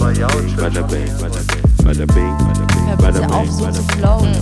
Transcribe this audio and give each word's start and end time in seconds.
Bada 0.00 0.28
bing, 0.28 0.56
bada 0.56 0.82
bing, 0.86 1.06
bada 1.84 2.06
bing, 2.06 3.30
auf, 3.30 3.44
bing, 3.44 3.52
so 3.52 3.70
zu 3.70 3.82
bing. 3.82 3.98
flowen. 3.98 4.32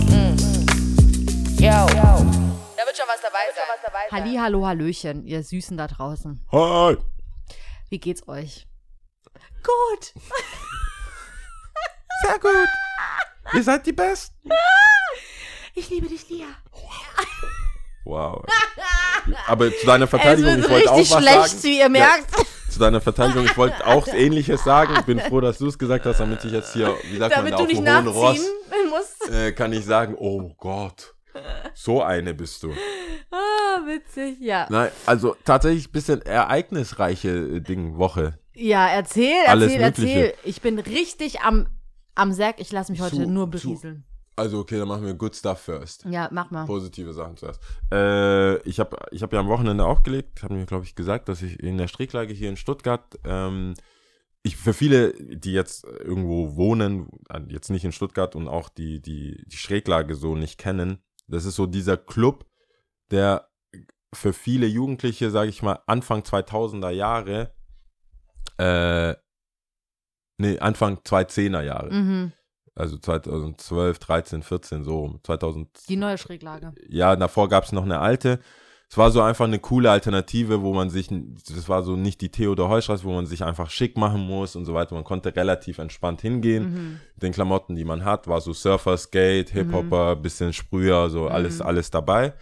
Yo. 1.59 1.67
Da 1.67 2.85
wird 2.85 2.95
schon 2.95 3.07
was 3.07 3.21
dabei 3.21 3.45
sein. 3.53 3.65
Halli, 4.11 4.37
hallo, 4.37 4.65
hallöchen, 4.65 5.25
ihr 5.25 5.43
Süßen 5.43 5.75
da 5.77 5.87
draußen. 5.87 6.39
Hi! 6.53 6.95
Wie 7.89 7.99
geht's 7.99 8.25
euch? 8.29 8.67
Gut. 9.61 10.13
Sehr 12.23 12.39
gut! 12.39 12.69
Ihr 13.53 13.63
seid 13.63 13.85
die 13.85 13.91
Besten! 13.93 14.49
Ich 15.75 15.89
liebe 15.89 16.07
dich, 16.07 16.29
Lia. 16.29 16.47
Wow. 18.05 18.45
Aber 19.47 19.69
zu 19.77 19.85
deiner 19.85 20.05
Es 20.05 20.09
Verteidigung, 20.09 20.55
wird 20.55 20.65
ich 20.65 20.69
wollte 20.71 20.91
auch 20.91 20.97
richtig 20.97 21.15
was 21.17 21.23
schlecht, 21.23 21.49
sagen. 21.49 21.63
wie 21.63 21.79
ihr 21.79 21.89
merkt. 21.89 22.33
Zu 22.69 22.79
deiner 22.79 23.01
Verteidigung, 23.01 23.45
ich 23.45 23.57
wollte 23.57 23.85
auch 23.87 24.07
Ähnliches 24.13 24.63
sagen. 24.63 24.93
Ich 24.99 25.05
bin 25.05 25.19
froh, 25.19 25.41
dass 25.41 25.57
du 25.57 25.67
es 25.67 25.77
gesagt 25.79 26.05
hast, 26.05 26.19
damit 26.19 26.43
ich 26.45 26.51
jetzt 26.51 26.73
hier, 26.73 26.95
wie 27.11 27.17
sagt 27.17 27.35
Damit 27.35 27.53
man, 27.53 27.61
auf 27.61 27.67
dem 27.67 27.77
hohen 27.77 28.07
Ross, 28.07 28.37
nachziehen 28.37 28.89
musst. 28.89 29.31
äh, 29.31 29.51
kann 29.53 29.73
ich 29.73 29.85
sagen, 29.85 30.15
oh 30.17 30.53
Gott, 30.57 31.15
so 31.73 32.01
eine 32.03 32.33
bist 32.33 32.61
du. 32.63 32.71
Ah, 33.31 33.85
witzig, 33.87 34.39
ja. 34.39 34.67
Nein, 34.69 34.89
also 35.05 35.35
tatsächlich 35.45 35.87
ein 35.89 35.91
bisschen 35.91 36.21
ereignisreiche 36.21 37.29
äh, 37.29 37.59
Ding, 37.61 37.97
Woche. 37.97 38.37
Ja, 38.53 38.87
erzähl, 38.87 39.33
Alles 39.47 39.71
erzähl, 39.71 39.81
erzähl. 39.83 40.05
Mögliche. 40.05 40.33
Ich 40.43 40.61
bin 40.61 40.79
richtig 40.79 41.41
am, 41.41 41.67
am 42.15 42.33
Sack. 42.33 42.55
Ich 42.59 42.71
lasse 42.71 42.91
mich 42.91 43.01
heute 43.01 43.15
Zu- 43.17 43.27
nur 43.27 43.45
zu- 43.51 43.67
berieseln. 43.67 44.03
Also 44.39 44.59
okay, 44.59 44.77
dann 44.77 44.87
machen 44.87 45.05
wir 45.05 45.13
Good 45.13 45.35
Stuff 45.35 45.59
first. 45.59 46.05
Ja, 46.05 46.29
mach 46.31 46.49
mal. 46.49 46.65
Positive 46.65 47.13
Sachen 47.13 47.37
zuerst. 47.37 47.61
Äh, 47.91 48.57
ich 48.67 48.79
habe 48.79 48.97
ich 49.11 49.21
hab 49.21 49.33
ja 49.33 49.39
am 49.39 49.49
Wochenende 49.49 49.85
aufgelegt, 49.85 50.43
habe 50.43 50.53
mir, 50.55 50.65
glaube 50.65 50.85
ich, 50.85 50.95
gesagt, 50.95 51.29
dass 51.29 51.41
ich 51.41 51.59
in 51.59 51.77
der 51.77 51.87
Stricklage 51.87 52.33
hier 52.33 52.49
in 52.49 52.57
Stuttgart, 52.57 53.19
ähm, 53.25 53.73
ich 54.41 54.55
für 54.55 54.73
viele, 54.73 55.13
die 55.13 55.51
jetzt 55.51 55.83
irgendwo 55.83 56.55
wohnen, 56.55 57.09
jetzt 57.49 57.69
nicht 57.69 57.83
in 57.83 57.91
Stuttgart 57.91 58.35
und 58.35 58.47
auch 58.47 58.69
die, 58.69 59.01
die, 59.01 59.43
die 59.45 59.57
Schräglage 59.57 60.15
so 60.15 60.35
nicht 60.35 60.57
kennen, 60.57 61.03
das 61.27 61.45
ist 61.45 61.55
so 61.55 61.65
dieser 61.65 61.97
Club, 61.97 62.45
der 63.11 63.49
für 64.13 64.33
viele 64.33 64.65
Jugendliche, 64.65 65.29
sage 65.29 65.49
ich 65.49 65.61
mal, 65.61 65.79
Anfang 65.85 66.21
2000er 66.21 66.89
Jahre, 66.89 67.53
äh, 68.57 69.15
nee, 70.37 70.57
Anfang 70.59 70.97
2010er 70.99 71.61
Jahre, 71.61 71.93
Mhm. 71.93 72.31
Also 72.79 72.97
2012, 72.97 73.99
13, 73.99 74.43
14, 74.43 74.83
so 74.83 74.99
rum, 74.99 75.19
2000, 75.23 75.67
Die 75.89 75.95
neue 75.95 76.17
Schräglage. 76.17 76.73
ja, 76.87 77.15
davor 77.15 77.49
gab 77.49 77.63
es 77.65 77.71
noch 77.71 77.83
eine 77.83 77.99
alte. 77.99 78.39
Es 78.91 78.97
war 78.97 79.11
so 79.11 79.21
einfach 79.21 79.45
eine 79.45 79.59
coole 79.59 79.91
Alternative, 79.91 80.63
wo 80.63 80.73
man 80.73 80.89
sich, 80.89 81.09
das 81.09 81.69
war 81.69 81.83
so 81.83 81.95
nicht 81.95 82.21
die 82.21 82.29
Theodor 82.31 82.69
Heustraße, 82.69 83.03
wo 83.03 83.13
man 83.13 83.27
sich 83.27 83.43
einfach 83.43 83.69
schick 83.69 83.97
machen 83.97 84.21
muss 84.21 84.55
und 84.55 84.65
so 84.65 84.73
weiter. 84.73 84.95
Man 84.95 85.03
konnte 85.03 85.35
relativ 85.35 85.77
entspannt 85.77 86.21
hingehen. 86.21 86.63
Mhm. 86.71 86.99
Mit 87.13 87.21
den 87.21 87.33
Klamotten, 87.33 87.75
die 87.75 87.85
man 87.85 88.03
hat, 88.03 88.27
war 88.27 88.41
so 88.41 88.51
Surfer, 88.51 88.97
Skate, 88.97 89.51
Hip-Hopper, 89.51 90.15
bisschen 90.15 90.53
Sprüher, 90.53 91.11
so 91.11 91.27
alles, 91.27 91.61
alles 91.61 91.91
dabei. 91.91 92.33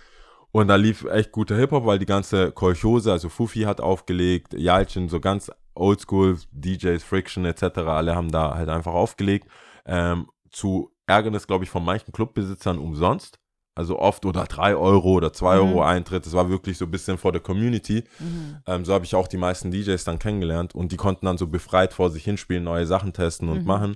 Und 0.54 0.70
da 0.70 0.78
lief 0.78 1.04
echt 1.04 1.34
guter 1.34 1.58
Hip-Hop, 1.58 1.86
weil 1.86 2.00
die 2.00 2.06
ganze 2.06 2.54
Kolchose, 2.54 3.12
also 3.12 3.28
Fufi 3.28 3.64
hat 3.64 3.82
aufgelegt, 3.82 4.54
Jalcin, 4.54 5.10
so 5.10 5.20
ganz 5.20 5.52
oldschool, 5.76 6.38
DJs, 6.54 7.04
Friction 7.04 7.44
etc., 7.44 7.80
alle 7.80 8.16
haben 8.16 8.32
da 8.32 8.56
halt 8.56 8.70
einfach 8.70 8.94
aufgelegt. 8.94 9.50
Ähm, 9.88 10.28
zu 10.52 10.92
Ärgernis, 11.08 11.48
glaube 11.48 11.64
ich, 11.64 11.70
von 11.70 11.84
manchen 11.86 12.12
Clubbesitzern 12.12 12.78
umsonst. 12.78 13.40
Also 13.76 14.00
oft 14.00 14.26
oder 14.26 14.46
drei 14.46 14.76
Euro 14.76 15.12
oder 15.14 15.32
zwei 15.34 15.56
Mhm. 15.58 15.68
Euro 15.70 15.84
Eintritt. 15.84 16.26
Das 16.26 16.34
war 16.34 16.50
wirklich 16.50 16.78
so 16.80 16.86
ein 16.86 16.92
bisschen 16.92 17.18
vor 17.20 17.32
der 17.32 17.42
Community. 17.42 18.04
Mhm. 18.20 18.58
Ähm, 18.66 18.86
so 18.86 18.94
habe 18.94 19.06
ich 19.06 19.14
auch 19.14 19.28
die 19.28 19.38
meisten 19.38 19.70
DJs 19.72 20.04
dann 20.04 20.18
kennengelernt 20.20 20.74
und 20.74 20.92
die 20.92 20.98
konnten 20.98 21.28
dann 21.28 21.38
so 21.38 21.46
befreit 21.48 21.94
vor 21.94 22.10
sich 22.10 22.24
hinspielen, 22.24 22.64
neue 22.64 22.88
Sachen 22.88 23.14
testen 23.14 23.50
und 23.50 23.62
Mhm. 23.62 23.68
machen. 23.68 23.96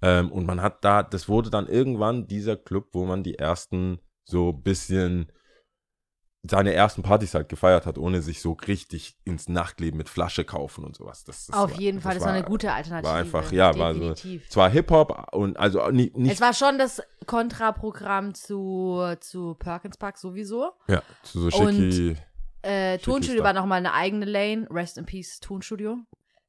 Ähm, 0.00 0.30
und 0.30 0.46
man 0.46 0.62
hat 0.62 0.84
da, 0.84 1.02
das 1.02 1.28
wurde 1.28 1.50
dann 1.50 1.66
irgendwann 1.66 2.26
dieser 2.28 2.56
Club, 2.56 2.88
wo 2.92 3.04
man 3.04 3.22
die 3.24 3.34
ersten 3.38 3.98
so 4.24 4.52
bisschen 4.52 5.30
seine 6.42 6.72
ersten 6.72 7.02
Partys 7.02 7.34
halt 7.34 7.48
gefeiert 7.50 7.84
hat, 7.84 7.98
ohne 7.98 8.22
sich 8.22 8.40
so 8.40 8.52
richtig 8.66 9.14
ins 9.24 9.48
Nachtleben 9.48 9.98
mit 9.98 10.08
Flasche 10.08 10.44
kaufen 10.44 10.84
und 10.84 10.96
sowas. 10.96 11.22
Das, 11.24 11.46
das 11.46 11.56
Auf 11.56 11.72
war- 11.72 11.78
jeden 11.80 12.00
Fall, 12.00 12.14
das 12.14 12.24
war 12.24 12.32
eine 12.32 12.44
gute 12.44 12.72
Alternative. 12.72 13.08
War 13.12 13.18
einfach, 13.18 13.52
ja, 13.52 13.76
war 13.78 13.94
so, 13.94 14.14
zwar 14.48 14.70
Hip-Hop 14.70 15.34
und 15.34 15.58
also 15.58 15.90
nicht, 15.90 16.16
nicht 16.16 16.32
Es 16.32 16.40
war 16.40 16.54
schon 16.54 16.78
das 16.78 17.02
Kontraprogramm 17.26 18.32
zu, 18.34 19.02
zu 19.20 19.54
Perkins 19.54 19.96
Park 19.98 20.16
sowieso. 20.18 20.70
ja, 20.88 21.02
so 21.24 21.40
Und- 21.58 21.74
schicki, 21.74 22.16
Äh, 22.62 22.98
Tonstudio 22.98 23.42
war 23.42 23.54
nochmal 23.54 23.78
eine 23.78 23.94
eigene 23.94 24.26
Lane. 24.26 24.66
Rest 24.70 24.98
in 24.98 25.06
Peace 25.06 25.40
Tonstudio. 25.40 25.96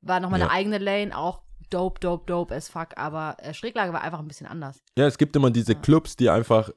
War 0.02 0.20
nochmal 0.20 0.42
Ja. 0.42 0.48
eine 0.48 0.54
eigene 0.56 0.78
Lane. 0.78 1.18
Auch 1.18 1.42
dope, 1.70 2.00
dope, 2.02 2.26
dope 2.26 2.54
as 2.54 2.68
fuck. 2.68 2.90
Aber 2.98 3.38
äh, 3.40 3.54
Schräglage 3.54 3.94
war 3.94 4.02
einfach 4.02 4.20
ein 4.20 4.28
bisschen 4.28 4.46
anders. 4.48 4.84
Ja, 4.98 5.06
es 5.08 5.18
gibt 5.18 5.36
immer 5.38 5.52
diese 5.52 5.74
Clubs, 5.76 6.18
die 6.18 6.30
einfach 6.30 6.70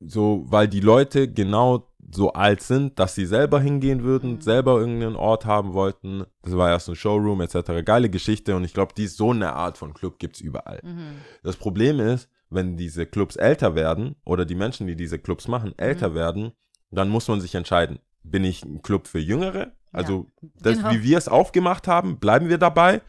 so, 0.00 0.44
weil 0.46 0.68
die 0.68 0.80
Leute 0.80 1.26
genau 1.32 1.88
so 2.10 2.32
alt 2.32 2.62
sind, 2.62 2.98
dass 2.98 3.14
sie 3.14 3.26
selber 3.26 3.60
hingehen 3.60 4.02
würden, 4.02 4.32
Mhm. 4.34 4.40
selber 4.40 4.78
irgendeinen 4.78 5.16
Ort 5.16 5.46
haben 5.46 5.72
wollten. 5.72 6.24
Das 6.42 6.56
war 6.56 6.68
erst 6.70 6.88
ein 6.88 6.96
Showroom 6.96 7.40
etc. 7.40 7.82
Geile 7.84 8.10
Geschichte 8.10 8.56
und 8.56 8.64
ich 8.64 8.74
glaube, 8.74 8.92
die 8.96 9.06
so 9.06 9.30
eine 9.30 9.52
Art 9.54 9.78
von 9.78 9.94
Club 9.94 10.18
gibt 10.18 10.36
es 10.36 10.40
überall. 10.42 10.80
Mhm. 10.82 11.16
Das 11.42 11.56
Problem 11.56 12.00
ist, 12.00 12.28
wenn 12.50 12.76
diese 12.76 13.06
Clubs 13.06 13.36
älter 13.36 13.74
werden 13.74 14.16
oder 14.24 14.44
die 14.44 14.54
Menschen, 14.56 14.86
die 14.86 14.96
diese 14.96 15.18
Clubs 15.18 15.48
machen, 15.48 15.72
älter 15.78 16.10
Mhm. 16.10 16.14
werden, 16.14 16.52
dann 16.90 17.08
muss 17.08 17.28
man 17.28 17.40
sich 17.40 17.54
entscheiden. 17.54 17.98
Bin 18.24 18.44
ich 18.44 18.62
ein 18.64 18.82
Club 18.82 19.06
für 19.06 19.18
Jüngere? 19.18 19.72
Also, 19.92 20.26
das, 20.60 20.76
genau. 20.78 20.90
wie 20.90 21.02
wir 21.02 21.18
es 21.18 21.28
aufgemacht 21.28 21.86
haben, 21.88 22.18
bleiben 22.18 22.48
wir 22.48 22.58
dabei? 22.58 23.00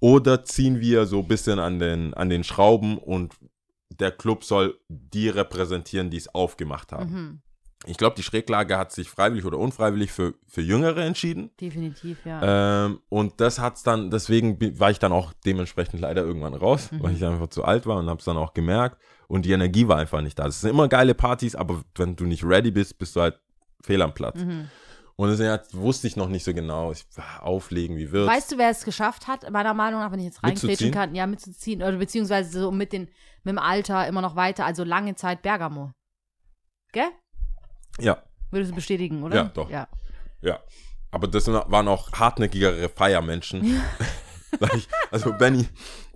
Oder 0.00 0.44
ziehen 0.44 0.80
wir 0.80 1.06
so 1.06 1.20
ein 1.20 1.28
bisschen 1.28 1.58
an 1.58 1.78
den, 1.78 2.14
an 2.14 2.28
den 2.30 2.44
Schrauben 2.44 2.98
und 2.98 3.34
der 3.90 4.10
Club 4.12 4.44
soll 4.44 4.78
die 4.88 5.28
repräsentieren, 5.28 6.08
die 6.10 6.18
es 6.18 6.32
aufgemacht 6.34 6.92
haben? 6.92 7.10
Mhm. 7.12 7.40
Ich 7.86 7.96
glaube, 7.96 8.16
die 8.16 8.22
Schräglage 8.24 8.76
hat 8.76 8.90
sich 8.92 9.08
freiwillig 9.08 9.44
oder 9.44 9.56
unfreiwillig 9.58 10.10
für, 10.10 10.34
für 10.48 10.60
Jüngere 10.62 11.04
entschieden. 11.04 11.50
Definitiv, 11.60 12.18
ja. 12.26 12.86
Ähm, 12.86 13.00
und 13.08 13.40
das 13.40 13.60
hat's 13.60 13.84
dann, 13.84 14.10
deswegen 14.10 14.58
war 14.80 14.90
ich 14.90 14.98
dann 14.98 15.12
auch 15.12 15.32
dementsprechend 15.46 16.00
leider 16.00 16.22
irgendwann 16.24 16.54
raus, 16.54 16.90
Mhm. 16.90 17.02
weil 17.02 17.14
ich 17.14 17.24
einfach 17.24 17.48
zu 17.48 17.64
alt 17.64 17.86
war 17.86 17.98
und 17.98 18.10
hab's 18.10 18.24
dann 18.24 18.36
auch 18.36 18.52
gemerkt. 18.52 19.00
Und 19.28 19.44
die 19.44 19.52
Energie 19.52 19.86
war 19.86 19.98
einfach 19.98 20.20
nicht 20.22 20.38
da. 20.38 20.46
Es 20.46 20.60
sind 20.60 20.70
immer 20.70 20.88
geile 20.88 21.14
Partys, 21.14 21.54
aber 21.54 21.82
wenn 21.96 22.16
du 22.16 22.24
nicht 22.24 22.42
ready 22.44 22.70
bist, 22.72 22.98
bist 22.98 23.14
du 23.14 23.20
halt 23.20 23.38
fehl 23.82 24.02
am 24.02 24.12
Platz. 24.12 24.40
Mhm. 24.40 24.68
Und 25.14 25.30
deswegen 25.30 25.50
hat- 25.50 25.72
wusste 25.74 26.06
ich 26.08 26.16
noch 26.16 26.28
nicht 26.28 26.44
so 26.44 26.52
genau. 26.54 26.90
Ich, 26.92 27.04
ah, 27.16 27.40
auflegen, 27.42 27.96
wie 27.96 28.10
wird's? 28.10 28.32
Weißt 28.32 28.52
du, 28.52 28.58
wer 28.58 28.70
es 28.70 28.84
geschafft 28.84 29.28
hat, 29.28 29.48
meiner 29.50 29.74
Meinung 29.74 30.00
nach, 30.00 30.10
wenn 30.10 30.18
ich 30.20 30.26
jetzt 30.26 30.42
reingrätschen 30.42 30.90
kann, 30.90 31.14
ja, 31.14 31.26
mitzuziehen, 31.26 31.82
oder 31.82 31.96
beziehungsweise 31.96 32.60
so 32.60 32.70
mit, 32.72 32.92
den, 32.92 33.02
mit 33.44 33.52
dem 33.52 33.58
Alter 33.58 34.06
immer 34.08 34.20
noch 34.22 34.34
weiter, 34.36 34.64
also 34.64 34.82
lange 34.84 35.14
Zeit 35.14 35.42
Bergamo. 35.42 35.92
Gell? 36.92 37.08
Ja, 38.00 38.22
Würdest 38.50 38.70
du 38.72 38.74
bestätigen, 38.76 39.22
oder? 39.22 39.36
Ja, 39.36 39.44
doch. 39.44 39.68
Ja. 39.70 39.88
ja. 40.40 40.58
Aber 41.10 41.26
das 41.26 41.46
waren 41.48 41.88
auch 41.88 42.12
hartnäckigere 42.12 42.88
Feiermenschen. 42.88 43.64
Also 45.10 45.32
Benny, 45.34 45.68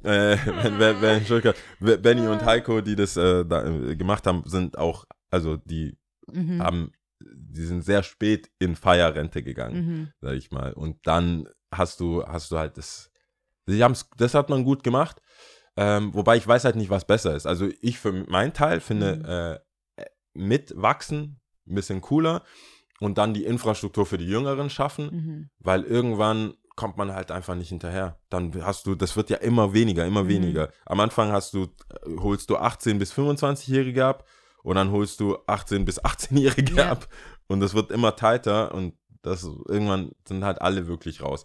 äh, 0.02 0.36
wenn, 0.46 0.78
wenn, 0.78 1.00
wenn, 1.02 1.18
Entschuldigung, 1.18 1.54
Benny 1.80 2.26
und 2.26 2.42
Heiko, 2.44 2.80
die 2.80 2.96
das 2.96 3.16
äh, 3.16 3.44
da, 3.44 3.64
äh, 3.66 3.94
gemacht 3.94 4.26
haben, 4.26 4.42
sind 4.46 4.78
auch, 4.78 5.04
also 5.30 5.58
die 5.58 5.96
Mhm. 6.32 6.62
haben, 6.62 6.92
die 7.20 7.64
sind 7.64 7.82
sehr 7.82 8.02
spät 8.02 8.50
in 8.58 8.74
Feierrente 8.74 9.42
gegangen, 9.42 9.76
Mhm. 9.86 10.12
sag 10.22 10.32
ich 10.34 10.50
mal. 10.50 10.72
Und 10.72 11.06
dann 11.06 11.46
hast 11.70 12.00
du, 12.00 12.24
hast 12.26 12.50
du 12.50 12.58
halt 12.58 12.78
das, 12.78 13.10
sie 13.66 13.84
haben's, 13.84 14.08
das 14.16 14.32
hat 14.34 14.48
man 14.48 14.64
gut 14.64 14.82
gemacht. 14.82 15.20
Ähm, 15.76 16.14
wobei 16.14 16.36
ich 16.36 16.46
weiß 16.48 16.64
halt 16.64 16.76
nicht, 16.76 16.90
was 16.90 17.04
besser 17.06 17.34
ist. 17.36 17.46
Also 17.46 17.68
ich 17.82 17.98
für 17.98 18.12
meinen 18.12 18.54
Teil 18.54 18.80
finde 18.80 19.62
äh, 19.98 20.04
mitwachsen 20.34 21.38
ein 21.66 21.74
bisschen 21.74 22.00
cooler 22.00 22.42
und 23.00 23.18
dann 23.18 23.34
die 23.34 23.44
Infrastruktur 23.44 24.06
für 24.06 24.18
die 24.18 24.26
Jüngeren 24.28 24.70
schaffen, 24.70 25.04
Mhm. 25.12 25.50
weil 25.58 25.82
irgendwann 25.84 26.54
kommt 26.76 26.96
man 26.96 27.12
halt 27.12 27.30
einfach 27.30 27.54
nicht 27.54 27.68
hinterher. 27.68 28.18
Dann 28.30 28.64
hast 28.64 28.86
du, 28.86 28.94
das 28.94 29.14
wird 29.16 29.28
ja 29.30 29.36
immer 29.38 29.74
weniger, 29.74 30.06
immer 30.06 30.24
Mhm. 30.24 30.28
weniger. 30.28 30.70
Am 30.86 31.00
Anfang 31.00 31.30
hast 31.30 31.52
du, 31.54 31.64
äh, 31.64 32.16
holst 32.18 32.48
du 32.50 32.56
18 32.56 32.98
bis 32.98 33.12
25-Jährige 33.12 34.06
ab 34.06 34.26
und 34.62 34.76
dann 34.76 34.90
holst 34.90 35.20
du 35.20 35.36
18 35.46 35.84
bis 35.84 35.98
18-Jährige 36.02 36.74
Ja. 36.76 36.90
ab 36.92 37.08
und 37.48 37.60
das 37.60 37.74
wird 37.74 37.90
immer 37.90 38.16
tighter 38.16 38.74
und 38.74 38.94
das 39.22 39.44
irgendwann 39.68 40.12
sind 40.26 40.44
halt 40.44 40.60
alle 40.62 40.86
wirklich 40.88 41.20
raus. 41.22 41.44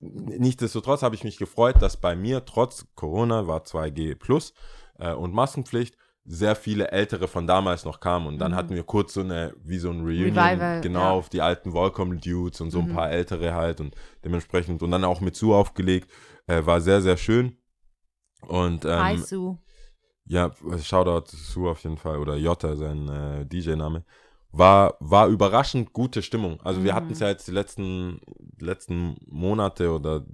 Nichtsdestotrotz 0.00 1.02
habe 1.02 1.14
ich 1.14 1.24
mich 1.24 1.36
gefreut, 1.36 1.76
dass 1.80 1.98
bei 2.00 2.16
mir 2.16 2.44
trotz 2.46 2.86
Corona 2.94 3.46
war 3.46 3.64
2G 3.64 4.14
plus 4.14 4.54
äh, 4.98 5.12
und 5.12 5.32
Maskenpflicht 5.34 5.96
sehr 6.24 6.54
viele 6.54 6.90
Ältere 6.92 7.28
von 7.28 7.46
damals 7.46 7.84
noch 7.84 7.98
kamen 8.00 8.26
und 8.26 8.38
dann 8.38 8.52
Mhm. 8.52 8.56
hatten 8.56 8.74
wir 8.74 8.84
kurz 8.84 9.14
so 9.14 9.20
eine, 9.20 9.54
wie 9.64 9.78
so 9.78 9.90
ein 9.90 10.00
Reunion, 10.02 10.36
Revival, 10.36 10.80
genau, 10.82 11.00
ja. 11.00 11.10
auf 11.12 11.28
die 11.28 11.40
alten 11.42 11.72
Volcom-Dudes 11.72 12.60
und 12.60 12.70
so 12.70 12.78
ein 12.78 12.88
Mhm. 12.88 12.94
paar 12.94 13.10
Ältere 13.10 13.54
halt 13.54 13.80
und 13.80 13.94
dementsprechend 14.24 14.82
und 14.82 14.90
dann 14.90 15.04
auch 15.04 15.20
mit 15.20 15.34
Sue 15.36 15.56
aufgelegt, 15.56 16.10
äh, 16.46 16.64
war 16.66 16.80
sehr, 16.80 17.00
sehr 17.02 17.16
schön 17.16 17.56
und 18.42 18.84
Hi, 18.84 19.16
ähm, 19.16 19.24
Sue. 19.24 19.58
ja, 20.26 20.52
Shoutout 20.82 21.26
zu 21.30 21.36
Sue 21.36 21.70
auf 21.70 21.82
jeden 21.82 21.96
Fall 21.98 22.18
oder 22.18 22.36
Jota, 22.36 22.76
sein 22.76 23.08
äh, 23.08 23.46
DJ-Name 23.46 24.04
war, 24.52 24.96
war 25.00 25.28
überraschend 25.28 25.92
gute 25.92 26.22
Stimmung. 26.22 26.60
Also 26.64 26.82
wir 26.82 26.92
Mhm. 26.92 26.96
hatten 26.96 27.12
es 27.12 27.20
ja 27.20 27.28
jetzt 27.28 27.46
die 27.46 27.52
letzten, 27.52 28.20
letzten 28.58 29.16
Monate 29.28 29.90
oder 29.92 30.24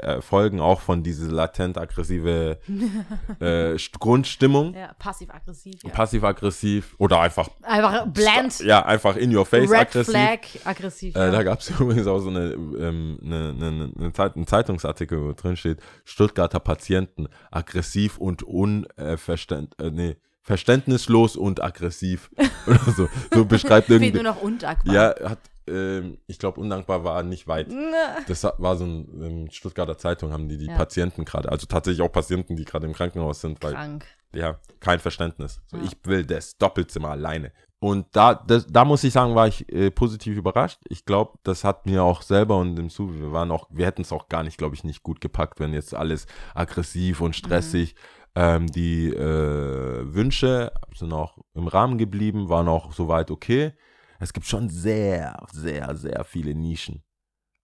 äh, 0.00 0.20
Folgen 0.22 0.60
auch 0.60 0.80
von 0.80 1.02
diese 1.02 1.28
latent 1.30 1.76
aggressive 1.76 2.58
äh, 3.40 3.74
St- 3.74 3.98
Grundstimmung. 3.98 4.74
Ja, 4.74 4.92
passiv-aggressiv. 4.98 5.74
Ja. 5.82 5.90
Passiv-aggressiv 5.90 6.94
oder 6.98 7.20
einfach, 7.20 7.48
Einfach 7.62 8.06
bland. 8.06 8.60
ja, 8.60 8.84
einfach 8.86 9.16
in 9.16 9.34
your 9.34 9.44
face 9.44 9.68
Red 9.70 9.80
aggressiv. 9.80 10.12
Flag, 10.14 10.38
aggressiv. 10.64 11.16
Äh, 11.16 11.18
ja. 11.18 11.30
Da 11.32 11.42
gab 11.42 11.60
es 11.60 11.70
übrigens 11.80 12.06
auch 12.06 12.20
so 12.20 12.28
eine, 12.30 12.52
ähm, 12.52 13.18
eine, 13.24 13.54
eine, 13.60 13.92
eine 13.98 14.12
Zeit, 14.12 14.36
einen 14.36 14.46
Zeitungsartikel, 14.46 15.20
wo 15.22 15.32
drin 15.32 15.56
steht, 15.56 15.80
Stuttgarter 16.04 16.60
Patienten 16.60 17.26
aggressiv 17.50 18.18
und 18.18 18.42
unverständ, 18.44 19.74
äh, 19.80 19.90
nee, 19.90 20.16
verständnislos 20.44 21.36
und 21.36 21.62
aggressiv. 21.62 22.30
Oder 22.66 22.78
so, 22.96 23.08
so 23.32 23.44
beschreibt 23.44 23.90
irgendwie. 23.90 24.12
nur 24.12 24.22
noch 24.22 24.40
undankbar. 24.40 24.94
Ja, 24.94 25.14
hat, 25.28 25.38
ähm, 25.66 26.18
ich 26.26 26.38
glaube, 26.38 26.60
undankbar 26.60 27.02
war 27.02 27.22
nicht 27.22 27.48
weit. 27.48 27.68
Das 28.28 28.44
war 28.44 28.76
so 28.76 28.84
ein 28.84 29.08
ähm, 29.22 29.50
Stuttgarter 29.50 29.98
Zeitung, 29.98 30.32
haben 30.32 30.48
die 30.48 30.58
die 30.58 30.66
Ja. 30.66 30.76
Patienten 30.76 31.24
gerade, 31.24 31.50
also 31.50 31.66
tatsächlich 31.66 32.02
auch 32.02 32.12
Patienten, 32.12 32.56
die 32.56 32.64
gerade 32.64 32.86
im 32.86 32.92
Krankenhaus 32.92 33.40
sind, 33.40 33.62
weil 33.62 33.72
Krank. 33.72 34.04
ja, 34.34 34.58
kein 34.80 34.98
Verständnis. 35.00 35.60
So, 35.66 35.78
Ja. 35.78 35.82
Ich 35.84 35.92
will 36.04 36.24
das 36.24 36.56
Doppelzimmer 36.58 37.10
alleine. 37.10 37.50
Und 37.80 38.06
da, 38.12 38.34
das, 38.34 38.66
da 38.66 38.84
muss 38.86 39.04
ich 39.04 39.12
sagen, 39.12 39.34
war 39.34 39.46
ich 39.46 39.70
äh, 39.70 39.90
positiv 39.90 40.38
überrascht. 40.38 40.78
Ich 40.88 41.04
glaube, 41.04 41.38
das 41.42 41.64
hat 41.64 41.84
mir 41.84 42.02
auch 42.02 42.22
selber 42.22 42.56
und 42.56 42.78
im 42.78 42.88
Zu, 42.88 43.14
wir 43.20 43.32
waren 43.32 43.50
auch, 43.50 43.66
wir 43.70 43.84
hätten 43.84 44.02
es 44.02 44.12
auch 44.12 44.28
gar 44.30 44.42
nicht, 44.42 44.56
glaube 44.56 44.74
ich, 44.74 44.84
nicht 44.84 45.02
gut 45.02 45.20
gepackt, 45.20 45.60
wenn 45.60 45.74
jetzt 45.74 45.94
alles 45.94 46.26
aggressiv 46.54 47.20
und 47.20 47.36
stressig. 47.36 47.94
Ähm, 48.36 48.66
die 48.66 49.08
äh, 49.10 50.14
Wünsche 50.14 50.72
sind 50.94 51.12
auch 51.12 51.38
im 51.54 51.68
Rahmen 51.68 51.98
geblieben, 51.98 52.48
waren 52.48 52.68
auch 52.68 52.92
soweit 52.92 53.30
okay. 53.30 53.72
Es 54.18 54.32
gibt 54.32 54.46
schon 54.46 54.68
sehr, 54.68 55.36
sehr, 55.52 55.94
sehr 55.96 56.24
viele 56.24 56.54
Nischen. 56.54 57.02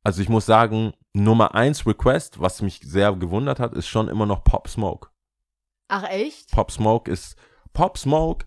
Also 0.03 0.23
ich 0.23 0.29
muss 0.29 0.47
sagen, 0.47 0.93
Nummer 1.13 1.55
eins 1.55 1.87
Request, 1.87 2.41
was 2.41 2.63
mich 2.63 2.81
sehr 2.85 3.13
gewundert 3.17 3.59
hat, 3.61 3.75
ist 3.75 3.89
schon 3.89 4.09
immer 4.09 4.27
noch 4.27 4.45
Pop 4.45 4.69
Smoke. 4.69 5.09
Ach, 5.89 6.05
echt? 6.09 6.51
Pop 6.53 6.71
Smoke 6.71 7.11
ist 7.11 7.37
Pop 7.73 7.99
Smoke 7.99 8.47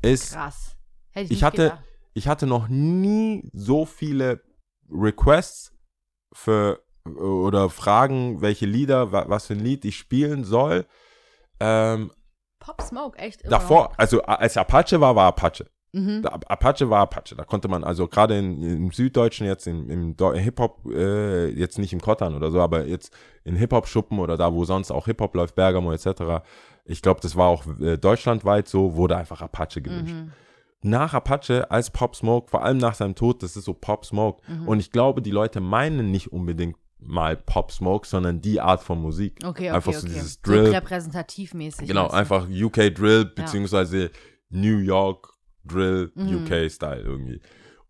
ist 0.00 0.32
Krass. 0.34 0.76
Hätte 1.10 1.24
ich, 1.26 1.30
ich 1.30 1.36
nicht 1.38 1.42
hatte 1.42 1.62
gedacht. 1.64 1.84
ich 2.14 2.28
hatte 2.28 2.46
noch 2.46 2.68
nie 2.68 3.50
so 3.52 3.84
viele 3.84 4.42
Requests 4.90 5.72
für 6.32 6.80
oder 7.04 7.68
Fragen, 7.68 8.40
welche 8.40 8.66
Lieder, 8.66 9.12
wa- 9.12 9.26
was 9.28 9.46
für 9.48 9.54
ein 9.54 9.60
Lied 9.60 9.84
ich 9.84 9.96
spielen 9.98 10.44
soll. 10.44 10.86
Ähm, 11.64 12.10
Pop 12.58 12.80
Smoke, 12.82 13.18
echt? 13.18 13.42
immer 13.42 13.50
davor, 13.50 13.92
also 13.96 14.22
als 14.22 14.56
Apache 14.56 15.00
war, 15.00 15.14
war 15.16 15.28
Apache. 15.28 15.66
Mhm. 15.92 16.26
Apache 16.26 16.90
war 16.90 17.02
Apache. 17.02 17.36
Da 17.36 17.44
konnte 17.44 17.68
man 17.68 17.84
also 17.84 18.08
gerade 18.08 18.36
in, 18.36 18.60
im 18.62 18.90
Süddeutschen 18.90 19.46
jetzt 19.46 19.66
im, 19.66 19.88
im 19.88 20.16
Hip-Hop, 20.34 20.86
äh, 20.92 21.48
jetzt 21.50 21.78
nicht 21.78 21.92
im 21.92 22.00
Kottern 22.00 22.34
oder 22.34 22.50
so, 22.50 22.60
aber 22.60 22.86
jetzt 22.86 23.14
in 23.44 23.54
Hip-Hop-Schuppen 23.54 24.18
oder 24.18 24.36
da, 24.36 24.52
wo 24.52 24.64
sonst 24.64 24.90
auch 24.90 25.04
Hip-Hop 25.06 25.34
läuft, 25.36 25.54
Bergamo 25.54 25.92
etc. 25.92 26.44
Ich 26.84 27.00
glaube, 27.00 27.20
das 27.20 27.36
war 27.36 27.46
auch 27.46 27.64
äh, 27.80 27.96
deutschlandweit 27.96 28.66
so, 28.66 28.96
wurde 28.96 29.16
einfach 29.16 29.40
Apache 29.40 29.82
gewünscht. 29.82 30.14
Mhm. 30.14 30.32
Nach 30.82 31.14
Apache 31.14 31.70
als 31.70 31.90
Pop 31.90 32.16
Smoke, 32.16 32.50
vor 32.50 32.62
allem 32.62 32.78
nach 32.78 32.94
seinem 32.94 33.14
Tod, 33.14 33.42
das 33.42 33.56
ist 33.56 33.64
so 33.64 33.72
Pop 33.72 34.04
Smoke. 34.04 34.42
Mhm. 34.48 34.68
Und 34.68 34.80
ich 34.80 34.90
glaube, 34.90 35.22
die 35.22 35.30
Leute 35.30 35.60
meinen 35.60 36.10
nicht 36.10 36.32
unbedingt 36.32 36.76
mal 37.06 37.36
Pop 37.36 37.70
Smoke, 37.70 38.06
sondern 38.06 38.40
die 38.40 38.60
Art 38.60 38.82
von 38.82 39.00
Musik. 39.00 39.38
Okay, 39.44 39.48
okay, 39.48 39.70
Einfach 39.70 39.92
okay. 39.92 40.00
so 40.00 40.06
dieses 40.08 40.34
So 40.34 40.40
Drill. 40.52 40.74
repräsentativmäßig. 40.74 41.86
Genau, 41.88 42.08
du? 42.08 42.14
einfach 42.14 42.46
UK 42.48 42.94
Drill, 42.94 43.24
beziehungsweise 43.26 44.10
New 44.50 44.78
York 44.78 45.32
Drill, 45.64 46.12
Mhm. 46.14 46.36
UK-Style 46.44 47.00
irgendwie. 47.00 47.40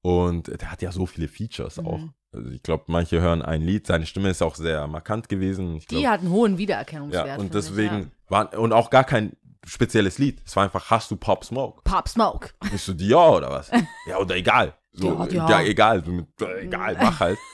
Und 0.03 0.49
der 0.61 0.71
hat 0.71 0.83
ja 0.83 0.93
so 0.93 1.07
viele 1.07 1.29
Features 1.29 1.79
Mhm. 1.79 1.87
auch. 1.87 2.01
Also 2.33 2.51
ich 2.51 2.63
glaube, 2.63 2.85
manche 2.89 3.21
hören 3.21 3.43
ein 3.43 3.63
Lied, 3.63 3.87
seine 3.87 4.07
Stimme 4.07 4.29
ist 4.31 4.43
auch 4.43 4.55
sehr 4.57 4.87
markant 4.89 5.29
gewesen. 5.29 5.77
Ich 5.77 5.87
Die 5.87 5.97
glaub, 6.01 6.07
hat 6.13 6.21
einen 6.21 6.31
hohen 6.31 6.59
Wiedererkennungswert. 6.59 7.27
ja, 7.27 7.35
und 7.37 7.41
finde 7.53 7.59
ich, 7.59 7.65
deswegen 7.67 7.99
ja. 8.01 8.07
war, 8.29 8.59
und 8.59 8.73
auch 8.73 8.91
gar 8.91 9.05
kein 9.05 9.37
spezielles 9.65 10.19
Lied. 10.19 10.43
Es 10.45 10.55
war 10.57 10.65
einfach, 10.65 10.91
hast 10.91 11.11
du 11.11 11.17
Pop 11.17 11.45
Smoke? 11.45 11.81
Pop 11.85 12.09
Smoke. 12.09 12.51
Bist 12.71 12.87
du 12.89 12.93
Dior 12.95 13.37
oder 13.37 13.51
was? 13.51 13.71
ja, 14.09 14.19
oder 14.19 14.37
egal. 14.37 14.75
So, 14.93 15.09
Ja, 15.09 15.27
ja, 15.29 15.49
ja. 15.49 15.63
egal. 15.63 16.05
So 16.05 16.11
mit, 16.13 16.27
äh, 16.43 16.65
egal, 16.65 16.97
mach 17.01 17.21
halt. 17.21 17.39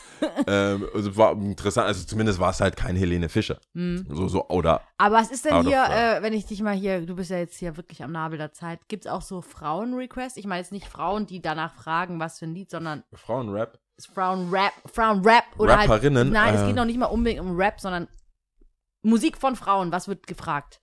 ähm, 0.47 0.89
also 0.95 1.17
war 1.17 1.33
interessant, 1.33 1.87
also 1.87 2.05
zumindest 2.05 2.39
war 2.39 2.51
es 2.51 2.61
halt 2.61 2.77
kein 2.77 2.97
Helene 2.97 3.29
Fischer. 3.29 3.59
Mhm. 3.75 4.07
So, 4.11 4.29
so, 4.29 4.49
oder 4.49 4.83
Aber 4.99 5.17
was 5.17 5.31
ist 5.31 5.45
denn 5.45 5.63
hier, 5.67 5.85
frame. 5.85 6.19
äh, 6.19 6.23
wenn 6.23 6.33
ich 6.33 6.47
dich 6.47 6.63
mal 6.63 6.75
hier, 6.75 7.05
du 7.07 7.17
bist 7.17 7.31
ja 7.31 7.39
jetzt 7.39 7.57
hier 7.57 7.77
wirklich 7.77 8.03
am 8.03 8.13
Nabel 8.13 8.39
der 8.39 8.53
Zeit, 8.53 8.81
gibt 8.89 9.07
es 9.07 9.11
auch 9.11 9.23
so 9.23 9.41
Frauen-Requests? 9.41 10.37
Ich 10.37 10.47
meine 10.47 10.61
jetzt 10.61 10.73
nicht 10.73 10.87
Frauen, 10.89 11.27
die 11.27 11.41
danach 11.41 11.75
fragen, 11.75 12.21
was 12.21 12.39
für 12.39 12.47
ein 12.47 12.55
Lied, 12.55 12.71
sondern 12.71 13.05
Frauenrap. 13.13 13.79
Frauen-Rap, 14.15 14.73
Frauen-Rap 14.87 15.45
oder 15.59 15.79
Rapperinnen, 15.79 16.25
halt, 16.25 16.33
nein, 16.33 16.55
es 16.55 16.63
äh, 16.63 16.67
geht 16.69 16.77
noch 16.77 16.87
nicht 16.87 16.99
mal 16.99 17.07
unbedingt 17.07 17.41
um 17.41 17.57
Rap, 17.57 17.81
sondern 17.81 18.09
Musik 19.03 19.37
von 19.39 19.57
Frauen, 19.57 19.93
was 19.93 20.09
wird 20.09 20.27
gefragt? 20.27 20.81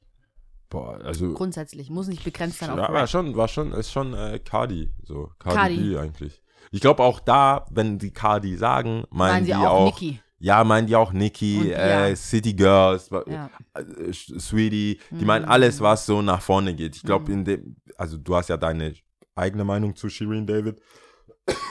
Boah, 0.69 0.99
also 1.03 1.33
Grundsätzlich, 1.33 1.89
muss 1.89 2.07
nicht 2.07 2.23
begrenzt 2.23 2.59
sein 2.59 2.69
auf 2.69 2.77
Ja, 2.77 2.91
war 2.91 3.01
Rap. 3.03 3.09
schon, 3.09 3.35
war 3.35 3.47
schon, 3.47 3.71
ist 3.71 3.91
schon 3.91 4.13
äh, 4.13 4.39
Cardi, 4.39 4.93
so 5.03 5.31
Cardi, 5.39 5.55
Cardi. 5.55 5.75
B 5.77 5.97
eigentlich. 5.97 6.41
Ich 6.71 6.81
glaube 6.81 7.03
auch 7.03 7.19
da, 7.19 7.65
wenn 7.71 7.97
die 7.97 8.11
Cardi 8.11 8.55
sagen, 8.57 9.03
meinen, 9.09 9.31
Meinen 9.33 9.45
die 9.45 9.53
auch, 9.55 9.65
auch, 9.69 9.85
Nicki. 10.01 10.19
ja, 10.39 10.63
meinen 10.63 10.87
die 10.87 10.95
auch 10.95 11.13
Nicki, 11.13 11.71
äh. 11.71 12.15
City 12.15 12.53
Girls, 12.53 13.09
Ja. 13.27 13.49
äh, 13.73 14.13
Sweetie, 14.13 14.99
die 15.11 15.15
Mhm. 15.15 15.25
meinen 15.25 15.45
alles, 15.45 15.79
was 15.81 16.05
so 16.05 16.21
nach 16.21 16.41
vorne 16.41 16.73
geht. 16.75 16.95
Ich 16.95 17.03
glaube, 17.03 17.25
Mhm. 17.31 17.37
in 17.39 17.45
dem, 17.45 17.75
also 17.97 18.17
du 18.17 18.35
hast 18.35 18.49
ja 18.49 18.57
deine 18.57 18.93
eigene 19.35 19.63
Meinung 19.63 19.95
zu 19.95 20.09
Shirin 20.09 20.45
David, 20.47 20.81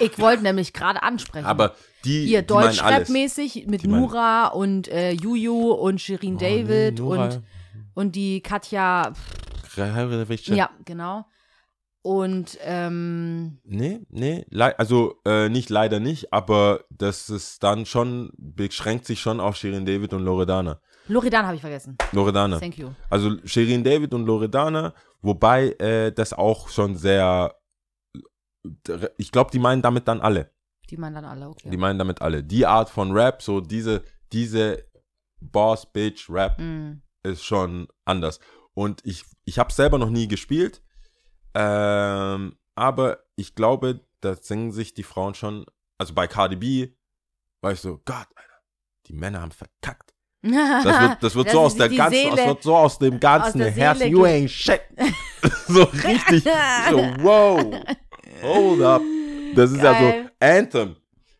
Ich 0.00 0.18
wollte 0.18 0.42
nämlich 0.42 0.72
gerade 0.72 1.02
ansprechen. 1.02 1.44
aber 1.44 1.74
die, 2.04 2.24
hier 2.26 2.40
die 2.42 2.54
alles. 2.54 2.76
Deutsch-Rap-mäßig 2.78 3.66
mit 3.66 3.82
Die 3.82 3.88
Nura 3.88 4.46
und 4.48 4.88
äh, 4.88 5.10
Juju 5.10 5.72
und 5.72 6.00
Shirin 6.00 6.36
Oh, 6.36 6.38
nee, 6.40 6.62
David 6.64 6.98
Nora, 6.98 7.24
und, 7.24 7.42
und 7.94 8.16
die 8.16 8.40
Katja. 8.40 9.12
Ja, 9.76 10.70
genau. 10.86 11.26
Und 12.06 12.56
ähm, 12.62 13.58
Nee, 13.64 14.06
nee, 14.10 14.46
also 14.78 15.16
äh, 15.24 15.48
nicht 15.48 15.70
leider 15.70 15.98
nicht, 15.98 16.32
aber 16.32 16.84
das 16.88 17.28
ist 17.28 17.64
dann 17.64 17.84
schon, 17.84 18.30
beschränkt 18.38 19.06
sich 19.06 19.18
schon 19.20 19.40
auf 19.40 19.56
Shirin 19.56 19.84
David 19.84 20.12
und 20.12 20.22
Loredana. 20.22 20.80
Loredan 21.08 21.46
habe 21.46 21.56
ich 21.56 21.60
vergessen. 21.60 21.98
Loredana. 22.12 22.60
Thank 22.60 22.78
you. 22.78 22.90
Also 23.10 23.36
Shirin 23.44 23.82
David 23.82 24.14
und 24.14 24.24
Loredana, 24.24 24.94
wobei 25.20 25.70
äh, 25.80 26.12
das 26.12 26.32
auch 26.32 26.68
schon 26.68 26.94
sehr, 26.94 27.56
ich 29.18 29.32
glaube, 29.32 29.50
die 29.50 29.58
meinen 29.58 29.82
damit 29.82 30.06
dann 30.06 30.20
alle. 30.20 30.52
Die 30.88 30.96
meinen 30.96 31.16
dann 31.16 31.24
alle, 31.24 31.48
okay. 31.48 31.70
Die 31.70 31.76
meinen 31.76 31.98
damit 31.98 32.22
alle. 32.22 32.44
Die 32.44 32.66
Art 32.66 32.88
von 32.88 33.10
Rap, 33.10 33.42
so 33.42 33.60
diese, 33.60 34.04
diese 34.32 34.84
Boss, 35.40 35.84
Bitch, 35.92 36.30
Rap 36.30 36.56
Mm. 36.60 37.02
ist 37.24 37.42
schon 37.42 37.88
anders. 38.04 38.38
Und 38.74 39.04
ich, 39.04 39.24
ich 39.44 39.58
habe 39.58 39.72
selber 39.72 39.98
noch 39.98 40.10
nie 40.10 40.28
gespielt, 40.28 40.82
ähm, 41.56 42.56
aber 42.74 43.18
ich 43.36 43.54
glaube, 43.54 44.00
da 44.20 44.34
singen 44.36 44.72
sich 44.72 44.92
die 44.94 45.02
Frauen 45.02 45.34
schon, 45.34 45.64
also 45.98 46.12
bei 46.14 46.26
Cardi 46.26 46.56
B, 46.56 46.88
war 47.62 47.72
ich 47.72 47.80
so, 47.80 48.00
Gott, 48.04 48.26
Alter, 48.34 48.60
die 49.06 49.14
Männer 49.14 49.40
haben 49.40 49.52
verkackt. 49.52 50.12
Das 50.42 50.84
wird, 50.84 51.22
das 51.22 51.34
wird 51.34 51.46
Das 51.46 51.52
so 51.54 51.60
aus 51.60 51.74
der 51.76 51.88
ganzen, 51.88 52.14
Seele- 52.14 52.36
das 52.36 52.46
wird 52.46 52.62
so 52.62 52.76
aus 52.76 52.98
dem 52.98 53.18
ganzen 53.18 53.58
der 53.58 53.70
Herzen, 53.70 54.08
you 54.08 54.22
ain't 54.24 54.50
shit. 54.50 54.82
so 55.66 55.82
richtig, 55.84 56.44
so 56.44 56.98
wow, 57.22 57.74
hold 58.42 58.82
up. 58.82 59.02
Das 59.54 59.70
ist 59.72 59.82
ja 59.82 59.92
Geil. 59.92 60.24
so 60.40 60.46
Anthem. 60.46 60.96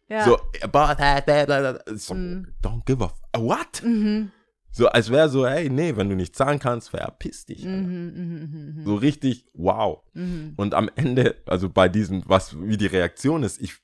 ja. 0.08 0.24
So, 0.24 0.36
that, 0.72 0.98
that, 0.98 1.26
that, 1.26 1.46
that. 1.46 1.98
so 2.00 2.14
Mhm. 2.14 2.54
don't 2.62 2.84
give 2.86 3.02
a, 3.04 3.06
f- 3.06 3.40
what? 3.40 3.82
Mhm. 3.84 4.32
So, 4.76 4.88
als 4.88 5.08
wäre 5.10 5.30
so, 5.30 5.46
hey, 5.46 5.70
nee, 5.70 5.96
wenn 5.96 6.10
du 6.10 6.16
nicht 6.16 6.36
zahlen 6.36 6.58
kannst, 6.58 6.90
verpiss 6.90 7.46
dich. 7.46 7.64
Mhm, 7.64 8.12
mhm, 8.14 8.74
mhm, 8.76 8.84
So 8.84 8.94
richtig, 8.96 9.46
wow. 9.54 10.02
mhm. 10.12 10.52
Und 10.56 10.74
am 10.74 10.90
Ende, 10.96 11.36
also 11.46 11.70
bei 11.70 11.88
diesem, 11.88 12.22
was, 12.26 12.60
wie 12.60 12.76
die 12.76 12.84
Reaktion 12.86 13.42
ist, 13.42 13.58
ich, 13.62 13.76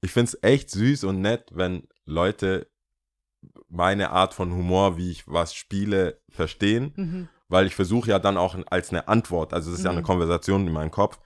ich 0.00 0.10
finde 0.10 0.30
es 0.32 0.42
echt 0.42 0.70
süß 0.70 1.04
und 1.04 1.20
nett, 1.20 1.50
wenn 1.52 1.86
Leute 2.06 2.66
meine 3.68 4.10
Art 4.10 4.32
von 4.32 4.50
Humor, 4.52 4.96
wie 4.96 5.10
ich 5.10 5.28
was 5.28 5.54
spiele, 5.54 6.18
verstehen, 6.30 6.92
Mhm. 6.96 7.28
weil 7.48 7.66
ich 7.66 7.74
versuche 7.74 8.08
ja 8.10 8.18
dann 8.18 8.36
auch 8.38 8.56
als 8.70 8.88
eine 8.90 9.06
Antwort, 9.06 9.52
also 9.52 9.70
es 9.70 9.78
ist 9.80 9.84
ja 9.84 9.90
eine 9.90 10.00
Mhm. 10.00 10.04
Konversation 10.06 10.66
in 10.66 10.72
meinem 10.72 10.90
Kopf 10.90 11.20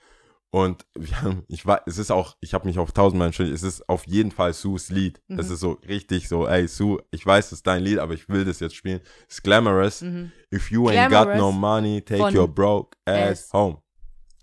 und 0.55 0.85
wir 0.95 1.23
haben, 1.23 1.45
ich 1.49 1.65
war, 1.67 1.83
es 1.87 1.97
ist 1.99 2.11
auch, 2.13 2.37
ich 2.41 2.53
habe 2.55 2.67
mich 2.69 2.79
auf 2.79 2.93
tausendmal 2.93 3.27
entschuldigt, 3.29 3.57
es 3.57 3.63
ist 3.63 3.89
auf 3.89 4.07
jeden 4.07 4.31
Fall 4.31 4.53
Sues 4.53 4.91
Lied. 4.91 5.21
Es 5.29 5.49
Mhm. 5.49 5.55
ist 5.55 5.61
so 5.61 5.73
richtig 5.89 6.29
so, 6.29 6.47
ey 6.47 6.69
Sue, 6.69 7.03
ich 7.11 7.25
weiß, 7.25 7.47
es 7.47 7.53
ist 7.53 7.67
dein 7.67 7.83
Lied, 7.83 7.99
aber 7.99 8.13
ich 8.15 8.29
will 8.29 8.45
das 8.45 8.61
jetzt 8.61 8.77
spielen. 8.77 9.01
Es 9.29 9.37
ist 9.37 9.43
glamorous. 9.43 10.03
Mhm. 10.03 10.31
If 10.55 10.71
you 10.71 10.89
ain't 10.89 11.09
got 11.09 11.29
no 11.29 11.51
Glamorous 11.51 11.55
money, 11.55 12.03
take 12.03 12.39
your 12.39 12.47
broke 12.47 12.97
ass 13.07 13.47
S. 13.47 13.53
home. 13.53 13.79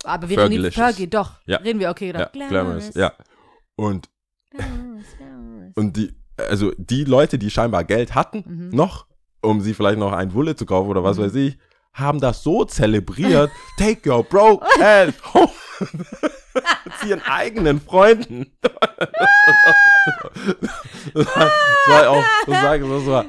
Aber 0.03 0.27
wir 0.29 0.39
reden 0.39 0.61
nicht. 0.63 0.73
Fergie, 0.75 1.07
doch. 1.07 1.39
Ja. 1.45 1.57
Reden 1.57 1.79
wir, 1.79 1.89
okay, 1.91 2.07
Ja, 2.07 2.25
dann. 2.25 2.29
glamorous, 2.31 2.93
ja. 2.95 3.13
Und, 3.75 4.09
Glamorous, 4.49 5.03
glamorous. 5.17 5.73
und 5.75 5.95
die, 5.95 6.13
also 6.37 6.71
die 6.77 7.03
Leute, 7.03 7.37
die 7.37 7.49
scheinbar 7.51 7.83
Geld 7.83 8.15
hatten, 8.15 8.43
Mhm. 8.47 8.69
noch, 8.69 9.05
um 9.41 9.61
sie 9.61 9.73
vielleicht 9.73 9.99
noch 9.99 10.11
ein 10.13 10.33
Wulle 10.33 10.55
zu 10.55 10.65
kaufen 10.65 10.89
oder 10.89 11.03
was 11.03 11.17
Mhm. 11.17 11.21
weiß 11.23 11.35
ich, 11.35 11.57
haben 11.93 12.19
das 12.19 12.43
so 12.43 12.65
zelebriert, 12.65 13.49
take 13.77 14.09
your 14.09 14.23
broke 14.23 14.65
ass 14.81 15.13
home. 15.33 15.49
Zu 16.99 17.07
ihren 17.07 17.21
eigenen 17.21 17.79
Freunden. 17.79 18.51
das 18.61 18.73
war, 21.35 22.09
auch, 22.09 22.23
das 22.45 22.63
war, 22.63 22.77
das 22.77 23.05
war 23.05 23.25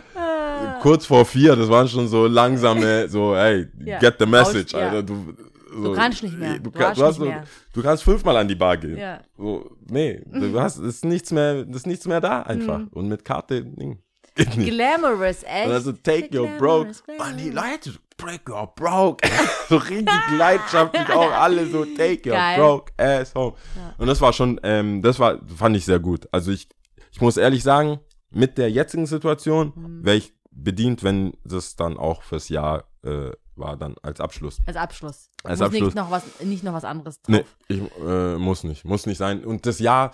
kurz 0.81 1.07
vor 1.07 1.25
vier, 1.25 1.57
das 1.57 1.69
waren 1.69 1.89
schon 1.89 2.09
so 2.09 2.27
langsame, 2.27 3.09
so, 3.09 3.35
hey, 3.37 3.67
Ja. 3.85 3.99
get 3.99 4.17
the 4.19 4.27
message, 4.27 4.75
Aus-. 4.75 4.83
Alter. 4.83 5.03
Du, 5.03 5.35
so, 5.73 5.85
Du 5.85 5.93
kannst 5.95 6.23
nicht 6.25 6.37
mehr. 6.37 6.55
Du, 6.55 6.65
Du 6.65 6.71
kann, 6.73 6.95
du, 6.95 7.05
hast 7.05 7.17
so, 7.17 7.25
mehr. 7.25 7.45
du 7.73 7.83
kannst 7.83 8.03
fünfmal 8.03 8.37
an 8.37 8.49
die 8.49 8.57
Bar 8.57 8.77
gehen. 8.77 8.97
Ja. 8.97 9.21
So, 9.39 9.71
nee, 9.89 10.21
du 10.27 10.61
hast, 10.61 10.79
ist 10.79 11.05
nichts 11.05 11.31
mehr, 11.31 11.65
ist 11.69 11.87
nichts 11.87 12.07
mehr 12.07 12.21
da 12.21 12.43
einfach. 12.43 12.79
Mhm. 12.81 12.89
Und 12.89 13.09
mit 13.09 13.25
Karte, 13.25 13.65
nee, 13.77 13.97
geht 14.35 14.57
nicht. 14.57 14.71
Glamorous, 14.73 15.45
echt. 15.45 15.67
Und 15.69 15.73
also 15.73 15.93
take 15.93 16.29
your 16.37 16.49
broke. 16.59 16.91
Die 17.39 17.51
glamorous. 17.51 17.55
Leute, 17.55 17.91
so, 17.91 17.99
break 18.21 18.49
your 18.49 18.73
broke. 18.75 19.27
so 19.69 19.77
richtig 19.91 20.15
leidenschaftlich 20.37 21.09
auch 21.15 21.31
alle 21.33 21.67
so, 21.67 21.85
take 21.85 22.29
your 22.29 22.37
Geil. 22.37 22.59
broke 22.59 22.93
ass 22.99 23.35
home. 23.35 23.55
Und 23.99 24.07
das 24.07 24.21
war 24.21 24.33
schon, 24.33 24.61
ähm, 24.63 25.03
das 25.03 25.19
war, 25.19 25.39
fand 25.57 25.77
ich 25.77 25.85
sehr 25.85 25.99
gut. 26.01 26.29
Also 26.33 26.51
ich, 26.53 26.69
ich 27.13 27.21
muss 27.21 27.37
ehrlich 27.37 27.63
sagen, 27.63 28.01
mit 28.31 28.59
der 28.59 28.71
jetzigen 28.71 29.07
Situation 29.07 29.73
Mhm. 29.75 30.05
wäre 30.05 30.17
ich 30.17 30.33
bedient, 30.51 31.03
wenn 31.03 31.33
das 31.45 31.77
dann 31.77 31.97
auch 31.97 32.23
fürs 32.23 32.49
Jahr 32.49 32.85
äh, 33.03 33.31
war, 33.57 33.77
dann 33.77 33.95
als 34.03 34.21
Abschluss. 34.21 34.59
Als 34.67 34.77
Abschluss. 34.77 35.31
Als 35.45 35.59
Muss 35.61 35.67
Abschluss. 35.69 35.85
Nicht 35.87 35.97
noch, 35.97 36.11
was, 36.11 36.23
nicht 36.43 36.65
noch 36.65 36.73
was 36.73 36.85
anderes 36.85 37.21
drauf. 37.23 37.37
Nee, 37.37 37.45
ich, 37.69 37.81
äh, 38.01 38.37
muss 38.37 38.65
nicht, 38.65 38.85
muss 38.85 39.07
nicht 39.07 39.19
sein. 39.19 39.45
Und 39.45 39.67
das 39.67 39.79
Jahr, 39.81 40.13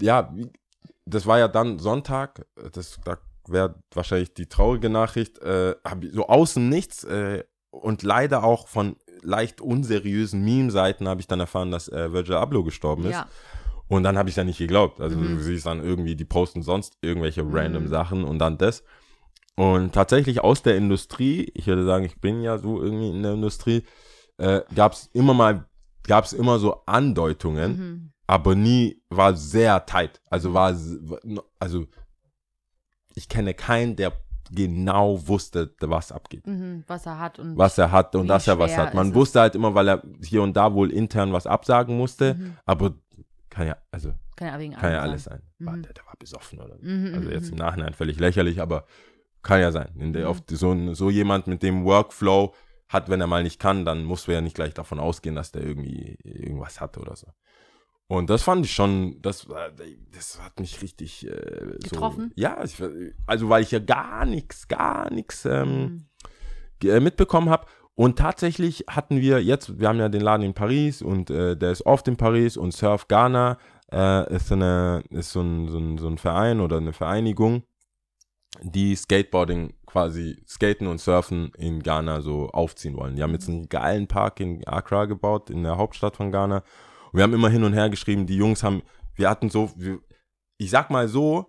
ja, 0.00 0.32
das 1.06 1.26
war 1.26 1.38
ja 1.38 1.48
dann 1.48 1.78
Sonntag, 1.78 2.46
das, 2.72 2.98
da 3.04 3.18
wäre 3.52 3.82
wahrscheinlich 3.94 4.34
die 4.34 4.46
traurige 4.46 4.88
Nachricht, 4.90 5.38
äh, 5.40 5.74
so 6.12 6.26
außen 6.26 6.68
nichts 6.68 7.04
äh, 7.04 7.44
und 7.70 8.02
leider 8.02 8.44
auch 8.44 8.68
von 8.68 8.96
leicht 9.22 9.60
unseriösen 9.60 10.42
Meme-Seiten 10.44 11.06
habe 11.08 11.20
ich 11.20 11.26
dann 11.26 11.40
erfahren, 11.40 11.70
dass 11.70 11.88
äh, 11.88 12.12
Virgil 12.12 12.34
Abloh 12.36 12.64
gestorben 12.64 13.04
ist. 13.04 13.12
Ja. 13.12 13.28
Und 13.88 14.02
dann 14.04 14.16
habe 14.16 14.28
ich 14.30 14.36
ja 14.36 14.44
nicht 14.44 14.58
geglaubt. 14.58 15.00
Also 15.00 15.18
Mhm. 15.18 15.36
du 15.36 15.42
siehst 15.42 15.66
dann 15.66 15.82
irgendwie, 15.84 16.14
die 16.16 16.24
posten 16.24 16.62
sonst 16.62 16.96
irgendwelche 17.02 17.42
random 17.44 17.88
Sachen 17.88 18.24
und 18.24 18.38
dann 18.38 18.56
das. 18.56 18.84
Und 19.56 19.92
tatsächlich 19.92 20.40
aus 20.42 20.62
der 20.62 20.76
Industrie, 20.76 21.50
ich 21.54 21.66
würde 21.66 21.84
sagen, 21.84 22.04
ich 22.04 22.20
bin 22.20 22.40
ja 22.40 22.56
so 22.58 22.80
irgendwie 22.82 23.10
in 23.10 23.22
der 23.22 23.34
Industrie, 23.34 23.82
äh, 24.38 24.62
gab 24.74 24.92
es 24.92 25.10
immer 25.12 25.34
mal, 25.34 25.66
gab 26.06 26.24
es 26.24 26.32
immer 26.32 26.58
so 26.58 26.82
Andeutungen, 26.86 27.70
Mhm. 27.72 28.12
aber 28.26 28.54
nie 28.54 29.02
war 29.10 29.34
sehr 29.36 29.84
tight. 29.84 30.20
Also 30.30 30.54
war, 30.54 30.74
also 31.58 31.86
ich 33.20 33.28
kenne 33.28 33.52
keinen, 33.54 33.96
der 33.96 34.12
genau 34.50 35.28
wusste, 35.28 35.70
was 35.80 36.10
abgeht 36.10 36.46
Mhm. 36.46 36.82
Was 36.88 37.04
er 37.06 37.18
hat 37.20 37.38
und 37.38 37.56
was 37.56 37.76
er 37.78 37.92
hat 37.92 38.16
und 38.16 38.26
dass 38.26 38.48
er 38.48 38.58
was 38.58 38.76
hat. 38.76 38.94
Man 38.94 39.14
wusste 39.14 39.40
halt 39.40 39.54
immer, 39.54 39.74
weil 39.74 39.88
er 39.88 40.02
hier 40.24 40.42
und 40.42 40.56
da 40.56 40.72
wohl 40.74 40.90
intern 40.90 41.32
was 41.32 41.46
absagen 41.46 41.96
musste, 41.96 42.34
Mhm. 42.34 42.56
aber 42.64 42.94
kann 43.50 43.66
ja, 43.66 43.76
also 43.92 44.12
kann 44.36 44.48
ja 44.48 44.58
wegen 44.58 44.72
kann 44.74 44.92
ja 44.92 45.00
alles 45.02 45.24
sein. 45.24 45.42
sein. 45.58 45.66
War, 45.66 45.76
Mhm. 45.76 45.82
der, 45.82 45.92
der 45.92 46.06
war 46.06 46.14
besoffen 46.18 46.58
oder 46.60 46.76
Mhm, 46.80 47.12
also 47.14 47.28
mhm, 47.28 47.32
jetzt 47.34 47.48
im 47.50 47.54
mhm. 47.56 47.58
Nachhinein 47.58 47.92
völlig 47.94 48.18
lächerlich, 48.18 48.60
aber 48.60 48.86
kann 49.42 49.60
ja 49.60 49.70
sein. 49.70 49.90
In 49.98 50.12
der, 50.14 50.28
Mhm. 50.32 50.40
so, 50.50 50.94
so 50.94 51.10
jemand 51.10 51.46
mit 51.46 51.62
dem 51.62 51.84
Workflow 51.84 52.54
hat, 52.88 53.08
wenn 53.08 53.20
er 53.20 53.26
mal 53.28 53.42
nicht 53.44 53.60
kann, 53.60 53.84
dann 53.84 54.02
muss 54.04 54.26
wir 54.26 54.34
ja 54.36 54.40
nicht 54.40 54.56
gleich 54.56 54.74
davon 54.74 54.98
ausgehen, 54.98 55.36
dass 55.36 55.52
der 55.52 55.62
irgendwie 55.62 56.16
irgendwas 56.24 56.80
hat 56.80 56.96
oder 56.98 57.14
so. 57.14 57.28
Und 58.10 58.28
das 58.28 58.42
fand 58.42 58.66
ich 58.66 58.72
schon, 58.72 59.22
das, 59.22 59.46
das 60.12 60.42
hat 60.42 60.58
mich 60.58 60.82
richtig 60.82 61.24
äh, 61.28 61.78
Getroffen? 61.80 62.32
So, 62.34 62.42
ja, 62.42 62.60
ich, 62.64 62.74
also 63.24 63.48
weil 63.48 63.62
ich 63.62 63.70
ja 63.70 63.78
gar 63.78 64.26
nichts, 64.26 64.66
gar 64.66 65.12
nichts 65.12 65.44
ähm, 65.44 66.08
Mhm. 66.82 66.88
äh, 66.88 66.98
mitbekommen 66.98 67.50
habe. 67.50 67.66
Und 67.94 68.18
tatsächlich 68.18 68.86
hatten 68.88 69.20
wir 69.20 69.40
jetzt, 69.44 69.78
wir 69.78 69.86
haben 69.86 70.00
ja 70.00 70.08
den 70.08 70.22
Laden 70.22 70.44
in 70.44 70.54
Paris 70.54 71.02
und 71.02 71.30
äh, 71.30 71.56
der 71.56 71.70
ist 71.70 71.86
oft 71.86 72.08
in 72.08 72.16
Paris 72.16 72.56
und 72.56 72.72
Surf 72.72 73.06
Ghana 73.06 73.58
äh, 73.92 74.34
ist, 74.34 74.50
eine, 74.50 75.04
ist 75.10 75.30
so, 75.30 75.42
ein, 75.42 75.68
so, 75.68 75.78
ein, 75.78 75.98
so 75.98 76.08
ein 76.08 76.18
Verein 76.18 76.58
oder 76.58 76.78
eine 76.78 76.92
Vereinigung, 76.92 77.62
die 78.60 78.96
Skateboarding 78.96 79.74
quasi, 79.86 80.42
Skaten 80.48 80.88
und 80.88 80.98
Surfen 81.00 81.52
in 81.56 81.80
Ghana 81.80 82.22
so 82.22 82.48
aufziehen 82.48 82.96
wollen. 82.96 83.14
Die 83.14 83.22
haben 83.22 83.34
jetzt 83.34 83.48
einen 83.48 83.68
geilen 83.68 84.08
Park 84.08 84.40
in 84.40 84.66
Accra 84.66 85.04
gebaut, 85.04 85.48
in 85.48 85.62
der 85.62 85.76
Hauptstadt 85.76 86.16
von 86.16 86.32
Ghana. 86.32 86.64
Und 87.12 87.16
wir 87.18 87.22
haben 87.22 87.34
immer 87.34 87.48
hin 87.50 87.64
und 87.64 87.72
her 87.72 87.90
geschrieben, 87.90 88.26
die 88.26 88.36
Jungs 88.36 88.62
haben, 88.62 88.82
wir 89.14 89.28
hatten 89.28 89.50
so, 89.50 89.70
ich 90.58 90.70
sag 90.70 90.90
mal 90.90 91.08
so, 91.08 91.46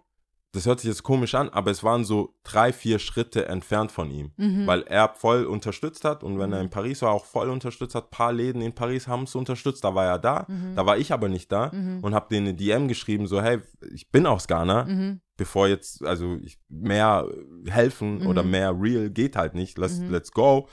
das 0.54 0.66
hört 0.66 0.82
sich 0.82 0.90
jetzt 0.90 1.04
komisch 1.04 1.34
an, 1.34 1.48
aber 1.48 1.72
es 1.72 1.82
waren 1.82 2.04
so 2.04 2.36
drei, 2.44 2.74
vier 2.74 3.00
Schritte 3.00 3.46
entfernt 3.48 3.90
von 3.90 4.12
ihm 4.12 4.32
Mhm. 4.36 4.68
weil 4.68 4.82
er 4.82 5.08
voll 5.16 5.46
unterstützt 5.46 6.04
hat 6.04 6.26
und 6.26 6.40
wenn 6.40 6.52
er 6.52 6.60
in 6.60 6.70
Paris 6.70 7.02
war, 7.04 7.12
auch 7.12 7.24
voll 7.24 7.50
unterstützt 7.50 7.96
hat. 7.96 8.08
Ein 8.08 8.10
paar 8.12 8.34
Läden 8.34 8.62
in 8.62 8.74
Paris 8.74 9.08
haben 9.08 9.24
es 9.24 9.34
unterstützt, 9.36 9.86
da 9.86 9.96
war 9.96 10.06
er 10.08 10.20
da, 10.20 10.46
Mhm. 10.50 10.76
da 10.76 10.86
war 10.86 10.98
ich 10.98 11.14
aber 11.14 11.30
nicht 11.30 11.50
da 11.54 11.72
Mhm. 11.74 12.00
und 12.02 12.14
habe 12.14 12.28
denen 12.30 12.48
eine 12.48 12.56
DM 12.58 12.90
geschrieben, 12.90 13.28
so 13.28 13.42
hey, 13.42 13.62
ich 13.94 14.10
bin 14.12 14.26
aus 14.26 14.46
Ghana, 14.48 14.84
Mhm. 14.84 15.22
bevor 15.38 15.70
jetzt, 15.70 16.04
also 16.04 16.38
ich, 16.42 16.60
mehr 16.68 17.26
helfen 17.68 18.20
Mhm. 18.20 18.28
oder 18.28 18.44
mehr 18.44 18.76
real 18.78 19.10
geht 19.10 19.38
halt 19.38 19.54
nicht, 19.56 19.78
let's, 19.78 20.00
Mhm. 20.00 20.10
let's 20.12 20.32
go. 20.34 20.68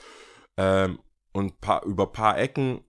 Ähm, 0.57 0.99
und 1.33 1.61
paar, 1.61 1.85
über 1.85 2.11
paar 2.11 2.37
Ecken 2.37 2.81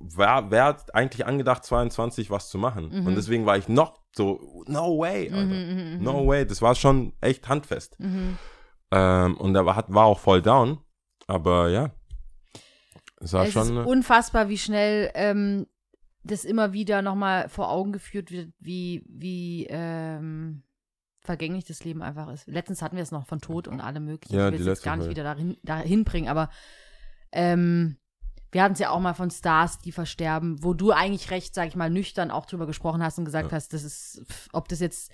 war, 0.00 0.50
wär 0.50 0.76
eigentlich 0.92 1.26
angedacht, 1.26 1.64
22 1.64 2.30
was 2.30 2.48
zu 2.48 2.58
machen. 2.58 2.90
Mhm. 2.90 3.06
Und 3.06 3.14
deswegen 3.14 3.46
war 3.46 3.56
ich 3.56 3.68
noch 3.68 4.00
so, 4.12 4.64
no 4.66 4.98
way, 4.98 5.30
Alter. 5.30 5.44
Mhm, 5.44 5.74
mhm, 5.74 5.94
mhm. 5.96 6.02
No 6.02 6.26
way, 6.26 6.46
das 6.46 6.62
war 6.62 6.74
schon 6.74 7.12
echt 7.20 7.48
handfest. 7.48 7.98
Mhm. 8.00 8.38
Ähm, 8.90 9.36
und 9.36 9.54
er 9.54 9.66
war, 9.66 9.76
hat, 9.76 9.92
war 9.92 10.04
auch 10.06 10.18
voll 10.18 10.42
down. 10.42 10.78
Aber 11.26 11.68
ja. 11.68 11.92
Es 13.20 13.32
war 13.32 13.46
Es 13.46 13.52
schon. 13.52 13.78
ist 13.78 13.86
unfassbar, 13.86 14.48
wie 14.48 14.58
schnell 14.58 15.10
ähm, 15.14 15.66
das 16.22 16.44
immer 16.44 16.72
wieder 16.72 17.02
nochmal 17.02 17.48
vor 17.48 17.70
Augen 17.70 17.92
geführt 17.92 18.30
wird, 18.30 18.52
wie, 18.58 19.04
wie 19.08 19.66
ähm, 19.70 20.62
vergänglich 21.20 21.64
das 21.64 21.84
Leben 21.84 22.02
einfach 22.02 22.28
ist. 22.32 22.46
Letztens 22.46 22.82
hatten 22.82 22.96
wir 22.96 23.02
es 23.02 23.12
noch 23.12 23.26
von 23.26 23.40
Tod 23.40 23.68
und 23.68 23.80
allem 23.80 24.04
möglichen. 24.06 24.36
Ja, 24.36 24.48
ich 24.48 24.58
will 24.58 24.64
die 24.64 24.70
es 24.70 24.82
gar 24.82 24.96
nicht 24.96 25.08
wieder 25.08 25.22
dahin, 25.22 25.56
dahin 25.62 26.04
bringen, 26.04 26.28
aber 26.28 26.50
ähm, 27.32 27.96
wir 28.52 28.62
hatten 28.62 28.72
es 28.74 28.78
ja 28.80 28.90
auch 28.90 29.00
mal 29.00 29.14
von 29.14 29.30
Stars, 29.30 29.78
die 29.78 29.92
versterben, 29.92 30.62
wo 30.64 30.74
du 30.74 30.90
eigentlich 30.92 31.30
recht, 31.30 31.54
sag 31.54 31.68
ich 31.68 31.76
mal, 31.76 31.90
nüchtern 31.90 32.30
auch 32.30 32.46
drüber 32.46 32.66
gesprochen 32.66 33.02
hast 33.02 33.18
und 33.18 33.24
gesagt 33.24 33.50
Ja. 33.50 33.56
hast, 33.56 33.72
das 33.72 33.82
ist, 33.84 34.22
ob 34.52 34.68
das 34.68 34.80
jetzt 34.80 35.12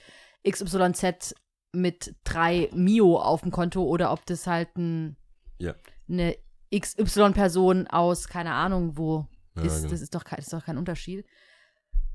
XYZ 0.48 1.34
mit 1.72 2.14
drei 2.24 2.70
Mio 2.72 3.18
auf 3.20 3.42
dem 3.42 3.50
Konto 3.50 3.82
oder 3.84 4.12
ob 4.12 4.24
das 4.26 4.46
halt 4.46 4.76
ein, 4.76 5.16
Ja. 5.58 5.74
eine 6.08 6.36
XY-Person 6.74 7.86
aus, 7.88 8.28
keine 8.28 8.52
Ahnung, 8.52 8.96
wo 8.96 9.26
Ja, 9.56 9.62
ist. 9.64 9.78
genau. 9.78 9.90
Das 9.90 10.00
ist 10.00 10.14
doch, 10.14 10.24
kein, 10.24 10.38
ist 10.38 10.52
doch 10.52 10.64
kein 10.64 10.78
Unterschied. 10.78 11.26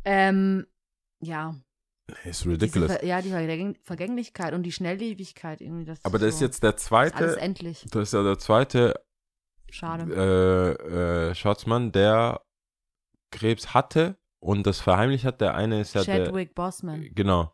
Ähm, 0.05 0.65
ja. 1.21 1.55
ist 2.23 2.41
Diese 2.43 2.49
ridiculous. 2.49 2.91
Ver 2.91 3.05
ja, 3.05 3.21
die 3.21 3.29
Vergäng 3.29 3.77
Vergänglichkeit 3.83 4.53
und 4.53 4.63
die 4.63 4.71
Schnelllebigkeit 4.71 5.61
irgendwie. 5.61 5.85
Das 5.85 6.03
Aber 6.03 6.17
das 6.19 6.29
ist 6.33 6.39
so, 6.39 6.45
jetzt 6.45 6.63
der 6.63 6.75
ist 6.75 6.91
alles 6.91 7.11
zweite. 7.13 7.39
endlich. 7.39 7.85
Das 7.91 8.03
ist 8.09 8.13
ja 8.13 8.23
der 8.23 8.37
zweite 8.39 8.95
Schade. 9.71 10.05
äh, 10.13 11.29
äh, 11.31 11.35
Schatzmann, 11.35 11.91
der 11.91 12.41
Krebs 13.31 13.73
hatte 13.73 14.17
und 14.39 14.67
das 14.67 14.79
verheimlicht 14.79 15.25
hat. 15.25 15.41
Der 15.41 15.55
eine 15.55 15.81
ist 15.81 15.95
ja 15.95 16.03
der. 16.03 16.25
Chadwick 16.25 16.53
Boseman. 16.53 17.09
Genau. 17.15 17.53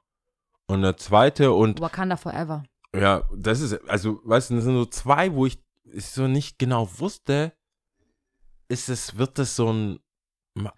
Und 0.68 0.82
der 0.82 0.98
zweite 0.98 1.54
und 1.54 1.80
Wakanda 1.80 2.18
Forever. 2.18 2.64
ja, 2.94 3.24
das 3.34 3.62
ist, 3.62 3.74
also, 3.90 4.20
weißt 4.26 4.50
du, 4.50 4.56
das 4.56 4.64
sind 4.66 4.74
so 4.74 4.86
zwei, 4.86 5.34
wo 5.34 5.46
ich, 5.46 5.64
ich 5.86 6.06
so 6.08 6.28
nicht 6.28 6.60
genau 6.60 6.90
wusste, 7.00 7.54
ist 8.68 8.90
es, 8.90 9.18
wird 9.18 9.40
das 9.40 9.56
so 9.56 9.72
ein, 9.72 10.00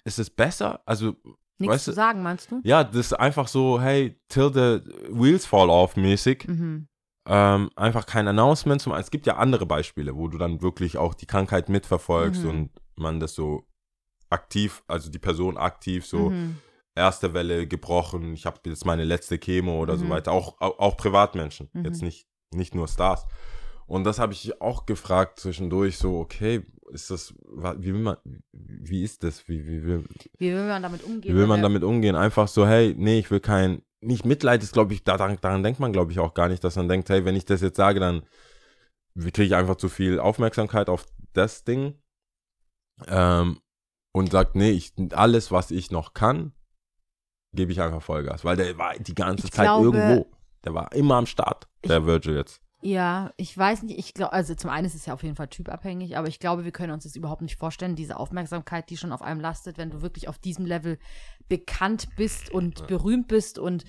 ist 0.03 0.19
es 0.19 0.29
besser? 0.29 0.81
Also, 0.85 1.15
Nichts 1.61 1.73
Weißt 1.73 1.85
zu 1.85 1.91
sagen, 1.93 2.23
meinst 2.23 2.51
du? 2.51 2.61
ja, 2.63 2.85
das 2.85 2.95
ist 3.07 3.13
einfach 3.13 3.49
so, 3.49 3.81
hey, 3.81 4.17
till 4.29 4.49
the 4.53 4.79
wheels 5.11 5.45
fall 5.45 5.69
off 5.69 5.97
mäßig. 5.97 6.47
Mhm. 6.47 6.87
Ähm, 7.27 7.69
einfach 7.75 8.05
kein 8.05 8.27
Announcement. 8.27 8.81
Zum, 8.81 8.93
es 8.93 9.11
gibt 9.11 9.27
ja 9.27 9.37
andere 9.37 9.65
Beispiele, 9.65 10.15
wo 10.15 10.27
du 10.27 10.37
dann 10.37 10.61
wirklich 10.61 10.97
auch 10.97 11.13
die 11.13 11.25
Krankheit 11.27 11.69
mitverfolgst 11.69 12.43
Mhm. 12.43 12.49
und 12.49 12.69
man 12.95 13.19
das 13.19 13.35
so 13.35 13.67
aktiv, 14.29 14.83
also 14.87 15.09
die 15.09 15.19
Person 15.19 15.57
aktiv 15.57 16.05
so 16.05 16.29
Mhm. 16.31 16.57
erste 16.95 17.33
Welle 17.33 17.67
gebrochen, 17.67 18.33
ich 18.33 18.45
habe 18.45 18.59
jetzt 18.65 18.85
meine 18.85 19.03
letzte 19.03 19.37
Chemo 19.37 19.79
oder 19.79 19.97
so 19.97 20.05
Mhm. 20.05 20.09
weiter. 20.09 20.31
Auch, 20.31 20.59
auch, 20.59 20.79
auch 20.79 20.97
Privatmenschen, 20.97 21.69
Mhm. 21.73 21.85
jetzt 21.85 22.01
nicht, 22.01 22.27
nicht 22.53 22.75
nur 22.75 22.87
Stars. 22.87 23.25
Und 23.85 24.03
das 24.03 24.19
habe 24.19 24.33
ich 24.33 24.61
auch 24.61 24.85
gefragt 24.85 25.39
zwischendurch, 25.39 25.97
so, 25.97 26.19
okay, 26.19 26.63
ist 26.89 27.09
das, 27.11 27.33
wie 27.77 27.93
will 27.93 28.01
man, 28.01 28.17
wie 28.51 29.03
ist 29.03 29.23
das, 29.23 29.47
wie, 29.47 29.65
wie, 29.65 29.85
wie, 29.85 30.03
Wie 30.37 30.51
will 30.53 30.67
man 30.67 30.81
damit 30.81 31.03
umgehen? 31.03 31.33
wie 31.33 31.37
will 31.39 31.47
man 31.47 31.61
damit 31.61 31.83
umgehen? 31.83 32.15
Einfach 32.15 32.47
so, 32.47 32.65
hey, 32.67 32.93
nee, 32.97 33.19
ich 33.19 33.29
will 33.31 33.39
kein, 33.39 33.81
nicht 34.01 34.25
Mitleid 34.25 34.63
ist, 34.63 34.73
glaube 34.73 34.93
ich, 34.93 35.03
daran, 35.03 35.37
daran 35.41 35.63
denkt 35.63 35.79
man, 35.79 35.91
glaube 35.93 36.11
ich, 36.11 36.19
auch 36.19 36.33
gar 36.33 36.47
nicht, 36.49 36.63
dass 36.63 36.75
man 36.75 36.87
denkt, 36.87 37.09
hey, 37.09 37.25
wenn 37.25 37.35
ich 37.35 37.45
das 37.45 37.61
jetzt 37.61 37.77
sage, 37.77 37.99
dann 37.99 38.23
kriege 39.17 39.43
ich 39.43 39.55
einfach 39.55 39.75
zu 39.75 39.89
viel 39.89 40.19
Aufmerksamkeit 40.19 40.89
auf 40.89 41.05
das 41.33 41.63
Ding. 41.63 41.95
Ähm, 43.07 43.59
und 44.11 44.31
sagt, 44.31 44.55
nee, 44.55 44.71
ich, 44.71 44.93
alles, 45.13 45.51
was 45.51 45.71
ich 45.71 45.91
noch 45.91 46.13
kann, 46.13 46.53
gebe 47.55 47.71
ich 47.71 47.81
einfach 47.81 48.01
Vollgas. 48.01 48.43
Weil 48.43 48.57
der 48.57 48.77
war 48.77 48.97
die 48.97 49.15
ganze 49.15 49.45
Ich 49.47 49.51
Zeit 49.53 49.65
glaube- 49.65 49.85
irgendwo. 49.97 50.31
Der 50.65 50.73
war 50.73 50.91
immer 50.93 51.15
am 51.15 51.25
Start, 51.25 51.69
der 51.85 52.05
Virgil 52.05 52.35
jetzt. 52.35 52.61
Ja, 52.81 53.33
ich 53.35 53.57
weiß 53.57 53.83
nicht, 53.83 53.99
ich 53.99 54.13
glaube, 54.13 54.31
also 54.31 54.55
zum 54.55 54.69
einen 54.69 54.85
ist 54.85 54.95
es 54.95 55.05
ja 55.05 55.13
auf 55.13 55.23
jeden 55.23 55.35
Fall 55.35 55.49
typabhängig, 55.49 56.17
aber 56.17 56.29
ich 56.29 56.39
glaube, 56.39 56.63
wir 56.63 56.71
können 56.71 56.93
uns 56.93 57.03
das 57.03 57.17
überhaupt 57.17 57.41
nicht 57.41 57.57
vorstellen, 57.57 57.97
diese 57.97 58.15
Aufmerksamkeit, 58.15 58.89
die 58.89 58.95
schon 58.95 59.11
auf 59.11 59.21
einem 59.21 59.41
lastet, 59.41 59.77
wenn 59.77 59.89
du 59.89 60.01
wirklich 60.01 60.29
auf 60.29 60.37
diesem 60.37 60.65
Level 60.65 60.97
bekannt 61.49 62.07
bist 62.15 62.49
und 62.49 62.87
berühmt 62.87 63.27
bist 63.27 63.59
und 63.59 63.83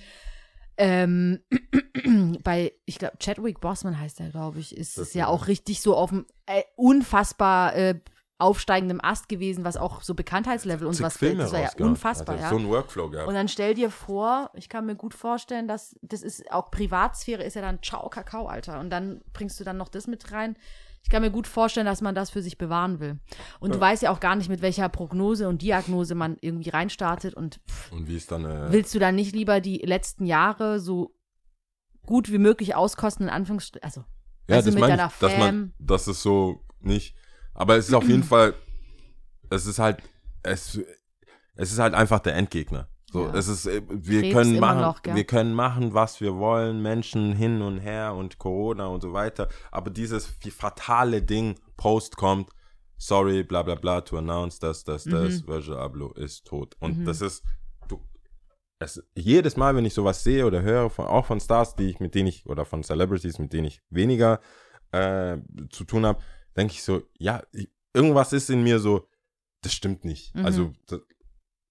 ähm, 0.75 1.39
bei, 2.43 2.73
ich 2.85 2.97
glaube, 2.97 3.17
Chadwick 3.17 3.61
Boseman 3.61 3.97
heißt 3.97 4.19
er, 4.19 4.29
glaube 4.29 4.59
ich, 4.59 4.75
ist 4.75 4.97
es 4.97 5.13
ja 5.13 5.27
auch 5.27 5.47
richtig 5.47 5.79
so 5.79 5.95
auf 5.95 6.09
dem 6.09 6.25
äh, 6.45 6.63
unfassbar 6.75 7.75
äh, 7.75 7.99
aufsteigendem 8.41 8.99
Ast 9.01 9.29
gewesen, 9.29 9.63
was 9.63 9.77
auch 9.77 10.01
so 10.01 10.15
Bekanntheitslevel 10.15 10.87
und 10.87 10.99
was 11.01 11.17
Filme 11.17 11.43
das 11.43 11.53
war 11.53 11.61
ja 11.61 11.69
unfassbar, 11.79 12.35
Hat 12.35 12.41
ja. 12.43 12.49
So 12.49 12.57
ein 12.57 12.67
Workflow 12.67 13.09
gehabt. 13.09 13.27
Und 13.27 13.35
dann 13.35 13.47
stell 13.47 13.73
dir 13.75 13.91
vor, 13.91 14.49
ich 14.55 14.67
kann 14.67 14.85
mir 14.85 14.95
gut 14.95 15.13
vorstellen, 15.13 15.67
dass 15.67 15.95
das 16.01 16.21
ist 16.21 16.51
auch 16.51 16.71
Privatsphäre 16.71 17.43
ist 17.43 17.55
ja 17.55 17.61
dann 17.61 17.81
ciao 17.83 18.09
Kakao, 18.09 18.47
Alter. 18.47 18.79
Und 18.79 18.89
dann 18.89 19.21
bringst 19.33 19.59
du 19.59 19.63
dann 19.63 19.77
noch 19.77 19.89
das 19.89 20.07
mit 20.07 20.31
rein. 20.31 20.57
Ich 21.03 21.09
kann 21.09 21.21
mir 21.21 21.31
gut 21.31 21.47
vorstellen, 21.47 21.85
dass 21.85 22.01
man 22.01 22.13
das 22.13 22.29
für 22.29 22.41
sich 22.41 22.57
bewahren 22.57 22.99
will. 22.99 23.19
Und 23.59 23.73
du 23.73 23.79
weißt 23.79 24.03
ja 24.03 24.11
auch 24.11 24.19
gar 24.19 24.35
nicht, 24.35 24.49
mit 24.49 24.61
welcher 24.61 24.87
Prognose 24.87 25.47
und 25.47 25.61
Diagnose 25.61 26.13
man 26.13 26.37
irgendwie 26.41 26.69
reinstartet. 26.69 27.33
Und 27.33 27.59
pff, 27.67 27.91
Und 27.91 28.07
wie 28.07 28.17
ist 28.17 28.31
dann 28.31 28.45
äh, 28.45 28.71
willst 28.71 28.93
du 28.93 28.99
dann 28.99 29.15
nicht 29.15 29.33
lieber 29.35 29.61
die 29.61 29.79
letzten 29.79 30.25
Jahre 30.25 30.79
so 30.79 31.15
gut 32.05 32.31
wie 32.31 32.37
möglich 32.37 32.75
auskosten, 32.75 33.27
in 33.27 33.33
Anführungsstrichen? 33.33 33.83
Also, 33.83 34.03
Ja, 34.47 34.57
also 34.57 34.67
das 34.67 34.75
mit 34.75 34.81
meine 34.81 34.97
deiner 34.97 35.11
ich, 35.11 35.19
dass 35.19 35.37
man, 35.37 35.47
Fam. 35.47 35.73
das 35.79 36.07
ist 36.07 36.21
so 36.21 36.63
nicht. 36.79 37.15
Aber 37.53 37.75
es 37.77 37.87
ist 37.89 37.93
auf 37.93 38.07
jeden 38.07 38.23
Fall, 38.23 38.53
es 39.49 39.65
ist 39.65 39.79
halt, 39.79 40.01
es, 40.43 40.79
es 41.55 41.71
ist 41.71 41.79
halt 41.79 41.93
einfach 41.93 42.19
der 42.19 42.35
Endgegner. 42.35 42.87
So, 43.11 43.25
Ja. 43.25 43.33
es 43.35 43.47
ist, 43.49 43.65
äh, 43.65 43.81
wir 43.89 44.21
Krebs 44.21 44.33
können 44.33 44.59
machen, 44.59 44.81
noch, 44.81 45.01
wir 45.03 45.23
können 45.25 45.53
machen, 45.53 45.93
was 45.93 46.21
wir 46.21 46.35
wollen, 46.37 46.81
Menschen 46.81 47.33
hin 47.33 47.61
und 47.61 47.79
her 47.79 48.13
und 48.15 48.37
Corona 48.37 48.87
und 48.87 49.01
so 49.01 49.11
weiter. 49.11 49.49
Aber 49.69 49.89
dieses 49.89 50.27
fatale 50.57 51.21
Ding, 51.21 51.55
Post 51.75 52.15
kommt, 52.15 52.49
sorry, 52.97 53.43
bla 53.43 53.63
bla 53.63 53.75
bla, 53.75 54.01
to 54.01 54.17
announce, 54.17 54.59
dass 54.59 54.85
das, 54.85 55.05
Mhm. 55.05 55.11
das, 55.11 55.45
Virgil 55.45 55.75
Abloh 55.75 56.11
ist 56.13 56.45
tot. 56.47 56.77
Und 56.79 57.03
das 57.05 57.19
ist, 57.19 57.43
du, 57.89 57.99
es, 58.79 59.03
jedes 59.13 59.57
Mal, 59.57 59.75
wenn 59.75 59.83
ich 59.85 59.93
sowas 59.93 60.23
sehe 60.23 60.45
oder 60.45 60.61
höre, 60.61 60.89
von, 60.89 61.05
auch 61.07 61.25
von 61.25 61.41
Stars, 61.41 61.75
die 61.75 61.89
ich, 61.89 61.99
mit 61.99 62.15
denen 62.15 62.27
ich, 62.27 62.45
oder 62.45 62.63
von 62.63 62.81
Celebrities, 62.81 63.39
mit 63.39 63.51
denen 63.51 63.65
ich 63.65 63.81
weniger 63.89 64.39
äh, 64.93 65.37
zu 65.69 65.83
tun 65.83 66.05
habe, 66.05 66.21
denke 66.55 66.73
ich 66.73 66.83
so, 66.83 67.03
ja, 67.17 67.41
irgendwas 67.93 68.33
ist 68.33 68.49
in 68.49 68.63
mir 68.63 68.79
so, 68.79 69.07
das 69.61 69.73
stimmt 69.73 70.05
nicht. 70.05 70.33
Mhm. 70.35 70.45
Also, 70.45 70.73
das, 70.87 71.01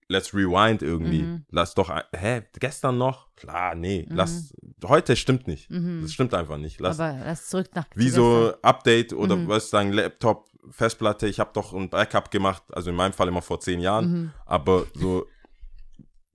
let's 0.08 0.34
rewind 0.34 0.82
irgendwie. 0.82 1.22
Mhm. 1.22 1.44
Lass 1.50 1.74
doch, 1.74 1.90
hä, 2.14 2.42
gestern 2.58 2.98
noch? 2.98 3.34
Klar, 3.36 3.74
nee, 3.74 4.06
Mhm. 4.08 4.16
lass, 4.16 4.52
heute 4.84 5.16
stimmt 5.16 5.46
nicht. 5.46 5.70
Mhm. 5.70 6.02
Das 6.02 6.12
stimmt 6.12 6.34
einfach 6.34 6.56
nicht. 6.58 6.80
Lass, 6.80 6.98
Aber 7.00 7.18
lass 7.24 7.48
zurück 7.48 7.68
nach 7.74 7.86
wie 7.94 8.08
so. 8.10 8.52
Update 8.62 9.12
oder 9.12 9.36
Mhm. 9.36 9.48
was 9.48 9.70
sagen, 9.70 9.92
Laptop, 9.92 10.48
Festplatte, 10.70 11.26
ich 11.26 11.40
habe 11.40 11.50
doch 11.54 11.72
ein 11.72 11.88
Backup 11.88 12.30
gemacht, 12.30 12.62
also 12.72 12.90
in 12.90 12.96
meinem 12.96 13.12
Fall 13.12 13.28
immer 13.28 13.40
vor 13.42 13.60
zehn 13.60 13.80
Jahren, 13.80 14.10
Mhm. 14.12 14.32
aber 14.46 14.86
so, 14.94 15.26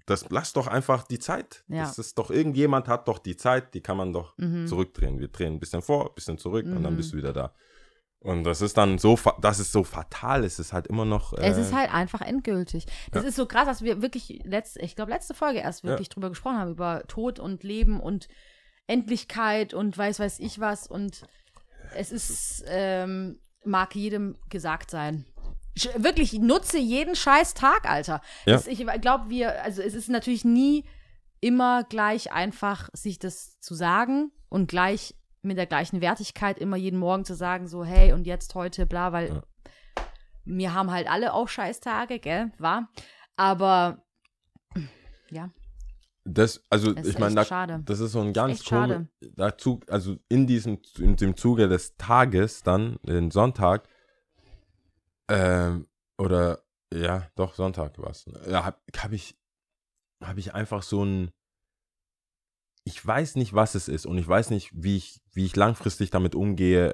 das 0.07 0.29
lass 0.29 0.53
doch 0.53 0.67
einfach 0.67 1.03
die 1.03 1.19
Zeit. 1.19 1.63
Ja. 1.67 1.83
Das 1.83 1.97
ist 1.99 2.17
doch, 2.17 2.29
irgendjemand 2.29 2.87
hat 2.87 3.07
doch 3.07 3.17
die 3.19 3.37
Zeit, 3.37 3.73
die 3.73 3.81
kann 3.81 3.97
man 3.97 4.13
doch 4.13 4.37
Mhm. 4.37 4.67
zurückdrehen. 4.67 5.19
Wir 5.19 5.29
drehen 5.29 5.53
ein 5.53 5.59
bisschen 5.59 5.81
vor, 5.81 6.09
ein 6.09 6.15
bisschen 6.15 6.37
zurück 6.37 6.65
und 6.65 6.83
dann 6.83 6.93
Mhm. 6.93 6.97
bist 6.97 7.13
du 7.13 7.17
wieder 7.17 7.33
da. 7.33 7.53
Und 8.19 8.43
das 8.43 8.61
ist 8.61 8.75
dann 8.77 8.97
so, 8.97 9.15
fa- 9.17 9.37
das 9.39 9.59
ist 9.59 9.71
so 9.71 9.83
fatal, 9.83 10.43
es 10.43 10.57
ist 10.57 10.73
halt 10.73 10.87
immer 10.87 11.05
noch. 11.05 11.33
Äh, 11.33 11.47
Es 11.47 11.57
ist 11.57 11.73
halt 11.73 11.93
einfach 11.93 12.21
endgültig. 12.21 12.87
Das 13.11 13.21
ja. 13.23 13.29
ist 13.29 13.35
so 13.35 13.45
krass, 13.45 13.65
dass 13.67 13.83
wir 13.83 14.01
wirklich 14.01 14.41
letzte, 14.45 14.81
ich 14.81 14.95
glaube, 14.95 15.11
letzte 15.11 15.33
Folge 15.35 15.59
erst 15.59 15.83
Ja. 15.83 15.89
wirklich 15.91 16.09
drüber 16.09 16.29
gesprochen 16.29 16.57
haben, 16.57 16.71
über 16.71 17.03
Tod 17.07 17.39
und 17.39 17.63
Leben 17.63 17.99
und 17.99 18.27
Endlichkeit 18.87 19.73
und 19.73 19.95
weiß 19.97 20.19
weiß 20.19 20.39
ich 20.39 20.59
was. 20.59 20.87
Und 20.87 21.21
es 21.95 22.11
ist, 22.11 22.63
ähm, 22.67 23.39
mag 23.63 23.95
jedem 23.95 24.37
gesagt 24.49 24.89
sein. 24.91 25.25
Wirklich, 25.97 26.33
nutze 26.33 26.77
jeden 26.77 27.15
scheiß 27.15 27.53
Tag, 27.53 27.87
Alter. 27.89 28.21
Ja. 28.45 28.53
Das, 28.53 28.65
ich 28.67 28.85
glaube, 29.01 29.29
wir, 29.29 29.61
also 29.63 29.81
es 29.81 29.93
ist 29.93 30.09
natürlich 30.09 30.45
nie 30.45 30.85
immer 31.41 31.83
gleich 31.83 32.31
einfach, 32.31 32.89
sich 32.93 33.19
das 33.19 33.59
zu 33.59 33.75
sagen 33.75 34.31
und 34.49 34.67
gleich 34.67 35.15
mit 35.45 35.57
der 35.57 35.65
gleichen 35.67 36.01
Wertigkeit 36.01 36.59
immer 36.59 36.77
jeden 36.77 36.99
Morgen 36.99 37.25
zu 37.25 37.35
sagen, 37.35 37.67
so, 37.67 37.83
hey, 37.85 38.11
und 38.13 38.25
jetzt 38.27 38.53
heute, 38.55 38.85
bla, 38.85 39.11
weil 39.13 39.29
Ja. 39.29 39.43
wir 40.45 40.73
haben 40.73 40.91
halt 40.91 41.09
alle 41.09 41.33
auch 41.33 41.47
Scheißtage, 41.47 42.19
gell, 42.19 42.51
war. 42.57 42.89
Aber 43.35 44.03
ja, 45.29 45.49
Das, 46.23 46.63
also 46.69 46.91
es 46.91 46.97
ich 46.97 47.03
ist 47.15 47.19
meine, 47.19 47.35
da, 47.35 47.77
das 47.77 47.99
ist 47.99 48.13
so 48.13 48.21
ein 48.21 48.33
ganz 48.33 48.63
komisch, 48.63 49.07
dazu, 49.35 49.79
also 49.87 50.17
in 50.27 50.47
diesem, 50.47 50.79
in 50.97 51.15
dem 51.15 51.35
Zuge 51.37 51.67
des 51.67 51.97
Tages 51.97 52.63
dann, 52.63 52.97
den 53.03 53.29
Sonntag, 53.31 53.87
ähm, 55.27 55.87
oder, 56.17 56.59
ja, 56.93 57.27
doch, 57.35 57.55
Sonntag 57.55 57.97
war 57.99 58.11
es, 58.11 58.25
ja, 58.49 58.63
habe 58.65 58.77
hab 58.97 59.11
ich, 59.11 59.37
habe 60.23 60.39
ich 60.39 60.53
einfach 60.53 60.81
so 60.83 61.03
ein, 61.03 61.31
ich 62.85 63.05
weiß 63.05 63.35
nicht, 63.35 63.53
was 63.53 63.75
es 63.75 63.87
ist 63.87 64.05
und 64.05 64.17
ich 64.17 64.27
weiß 64.27 64.49
nicht, 64.51 64.71
wie 64.73 64.95
ich, 64.97 65.19
wie 65.33 65.45
ich 65.45 65.55
langfristig 65.55 66.11
damit 66.11 66.35
umgehe 66.35 66.93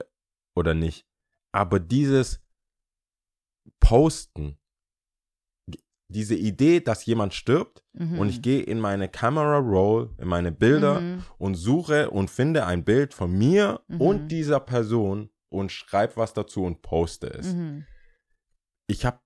oder 0.55 0.73
nicht, 0.73 1.05
aber 1.51 1.79
dieses 1.79 2.41
Posten, 3.79 4.57
diese 6.07 6.35
Idee, 6.35 6.81
dass 6.81 7.05
jemand 7.05 7.33
stirbt, 7.33 7.83
Mhm. 7.93 8.19
und 8.19 8.29
ich 8.29 8.41
gehe 8.41 8.61
in 8.61 8.79
meine 8.79 9.07
Camera 9.09 9.57
Roll, 9.57 10.13
in 10.17 10.27
meine 10.27 10.51
Bilder 10.51 10.99
Mhm. 10.99 11.23
und 11.37 11.55
suche 11.55 12.09
und 12.09 12.29
finde 12.29 12.65
ein 12.65 12.83
Bild 12.83 13.13
von 13.13 13.31
mir 13.31 13.81
Mhm. 13.87 14.01
und 14.01 14.27
dieser 14.29 14.59
Person 14.59 15.29
und 15.49 15.71
schreibe 15.71 16.17
was 16.17 16.33
dazu 16.33 16.63
und 16.63 16.81
poste 16.81 17.27
es. 17.27 17.53
Mhm. 17.53 17.85
Ich 18.87 19.05
habe 19.05 19.19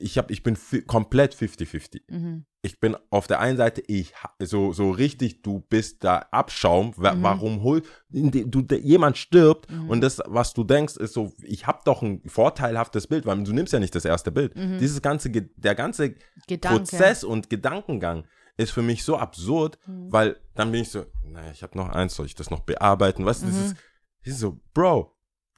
ich 0.00 0.16
habe 0.18 0.32
ich 0.32 0.42
bin 0.42 0.56
komplett 0.86 1.34
50-50. 1.34 2.02
Mhm. 2.08 2.44
Ich 2.62 2.78
bin 2.78 2.96
auf 3.10 3.26
der 3.26 3.40
einen 3.40 3.56
Seite 3.56 3.82
ich 3.86 4.14
so 4.40 4.72
so 4.72 4.90
richtig 4.90 5.42
du 5.42 5.60
bist 5.60 6.04
da 6.04 6.18
Abschaum, 6.30 6.92
Wa- 6.96 7.14
Mhm. 7.14 7.22
warum 7.22 7.62
hol 7.62 7.82
in 8.12 8.30
de- 8.30 8.44
du 8.46 8.62
de- 8.62 8.80
jemand 8.80 9.18
stirbt 9.18 9.70
Mhm. 9.70 9.90
und 9.90 10.00
das 10.00 10.20
was 10.26 10.54
du 10.54 10.62
denkst 10.64 10.96
ist 10.96 11.14
so 11.14 11.32
ich 11.42 11.66
habe 11.66 11.80
doch 11.84 12.02
ein 12.02 12.22
vorteilhaftes 12.26 13.06
Bild, 13.08 13.26
weil 13.26 13.42
du 13.42 13.52
nimmst 13.52 13.72
ja 13.72 13.80
nicht 13.80 13.94
das 13.94 14.04
erste 14.04 14.30
Bild. 14.30 14.54
Mhm. 14.56 14.78
Dieses 14.78 15.02
ganze 15.02 15.30
der 15.30 15.74
ganze 15.74 16.14
Gedanke. 16.46 16.78
Prozess 16.80 17.24
und 17.24 17.50
Gedankengang 17.50 18.24
ist 18.56 18.70
für 18.72 18.82
mich 18.82 19.02
so 19.02 19.16
absurd, 19.16 19.78
Mhm. 19.86 20.12
weil 20.12 20.36
dann 20.54 20.70
bin 20.70 20.82
ich 20.82 20.90
so, 20.90 21.04
naja, 21.24 21.50
ich 21.52 21.62
habe 21.62 21.76
noch 21.76 21.88
eins, 21.88 22.14
soll 22.14 22.26
ich 22.26 22.34
das 22.34 22.50
noch 22.50 22.60
bearbeiten? 22.60 23.24
Was? 23.24 23.40
Das, 23.40 23.50
Mhm. 23.50 23.64
ist, 23.64 23.76
das 24.24 24.34
ist 24.34 24.40
so, 24.40 24.60
Bro, 24.74 25.12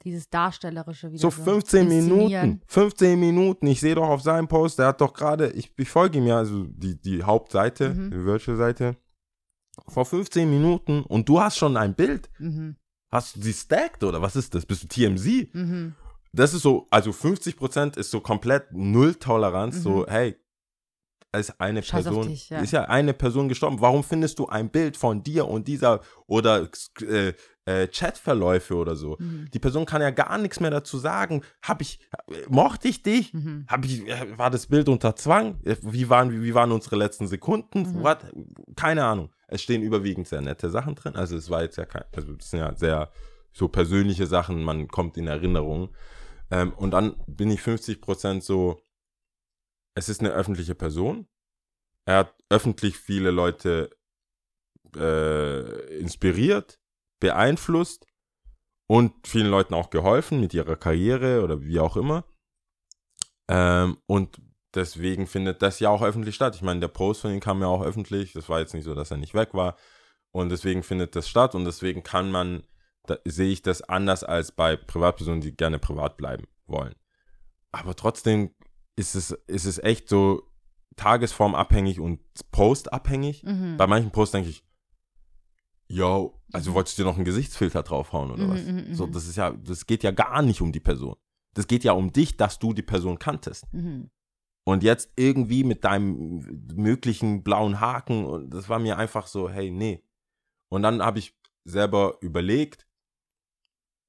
Dieses 0.05 0.29
Darstellerische 0.29 1.09
wieder. 1.11 1.19
so 1.19 1.31
15 1.31 1.89
Inszenieren. 1.91 2.41
Minuten, 2.49 2.61
15 2.67 3.19
Minuten, 3.19 3.67
ich 3.67 3.79
sehe 3.81 3.95
doch 3.95 4.07
auf 4.07 4.21
seinem 4.21 4.47
Post, 4.47 4.77
der 4.79 4.87
hat 4.87 5.01
doch 5.01 5.13
gerade, 5.13 5.49
ich, 5.51 5.73
ich 5.77 5.89
folge 5.89 6.19
ihm 6.19 6.27
ja, 6.27 6.37
also 6.37 6.65
die, 6.69 7.01
die 7.01 7.23
Hauptseite, 7.23 7.89
Mhm. 7.93 8.11
die 8.11 8.23
Virtual-Seite, 8.23 8.95
vor 9.87 10.05
15 10.05 10.49
Minuten 10.49 11.01
und 11.03 11.27
du 11.27 11.41
hast 11.41 11.57
schon 11.57 11.75
ein 11.75 11.95
Bild. 11.95 12.29
Mhm. 12.39 12.75
Hast 13.11 13.35
du 13.35 13.39
die 13.41 13.51
stacked 13.53 14.03
oder 14.03 14.21
was 14.21 14.35
ist 14.35 14.53
das? 14.55 14.65
Bist 14.65 14.83
du 14.83 14.87
TMZ? 14.87 15.53
Mhm. 15.53 15.95
das 16.33 16.53
ist 16.53 16.61
so, 16.63 16.85
also 16.91 17.11
50% 17.11 17.97
ist 17.97 18.11
so 18.11 18.19
komplett 18.19 18.71
Null-Toleranz, 18.73 19.77
Mhm. 19.77 19.81
so, 19.81 20.05
hey, 20.07 20.35
ist 21.37 21.59
eine 21.59 21.83
Scheiß 21.83 22.05
Person, 22.05 22.27
dich, 22.27 22.49
ja. 22.49 22.59
ist 22.59 22.71
ja 22.71 22.85
eine 22.85 23.13
Person 23.13 23.49
gestorben. 23.49 23.81
Warum 23.81 24.03
findest 24.03 24.39
du 24.39 24.47
ein 24.47 24.69
Bild 24.69 24.97
von 24.97 25.23
dir 25.23 25.47
und 25.47 25.67
dieser 25.67 26.01
oder 26.27 26.67
äh, 27.01 27.33
äh, 27.65 27.87
Chatverläufe 27.87 28.75
oder 28.75 28.95
so? 28.95 29.17
Mhm. 29.19 29.49
Die 29.53 29.59
Person 29.59 29.85
kann 29.85 30.01
ja 30.01 30.11
gar 30.11 30.37
nichts 30.37 30.59
mehr 30.59 30.71
dazu 30.71 30.97
sagen. 30.97 31.41
Hab 31.61 31.81
ich, 31.81 31.99
mochte 32.47 32.87
ich 32.87 33.03
dich? 33.03 33.33
Mhm. 33.33 33.65
Hab 33.67 33.85
ich, 33.85 34.07
äh, 34.07 34.37
war 34.37 34.49
das 34.49 34.67
Bild 34.67 34.89
unter 34.89 35.15
Zwang? 35.15 35.59
Äh, 35.63 35.75
Wie 35.81 36.09
waren, 36.09 36.31
wie, 36.31 36.43
wie 36.43 36.53
waren 36.53 36.71
unsere 36.71 36.95
letzten 36.95 37.27
Sekunden? 37.27 37.81
Mhm. 37.81 38.03
What? 38.03 38.19
Keine 38.75 39.05
Ahnung. 39.05 39.29
Es 39.47 39.61
stehen 39.61 39.81
überwiegend 39.81 40.27
sehr 40.27 40.41
nette 40.41 40.69
Sachen 40.69 40.95
drin. 40.95 41.15
Also 41.15 41.37
es 41.37 41.49
war 41.49 41.61
jetzt 41.61 41.77
ja 41.77 41.85
kein, 41.85 42.03
also 42.15 42.33
es 42.39 42.49
sind 42.49 42.59
ja 42.59 42.75
sehr 42.75 43.09
so 43.53 43.67
persönliche 43.69 44.27
Sachen, 44.27 44.63
man 44.63 44.87
kommt 44.87 45.17
in 45.17 45.27
Erinnerung. 45.27 45.89
Ähm, 46.51 46.73
und 46.73 46.91
dann 46.91 47.15
bin 47.27 47.49
ich 47.49 47.61
50% 47.61 48.41
so, 48.41 48.81
es 49.95 50.09
ist 50.09 50.19
eine 50.19 50.31
öffentliche 50.31 50.75
Person. 50.75 51.27
Er 52.05 52.17
hat 52.17 52.35
öffentlich 52.49 52.97
viele 52.97 53.31
Leute 53.31 53.89
äh, 54.95 55.97
inspiriert, 55.97 56.79
beeinflusst 57.19 58.05
und 58.87 59.27
vielen 59.27 59.49
Leuten 59.49 59.73
auch 59.73 59.89
geholfen 59.89 60.39
mit 60.39 60.53
ihrer 60.53 60.75
Karriere 60.75 61.43
oder 61.43 61.61
wie 61.61 61.79
auch 61.79 61.97
immer. 61.97 62.25
Ähm, 63.47 63.97
und 64.05 64.39
deswegen 64.75 65.27
findet 65.27 65.61
das 65.61 65.79
ja 65.79 65.89
auch 65.89 66.03
öffentlich 66.03 66.35
statt. 66.35 66.55
Ich 66.55 66.61
meine, 66.61 66.81
der 66.81 66.89
Post 66.89 67.21
von 67.21 67.31
ihm 67.31 67.39
kam 67.39 67.61
ja 67.61 67.67
auch 67.67 67.83
öffentlich. 67.83 68.33
Das 68.33 68.49
war 68.49 68.59
jetzt 68.59 68.73
nicht 68.73 68.83
so, 68.83 68.93
dass 68.93 69.11
er 69.11 69.17
nicht 69.17 69.33
weg 69.33 69.53
war. 69.53 69.77
Und 70.31 70.49
deswegen 70.49 70.83
findet 70.83 71.15
das 71.15 71.29
statt 71.29 71.55
und 71.55 71.63
deswegen 71.63 72.03
kann 72.03 72.29
man, 72.29 72.63
sehe 73.23 73.51
ich 73.51 73.61
das 73.61 73.81
anders 73.81 74.23
als 74.23 74.51
bei 74.51 74.75
Privatpersonen, 74.75 75.41
die 75.41 75.55
gerne 75.55 75.79
privat 75.79 76.17
bleiben 76.17 76.45
wollen. 76.67 76.95
Aber 77.71 77.95
trotzdem 77.95 78.53
ist 78.95 79.15
es, 79.15 79.31
ist 79.47 79.65
es 79.65 79.77
echt 79.79 80.07
so 80.09 80.43
tagesformabhängig 80.95 81.99
und 81.99 82.19
postabhängig. 82.51 83.43
Mhm. 83.43 83.77
Bei 83.77 83.87
manchen 83.87 84.11
Posts 84.11 84.31
denke 84.33 84.49
ich, 84.49 84.63
yo, 85.87 86.41
also 86.53 86.73
wolltest 86.73 86.97
du 86.97 87.03
dir 87.03 87.09
noch 87.09 87.15
einen 87.15 87.25
Gesichtsfilter 87.25 87.83
draufhauen 87.83 88.31
oder 88.31 88.45
Mhm, 88.45 88.49
was? 88.51 88.63
mhm, 88.65 88.93
So, 88.95 89.07
mhm. 89.07 89.11
das 89.11 89.27
ist 89.27 89.35
ja, 89.35 89.51
das 89.51 89.85
geht 89.85 90.03
ja 90.03 90.11
gar 90.11 90.41
nicht 90.41 90.61
um 90.61 90.71
die 90.71 90.79
Person. 90.79 91.15
Das 91.53 91.67
geht 91.67 91.83
ja 91.83 91.93
um 91.93 92.11
dich, 92.11 92.37
dass 92.37 92.59
du 92.59 92.73
die 92.73 92.81
Person 92.81 93.19
kanntest. 93.19 93.71
Mhm. 93.73 94.09
Und 94.67 94.83
jetzt 94.83 95.11
irgendwie 95.15 95.63
mit 95.63 95.83
deinem 95.83 96.39
möglichen 96.75 97.43
blauen 97.43 97.79
Haken 97.79 98.25
und 98.25 98.49
das 98.51 98.67
war 98.67 98.79
mir 98.79 98.97
einfach 98.97 99.27
so, 99.27 99.49
hey, 99.49 99.69
nee. 99.69 100.03
Und 100.69 100.81
dann 100.81 101.03
habe 101.03 101.19
ich 101.19 101.37
selber 101.65 102.17
überlegt 102.21 102.87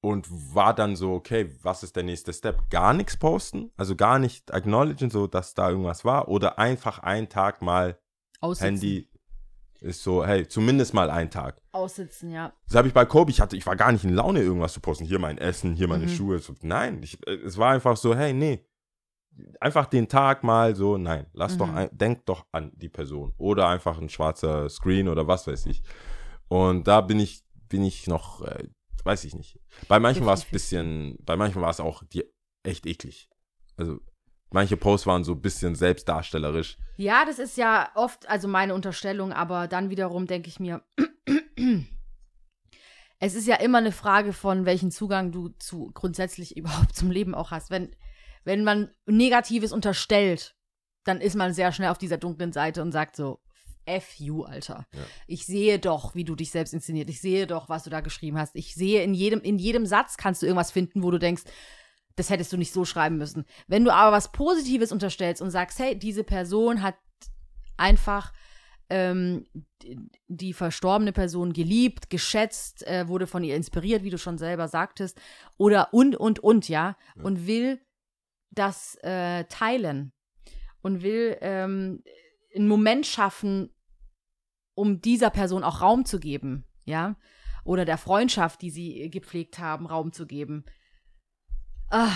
und 0.01 0.27
war 0.53 0.73
dann 0.73 0.95
so, 0.95 1.13
okay, 1.13 1.49
was 1.63 1.83
ist 1.83 1.95
der 1.95 2.03
nächste 2.03 2.31
Step? 2.33 2.69
Gar 2.69 2.93
nichts 2.93 3.17
posten, 3.17 3.71
also 3.77 3.95
gar 3.95 4.19
nicht 4.19 4.53
acknowledgen, 4.53 5.09
so 5.09 5.27
dass 5.27 5.53
da 5.53 5.69
irgendwas 5.69 6.05
war 6.05 6.27
oder 6.27 6.59
einfach 6.59 6.99
einen 6.99 7.29
Tag 7.29 7.61
mal 7.61 7.99
Aussitzen. 8.39 8.65
Handy 8.65 9.09
ist 9.79 10.01
so, 10.03 10.25
hey, 10.25 10.47
zumindest 10.47 10.93
mal 10.93 11.09
einen 11.09 11.29
Tag. 11.29 11.61
Aussitzen, 11.71 12.31
ja. 12.31 12.51
Das 12.67 12.75
habe 12.75 12.87
ich 12.87 12.93
bei 12.93 13.05
Kobe, 13.05 13.29
ich 13.31 13.41
hatte, 13.41 13.55
ich 13.55 13.65
war 13.65 13.75
gar 13.75 13.91
nicht 13.91 14.03
in 14.03 14.13
Laune, 14.13 14.41
irgendwas 14.41 14.73
zu 14.73 14.79
posten. 14.79 15.05
Hier 15.05 15.19
mein 15.19 15.37
Essen, 15.37 15.75
hier 15.75 15.87
meine 15.87 16.05
Mhm. 16.05 16.09
Schuhe. 16.09 16.39
So, 16.39 16.53
nein, 16.61 17.01
ich, 17.03 17.19
es 17.27 17.57
war 17.57 17.71
einfach 17.73 17.95
so, 17.97 18.15
hey, 18.15 18.33
nee. 18.33 18.65
Einfach 19.59 19.85
den 19.85 20.07
Tag 20.07 20.43
mal 20.43 20.75
so, 20.75 20.97
nein, 20.97 21.27
lass 21.33 21.53
Mhm. 21.53 21.57
doch, 21.59 21.73
ein, 21.73 21.89
denk 21.91 22.25
doch 22.25 22.47
an 22.51 22.71
die 22.75 22.89
Person. 22.89 23.33
Oder 23.37 23.67
einfach 23.67 23.99
ein 23.99 24.09
schwarzer 24.09 24.67
Screen 24.67 25.07
oder 25.07 25.27
was 25.27 25.45
weiß 25.45 25.67
ich. 25.67 25.83
Und 26.47 26.87
da 26.87 27.01
bin 27.01 27.19
ich, 27.19 27.43
bin 27.69 27.83
ich 27.83 28.07
noch, 28.07 28.41
äh, 28.41 28.67
weiß 29.07 29.23
ich 29.23 29.33
nicht. 29.33 29.59
Bei 29.87 29.99
manchen 29.99 30.25
war 30.25 30.35
es 30.35 30.41
ein 30.41 30.49
50-50. 30.49 30.51
bisschen, 30.51 31.17
bei 31.25 31.35
manchen 31.35 31.61
war 31.61 31.71
es 31.71 31.79
auch 31.79 32.03
die, 32.03 32.23
echt 32.63 32.85
eklig. 32.85 33.29
Also, 33.77 33.99
manche 34.51 34.77
Posts 34.77 35.07
waren 35.07 35.23
so 35.23 35.31
ein 35.31 35.41
bisschen 35.41 35.73
selbstdarstellerisch. 35.73 36.77
Ja, 36.97 37.25
das 37.25 37.39
ist 37.39 37.57
ja 37.57 37.89
oft, 37.95 38.29
also 38.29 38.47
meine 38.47 38.75
Unterstellung, 38.75 39.33
aber 39.33 39.67
dann 39.67 39.89
wiederum 39.89 40.27
denke 40.27 40.49
ich 40.49 40.59
mir, 40.59 40.83
es 43.19 43.33
ist 43.33 43.47
ja 43.47 43.55
immer 43.55 43.79
eine 43.79 43.91
Frage 43.91 44.33
von, 44.33 44.65
welchen 44.65 44.91
Zugang 44.91 45.31
du 45.31 45.49
zu 45.49 45.91
grundsätzlich 45.93 46.55
überhaupt 46.55 46.95
zum 46.95 47.09
Leben 47.09 47.33
auch 47.33 47.51
hast. 47.51 47.71
Wenn, 47.71 47.95
wenn 48.43 48.63
man 48.63 48.91
Negatives 49.05 49.71
unterstellt, 49.71 50.55
dann 51.03 51.21
ist 51.21 51.35
man 51.35 51.53
sehr 51.53 51.71
schnell 51.71 51.89
auf 51.89 51.97
dieser 51.97 52.17
dunklen 52.17 52.51
Seite 52.51 52.81
und 52.81 52.91
sagt 52.91 53.15
so, 53.15 53.39
F 53.87 54.19
you, 54.19 54.43
Alter. 54.43 54.85
Ja. 54.93 54.99
Ich 55.27 55.45
sehe 55.45 55.79
doch, 55.79 56.13
wie 56.13 56.23
du 56.23 56.35
dich 56.35 56.51
selbst 56.51 56.73
inszeniert. 56.73 57.09
Ich 57.09 57.21
sehe 57.21 57.47
doch, 57.47 57.69
was 57.69 57.83
du 57.83 57.89
da 57.89 58.01
geschrieben 58.01 58.37
hast. 58.37 58.55
Ich 58.55 58.75
sehe 58.75 59.01
in 59.03 59.13
jedem, 59.13 59.41
in 59.41 59.57
jedem 59.57 59.85
Satz 59.85 60.17
kannst 60.17 60.41
du 60.41 60.45
irgendwas 60.45 60.71
finden, 60.71 61.03
wo 61.03 61.11
du 61.11 61.17
denkst, 61.17 61.43
das 62.15 62.29
hättest 62.29 62.51
du 62.51 62.57
nicht 62.57 62.73
so 62.73 62.83
schreiben 62.83 63.17
müssen. 63.17 63.45
Wenn 63.67 63.85
du 63.85 63.93
aber 63.93 64.11
was 64.11 64.31
Positives 64.31 64.91
unterstellst 64.91 65.41
und 65.41 65.51
sagst, 65.51 65.79
hey, 65.79 65.97
diese 65.97 66.23
Person 66.23 66.81
hat 66.81 66.95
einfach 67.77 68.33
ähm, 68.89 69.45
die, 70.27 70.53
verstorbene 70.53 71.11
Person 71.11 71.53
geliebt, 71.53 72.09
geschätzt, 72.09 72.85
äh, 72.87 73.07
wurde 73.07 73.27
von 73.27 73.43
ihr 73.43 73.55
inspiriert, 73.55 74.03
wie 74.03 74.09
du 74.09 74.17
schon 74.17 74.37
selber 74.37 74.67
sagtest, 74.67 75.19
oder 75.57 75.93
und, 75.93 76.15
und, 76.15 76.39
und, 76.39 76.69
ja, 76.69 76.97
Ja. 77.15 77.23
und 77.23 77.47
will 77.47 77.79
das 78.49 78.95
äh, 79.03 79.43
teilen 79.45 80.13
und 80.81 81.03
will 81.03 81.37
ähm, 81.41 82.01
einen 82.55 82.67
Moment 82.67 83.05
schaffen, 83.05 83.69
um 84.77 85.01
dieser 85.01 85.31
Person 85.31 85.63
auch 85.63 85.81
Raum 85.81 86.05
zu 86.05 86.19
geben, 86.19 86.63
ja, 86.85 87.15
oder 87.63 87.83
der 87.83 87.97
Freundschaft, 87.97 88.61
die 88.61 88.69
sie 88.69 89.09
gepflegt 89.09 89.59
haben, 89.59 89.87
Raum 89.87 90.13
zu 90.13 90.25
geben. 90.27 90.63
Ah, 91.89 92.11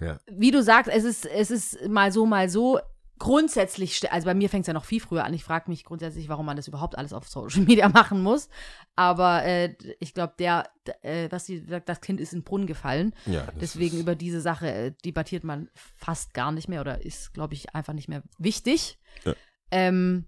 Ja. 0.00 0.18
Wie 0.30 0.50
du 0.50 0.62
sagst, 0.62 0.90
es 0.90 1.04
ist, 1.04 1.26
es 1.26 1.50
ist 1.50 1.88
mal 1.88 2.10
so, 2.10 2.24
mal 2.26 2.48
so. 2.48 2.80
Grundsätzlich, 3.18 4.10
also 4.10 4.24
bei 4.24 4.32
mir 4.32 4.48
fängt 4.48 4.62
es 4.62 4.66
ja 4.68 4.72
noch 4.72 4.86
viel 4.86 4.98
früher 5.00 5.24
an. 5.24 5.34
Ich 5.34 5.44
frage 5.44 5.68
mich 5.68 5.84
grundsätzlich, 5.84 6.30
warum 6.30 6.46
man 6.46 6.56
das 6.56 6.68
überhaupt 6.68 6.96
alles 6.96 7.12
auf 7.12 7.28
Social 7.28 7.60
Media 7.66 7.90
machen 7.90 8.22
muss. 8.22 8.48
Aber 8.96 9.44
äh, 9.44 9.74
ich 9.98 10.14
glaube, 10.14 10.32
der, 10.38 10.70
äh, 11.02 11.30
was 11.30 11.44
sie 11.44 11.58
sagt, 11.58 11.90
das 11.90 12.00
Kind 12.00 12.18
ist 12.18 12.32
in 12.32 12.38
den 12.38 12.44
Brunnen 12.44 12.66
gefallen. 12.66 13.12
Ja, 13.26 13.46
Deswegen 13.60 13.98
über 14.00 14.14
diese 14.14 14.40
Sache 14.40 14.72
äh, 14.72 14.92
debattiert 15.04 15.44
man 15.44 15.68
fast 15.74 16.32
gar 16.32 16.50
nicht 16.50 16.68
mehr 16.70 16.80
oder 16.80 17.04
ist, 17.04 17.34
glaube 17.34 17.52
ich, 17.52 17.74
einfach 17.74 17.92
nicht 17.92 18.08
mehr 18.08 18.22
wichtig. 18.38 18.98
Ja. 19.24 19.34
Ähm, 19.70 20.26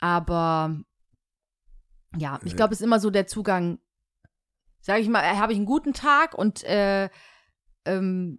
aber 0.00 0.80
ja, 2.16 2.38
ich 2.44 2.56
glaube, 2.56 2.72
es 2.74 2.80
ist 2.80 2.84
immer 2.84 3.00
so 3.00 3.10
der 3.10 3.26
Zugang, 3.26 3.78
sage 4.80 5.00
ich 5.00 5.08
mal, 5.08 5.22
äh, 5.22 5.36
habe 5.36 5.52
ich 5.52 5.58
einen 5.58 5.66
guten 5.66 5.92
Tag 5.92 6.34
und 6.34 6.62
äh, 6.64 7.08
ähm, 7.84 8.38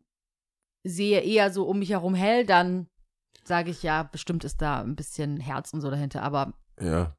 sehe 0.83 1.21
eher 1.21 1.51
so 1.51 1.65
um 1.67 1.79
mich 1.79 1.89
herum 1.89 2.15
hell, 2.15 2.45
dann 2.45 2.87
sage 3.43 3.71
ich 3.71 3.83
ja, 3.83 4.03
bestimmt 4.03 4.43
ist 4.43 4.61
da 4.61 4.81
ein 4.81 4.95
bisschen 4.95 5.39
Herz 5.39 5.73
und 5.73 5.81
so 5.81 5.89
dahinter. 5.89 6.23
Aber 6.23 6.53
Ja. 6.79 7.15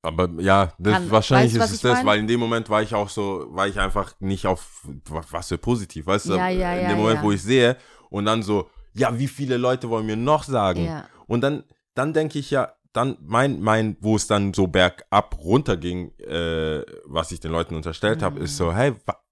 Aber 0.00 0.28
ja, 0.40 0.72
das, 0.78 0.92
Kann- 0.94 1.10
wahrscheinlich 1.10 1.58
weißt 1.58 1.72
ist 1.72 1.76
es 1.76 1.80
das, 1.82 1.98
mein? 1.98 2.06
weil 2.06 2.18
in 2.20 2.26
dem 2.28 2.38
Moment 2.38 2.70
war 2.70 2.82
ich 2.82 2.94
auch 2.94 3.08
so, 3.08 3.46
war 3.50 3.66
ich 3.66 3.80
einfach 3.80 4.14
nicht 4.20 4.46
auf 4.46 4.80
wa- 5.06 5.24
was 5.30 5.48
für 5.48 5.58
positiv, 5.58 6.06
weißt 6.06 6.26
du? 6.28 6.34
Ja, 6.36 6.48
ja, 6.48 6.74
in 6.74 6.82
ja, 6.82 6.88
dem 6.90 6.98
Moment, 6.98 7.20
wo 7.20 7.32
ich 7.32 7.42
sehe 7.42 7.76
und 8.08 8.24
dann 8.24 8.42
so, 8.44 8.70
ja, 8.94 9.18
wie 9.18 9.26
viele 9.26 9.56
Leute 9.56 9.90
wollen 9.90 10.06
mir 10.06 10.16
noch 10.16 10.44
sagen? 10.44 10.86
Und 11.26 11.40
dann, 11.40 11.64
dann 11.94 12.12
denke 12.12 12.38
ich 12.38 12.50
ja, 12.52 12.72
dann 12.98 13.16
mein, 13.22 13.60
mein, 13.60 13.96
wo 14.00 14.16
es 14.16 14.26
dann 14.26 14.52
so 14.52 14.66
bergab 14.66 15.38
runterging, 15.38 16.12
äh, 16.18 16.82
was 17.04 17.32
ich 17.32 17.40
den 17.40 17.52
Leuten 17.52 17.74
unterstellt 17.74 18.22
habe, 18.22 18.40
ist 18.40 18.52
Mhm. 18.52 18.56
so, 18.56 18.72
hey, 18.74 18.94
wa- 19.06 19.22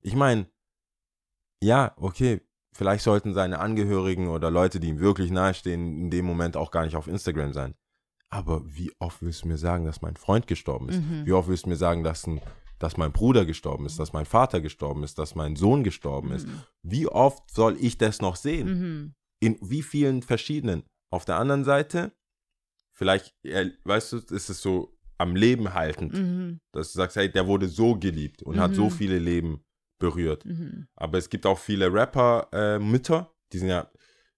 ich 0.00 0.14
meine, 0.14 0.46
ja, 1.62 1.92
okay, 1.96 2.40
vielleicht 2.72 3.02
sollten 3.04 3.34
seine 3.34 3.58
Angehörigen 3.58 4.28
oder 4.28 4.50
Leute, 4.50 4.78
die 4.80 4.88
ihm 4.88 5.00
wirklich 5.00 5.30
nahestehen, 5.30 5.98
in 6.02 6.10
dem 6.10 6.24
Moment 6.24 6.56
auch 6.56 6.70
gar 6.70 6.84
nicht 6.84 6.96
auf 6.96 7.08
Instagram 7.08 7.52
sein. 7.52 7.74
Aber 8.30 8.62
wie 8.66 8.92
oft 8.98 9.22
willst 9.22 9.44
du 9.44 9.48
mir 9.48 9.56
sagen, 9.58 9.84
dass 9.86 10.02
mein 10.02 10.16
Freund 10.16 10.46
gestorben 10.46 10.88
ist? 10.90 11.00
Mhm. 11.00 11.24
Wie 11.26 11.32
oft 11.32 11.48
willst 11.48 11.64
du 11.64 11.70
mir 11.70 11.76
sagen, 11.76 12.04
dass, 12.04 12.26
ein, 12.26 12.40
dass 12.78 12.96
mein 12.96 13.10
Bruder 13.12 13.44
gestorben 13.46 13.86
ist, 13.86 13.98
dass 13.98 14.12
mein 14.12 14.26
Vater 14.26 14.60
gestorben 14.60 15.02
ist, 15.02 15.18
dass 15.18 15.34
mein 15.34 15.56
Sohn 15.56 15.82
gestorben 15.82 16.30
ist? 16.32 16.46
Mhm. 16.46 16.62
Wie 16.82 17.06
oft 17.08 17.50
soll 17.50 17.76
ich 17.80 17.96
das 17.98 18.20
noch 18.20 18.36
sehen? 18.36 18.68
Mhm. 18.68 19.14
in 19.40 19.56
wie 19.62 19.82
vielen 19.82 20.22
verschiedenen. 20.22 20.82
Auf 21.12 21.24
der 21.24 21.36
anderen 21.38 21.62
Seite, 21.62 22.10
vielleicht, 22.98 23.32
äh, 23.44 23.70
weißt 23.84 24.12
du, 24.12 24.16
ist 24.16 24.50
es 24.50 24.60
so 24.60 24.92
am 25.18 25.34
Leben 25.36 25.72
haltend, 25.74 26.14
Mhm. 26.14 26.60
dass 26.72 26.92
du 26.92 26.98
sagst, 26.98 27.16
hey, 27.16 27.30
der 27.30 27.46
wurde 27.46 27.68
so 27.68 27.96
geliebt 27.96 28.42
und 28.42 28.58
hat 28.60 28.74
so 28.74 28.86
Mhm. 28.86 28.90
viele 28.90 29.18
Leben 29.18 29.64
berührt. 29.98 30.44
Mhm. 30.44 30.86
Aber 30.96 31.18
es 31.18 31.28
gibt 31.30 31.46
auch 31.46 31.58
viele 31.58 31.92
Rapper-Mütter, 31.92 33.32
die 33.52 33.58
sind 33.58 33.68
ja, 33.68 33.90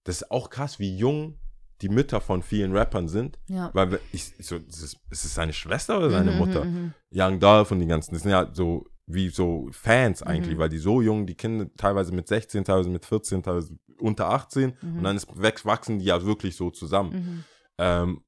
das 0.03 0.17
ist 0.21 0.31
auch 0.31 0.49
krass, 0.49 0.79
wie 0.79 0.95
jung 0.95 1.37
die 1.81 1.89
Mütter 1.89 2.21
von 2.21 2.43
vielen 2.43 2.75
Rappern 2.75 3.07
sind. 3.07 3.39
Ja. 3.47 3.71
Weil 3.73 3.99
ich, 4.11 4.33
so, 4.39 4.55
ist, 4.57 4.81
es, 4.83 4.95
ist 5.09 5.25
es 5.25 5.33
seine 5.33 5.53
Schwester 5.53 5.97
oder 5.97 6.11
seine 6.11 6.31
Mhm, 6.31 6.37
Mutter? 6.37 6.65
mhm, 6.65 6.93
Young 7.11 7.39
Dolph 7.39 7.71
und 7.71 7.79
die 7.79 7.87
ganzen, 7.87 8.13
das 8.13 8.21
sind 8.23 8.31
ja 8.31 8.49
so 8.53 8.85
wie 9.07 9.29
so 9.29 9.67
Fans 9.71 10.21
eigentlich, 10.23 10.55
Mhm. 10.55 10.59
weil 10.59 10.69
die 10.69 10.77
so 10.77 11.01
jung, 11.01 11.25
die 11.25 11.35
Kinder 11.35 11.67
teilweise 11.75 12.13
mit 12.13 12.27
16, 12.27 12.63
teilweise 12.63 12.89
mit 12.89 13.03
14, 13.05 13.41
teilweise 13.43 13.75
unter 13.99 14.29
18 14.29 14.73
Mhm. 14.81 14.97
und 14.99 15.03
dann 15.03 15.15
ist, 15.15 15.27
wachsen 15.65 15.99
die 15.99 16.05
ja 16.05 16.23
wirklich 16.23 16.55
so 16.55 16.69
zusammen. 16.71 17.11
mhm. 17.13 17.43
Ähm, 17.77 18.23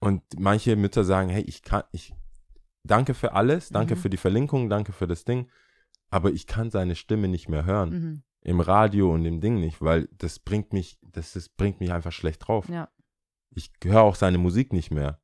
und 0.00 0.22
manche 0.38 0.76
Mütter 0.76 1.04
sagen, 1.04 1.28
hey, 1.28 1.42
ich 1.42 1.62
kann, 1.62 1.84
ich 1.92 2.12
danke 2.84 3.14
für 3.14 3.32
alles, 3.34 3.68
danke 3.68 3.94
Mhm. 3.96 4.00
für 4.00 4.10
die 4.10 4.16
Verlinkung, 4.16 4.68
danke 4.68 4.92
für 4.92 5.06
das 5.06 5.24
Ding, 5.24 5.48
aber 6.10 6.30
ich 6.32 6.46
kann 6.46 6.70
seine 6.70 6.96
Stimme 6.96 7.28
nicht 7.28 7.48
mehr 7.48 7.64
hören. 7.64 7.90
Mhm. 7.90 8.22
Im 8.42 8.60
Radio 8.60 9.12
und 9.12 9.24
im 9.26 9.40
Ding 9.42 9.60
nicht, 9.60 9.82
weil 9.82 10.08
das 10.16 10.38
bringt 10.38 10.72
mich, 10.72 10.98
das 11.02 11.36
ist, 11.36 11.56
bringt 11.58 11.78
mich 11.80 11.92
einfach 11.92 12.12
schlecht 12.12 12.48
drauf. 12.48 12.66
Ja. 12.70 12.88
Ich 13.54 13.70
höre 13.84 14.00
auch 14.02 14.14
seine 14.14 14.38
Musik 14.38 14.72
nicht 14.72 14.90
mehr. 14.90 15.20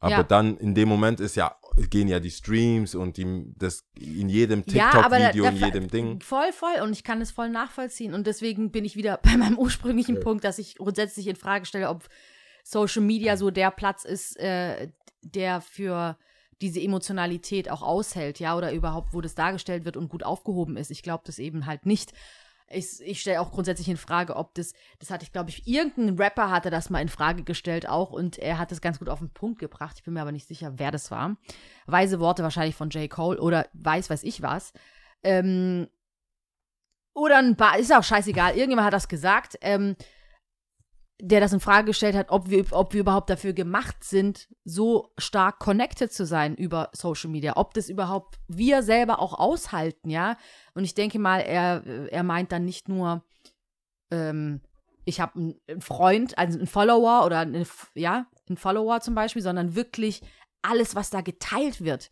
Aber 0.00 0.10
Ja. 0.16 0.22
dann 0.24 0.58
in 0.58 0.74
dem 0.74 0.88
Moment 0.88 1.20
ist 1.20 1.36
ja, 1.36 1.56
gehen 1.88 2.08
ja 2.08 2.18
die 2.20 2.30
Streams 2.30 2.94
und 2.94 3.16
die, 3.16 3.44
das 3.56 3.86
in 3.98 4.28
jedem 4.28 4.64
Ja, 4.66 4.90
TikTok-Video, 4.90 5.44
da 5.44 5.50
in 5.50 5.56
jedem 5.56 5.88
Ding. 5.88 6.20
Voll, 6.20 6.52
voll. 6.52 6.82
Und 6.82 6.92
ich 6.92 7.04
kann 7.04 7.20
es 7.22 7.30
voll 7.30 7.48
nachvollziehen. 7.48 8.12
Und 8.12 8.26
deswegen 8.26 8.70
bin 8.72 8.84
ich 8.84 8.96
wieder 8.96 9.16
bei 9.22 9.36
meinem 9.38 9.56
ursprünglichen 9.58 10.20
Punkt, 10.20 10.44
dass 10.44 10.58
ich 10.58 10.74
grundsätzlich 10.76 11.28
in 11.28 11.36
Frage 11.36 11.64
stelle, 11.66 11.88
ob 11.88 12.06
Social 12.62 13.02
Media 13.02 13.36
so 13.36 13.50
der 13.50 13.70
Platz 13.70 14.04
ist, 14.04 14.36
äh, 14.38 14.88
der 15.22 15.60
für 15.60 16.16
diese 16.60 16.80
Emotionalität 16.80 17.70
auch 17.70 17.82
aushält, 17.82 18.38
ja, 18.38 18.56
oder 18.56 18.72
überhaupt, 18.72 19.12
wo 19.12 19.20
das 19.20 19.34
dargestellt 19.34 19.84
wird 19.84 19.96
und 19.96 20.08
gut 20.08 20.22
aufgehoben 20.22 20.76
ist. 20.76 20.90
Ich 20.90 21.02
glaube 21.02 21.24
das 21.26 21.38
eben 21.38 21.66
halt 21.66 21.86
nicht. 21.86 22.12
Ich, 22.68 23.00
ich 23.02 23.20
stelle 23.20 23.40
auch 23.40 23.50
grundsätzlich 23.50 23.88
in 23.88 23.96
Frage, 23.98 24.36
ob 24.36 24.54
das, 24.54 24.72
das 24.98 25.10
hatte 25.10 25.24
ich, 25.24 25.32
glaube 25.32 25.50
ich, 25.50 25.66
irgendein 25.66 26.16
Rapper 26.16 26.50
hatte 26.50 26.70
das 26.70 26.88
mal 26.88 27.02
in 27.02 27.08
Frage 27.08 27.42
gestellt 27.42 27.86
auch 27.86 28.12
und 28.12 28.38
er 28.38 28.58
hat 28.58 28.70
das 28.70 28.80
ganz 28.80 28.98
gut 28.98 29.10
auf 29.10 29.18
den 29.18 29.30
Punkt 29.30 29.58
gebracht. 29.58 29.96
Ich 29.98 30.04
bin 30.04 30.14
mir 30.14 30.22
aber 30.22 30.32
nicht 30.32 30.48
sicher, 30.48 30.74
wer 30.76 30.90
das 30.90 31.10
war. 31.10 31.36
Weise 31.86 32.18
Worte 32.20 32.42
wahrscheinlich 32.42 32.76
von 32.76 32.88
J. 32.90 33.10
Cole 33.10 33.40
oder 33.40 33.66
weiß, 33.74 34.08
weiß 34.08 34.22
ich 34.22 34.40
was. 34.40 34.72
Ähm, 35.22 35.88
oder 37.14 37.38
ein 37.38 37.56
ba 37.56 37.74
ist 37.74 37.92
auch 37.92 38.04
scheißegal, 38.04 38.54
irgendjemand 38.54 38.86
hat 38.86 38.94
das 38.94 39.08
gesagt, 39.08 39.58
ähm, 39.60 39.96
der 41.24 41.38
das 41.38 41.52
in 41.52 41.60
Frage 41.60 41.86
gestellt 41.86 42.16
hat, 42.16 42.30
ob 42.30 42.50
wir, 42.50 42.66
ob 42.72 42.94
wir 42.94 43.00
überhaupt 43.00 43.30
dafür 43.30 43.52
gemacht 43.52 44.02
sind, 44.02 44.48
so 44.64 45.12
stark 45.16 45.60
connected 45.60 46.12
zu 46.12 46.26
sein 46.26 46.56
über 46.56 46.90
Social 46.92 47.30
Media, 47.30 47.56
ob 47.56 47.74
das 47.74 47.88
überhaupt 47.88 48.40
wir 48.48 48.82
selber 48.82 49.20
auch 49.20 49.38
aushalten, 49.38 50.10
ja. 50.10 50.36
Und 50.74 50.82
ich 50.82 50.94
denke 50.94 51.20
mal, 51.20 51.38
er, 51.38 51.84
er 52.10 52.24
meint 52.24 52.50
dann 52.50 52.64
nicht 52.64 52.88
nur, 52.88 53.22
ähm, 54.10 54.62
ich 55.04 55.20
habe 55.20 55.38
einen 55.38 55.60
einen 55.68 55.80
Freund, 55.80 56.36
also 56.38 56.58
einen 56.58 56.66
Follower 56.66 57.24
oder 57.24 57.38
eine, 57.38 57.64
ja, 57.94 58.26
einen 58.48 58.56
Follower 58.56 59.00
zum 59.00 59.14
Beispiel, 59.14 59.42
sondern 59.42 59.76
wirklich 59.76 60.22
alles, 60.60 60.96
was 60.96 61.10
da 61.10 61.20
geteilt 61.20 61.84
wird 61.84 62.10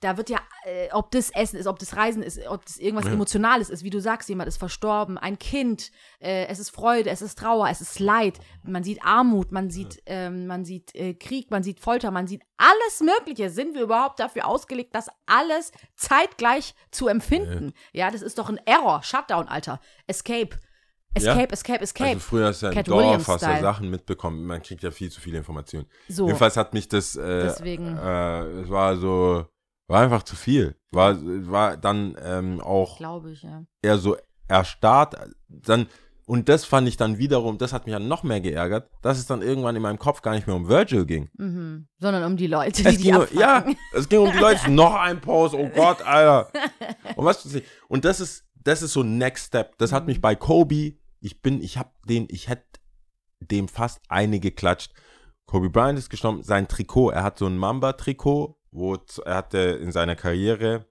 da 0.00 0.16
wird 0.16 0.30
ja, 0.30 0.38
äh, 0.64 0.88
ob 0.92 1.10
das 1.10 1.30
Essen 1.30 1.56
ist, 1.58 1.66
ob 1.66 1.78
das 1.78 1.96
Reisen 1.96 2.22
ist, 2.22 2.38
ob 2.46 2.64
das 2.64 2.78
irgendwas 2.78 3.06
Emotionales 3.06 3.68
ist, 3.68 3.82
wie 3.82 3.90
du 3.90 4.00
sagst, 4.00 4.28
jemand 4.28 4.46
ist 4.48 4.56
verstorben, 4.56 5.18
ein 5.18 5.38
Kind, 5.38 5.90
äh, 6.20 6.46
es 6.46 6.58
ist 6.60 6.70
Freude, 6.70 7.10
es 7.10 7.20
ist 7.20 7.38
Trauer, 7.38 7.68
es 7.68 7.80
ist 7.80 7.98
Leid, 7.98 8.38
man 8.62 8.84
sieht 8.84 9.02
Armut, 9.04 9.50
man 9.50 9.70
sieht, 9.70 10.02
ähm, 10.06 10.46
man 10.46 10.64
sieht 10.64 10.94
äh, 10.94 11.14
Krieg, 11.14 11.50
man 11.50 11.62
sieht 11.62 11.80
Folter, 11.80 12.10
man 12.10 12.26
sieht 12.26 12.42
alles 12.56 13.00
Mögliche. 13.00 13.50
Sind 13.50 13.74
wir 13.74 13.82
überhaupt 13.82 14.20
dafür 14.20 14.46
ausgelegt, 14.46 14.94
das 14.94 15.08
alles 15.26 15.72
zeitgleich 15.96 16.74
zu 16.90 17.08
empfinden? 17.08 17.72
Ja, 17.92 18.10
das 18.10 18.22
ist 18.22 18.38
doch 18.38 18.48
ein 18.48 18.60
Error, 18.64 19.02
Shutdown, 19.02 19.48
Alter. 19.48 19.80
Escape. 20.06 20.56
Escape, 21.14 21.38
Ja. 21.40 21.46
escape, 21.52 21.80
escape. 21.80 22.10
Also 22.10 22.20
früher 22.20 22.46
hast 22.48 22.62
du 22.62 22.66
ja 22.66 22.72
im 22.72 22.84
Dorf, 22.84 23.26
hast 23.28 23.40
Style. 23.40 23.60
Sachen 23.62 23.90
mitbekommen. 23.90 24.44
Man 24.44 24.62
kriegt 24.62 24.82
ja 24.82 24.90
viel 24.90 25.10
zu 25.10 25.20
viele 25.20 25.38
Informationen. 25.38 25.86
So. 26.08 26.26
Jedenfalls 26.26 26.56
hat 26.56 26.74
mich 26.74 26.86
das, 26.88 27.16
äh, 27.16 27.42
Deswegen. 27.44 27.96
äh, 27.96 28.42
es 28.60 28.68
war 28.70 28.96
so, 28.96 29.46
war 29.88 30.02
einfach 30.02 30.22
zu 30.22 30.36
viel. 30.36 30.76
War, 30.92 31.18
war 31.20 31.76
dann 31.76 32.16
ähm, 32.22 32.60
auch 32.60 32.96
Glaube 32.98 33.32
ich, 33.32 33.42
ja. 33.42 33.64
eher 33.82 33.98
so 33.98 34.16
erstarrt. 34.46 35.16
Dann, 35.48 35.86
und 36.26 36.48
das 36.48 36.64
fand 36.64 36.86
ich 36.88 36.96
dann 36.96 37.18
wiederum, 37.18 37.58
das 37.58 37.72
hat 37.72 37.86
mich 37.86 37.94
dann 37.94 38.06
noch 38.06 38.22
mehr 38.22 38.40
geärgert, 38.40 38.90
dass 39.02 39.18
es 39.18 39.26
dann 39.26 39.42
irgendwann 39.42 39.76
in 39.76 39.82
meinem 39.82 39.98
Kopf 39.98 40.22
gar 40.22 40.34
nicht 40.34 40.46
mehr 40.46 40.56
um 40.56 40.68
Virgil 40.68 41.06
ging. 41.06 41.30
Mhm. 41.36 41.88
Sondern 41.98 42.24
um 42.24 42.36
die 42.36 42.46
Leute, 42.46 42.82
die 42.82 42.88
Es 42.88 42.96
die 42.98 43.02
ging, 43.04 43.14
abfucken. 43.14 43.40
ja, 43.40 43.64
es 43.94 44.08
ging 44.08 44.20
um 44.20 44.30
die 44.30 44.38
Leute, 44.38 44.70
noch 44.70 44.94
ein 44.94 45.20
Post, 45.20 45.54
oh 45.54 45.70
Gott, 45.74 46.02
Alter. 46.02 46.50
Und 47.16 47.24
was. 47.24 47.48
Und 47.88 48.04
das 48.04 48.20
ist, 48.20 48.44
das 48.54 48.82
ist 48.82 48.92
so 48.92 49.02
Next 49.02 49.46
Step. 49.46 49.78
Das 49.78 49.92
hat 49.92 50.06
mich 50.06 50.20
bei 50.20 50.34
Kobe, 50.34 50.94
ich 51.20 51.40
bin, 51.40 51.62
ich 51.62 51.78
hab 51.78 51.94
den, 52.06 52.26
ich 52.30 52.48
hätte 52.48 52.64
dem 53.40 53.68
fast 53.68 54.00
eine 54.08 54.38
geklatscht. 54.40 54.92
Kobe 55.46 55.70
Bryant 55.70 55.98
ist 55.98 56.10
gestorben, 56.10 56.42
sein 56.42 56.68
Trikot, 56.68 57.10
er 57.10 57.22
hat 57.22 57.38
so 57.38 57.46
ein 57.46 57.56
Mamba-Trikot, 57.56 58.57
wo 58.70 58.96
er 59.24 59.34
hatte 59.34 59.58
in 59.58 59.92
seiner 59.92 60.16
Karriere 60.16 60.86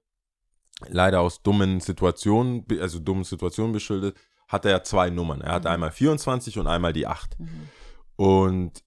leider 0.87 1.21
aus 1.21 1.41
dummen 1.41 1.79
Situationen, 1.79 2.65
also 2.79 2.99
dummen 2.99 3.23
Situationen 3.23 3.73
beschuldet, 3.73 4.17
hatte 4.47 4.69
er 4.69 4.83
zwei 4.83 5.09
Nummern. 5.09 5.41
Er 5.41 5.53
hatte 5.53 5.69
einmal 5.69 5.91
24 5.91 6.57
und 6.59 6.67
einmal 6.67 6.93
die 6.93 7.07
8. 7.07 7.39
Mhm. 7.39 7.69
Und 8.15 8.83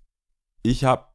ich 0.63 0.85
habe 0.85 1.07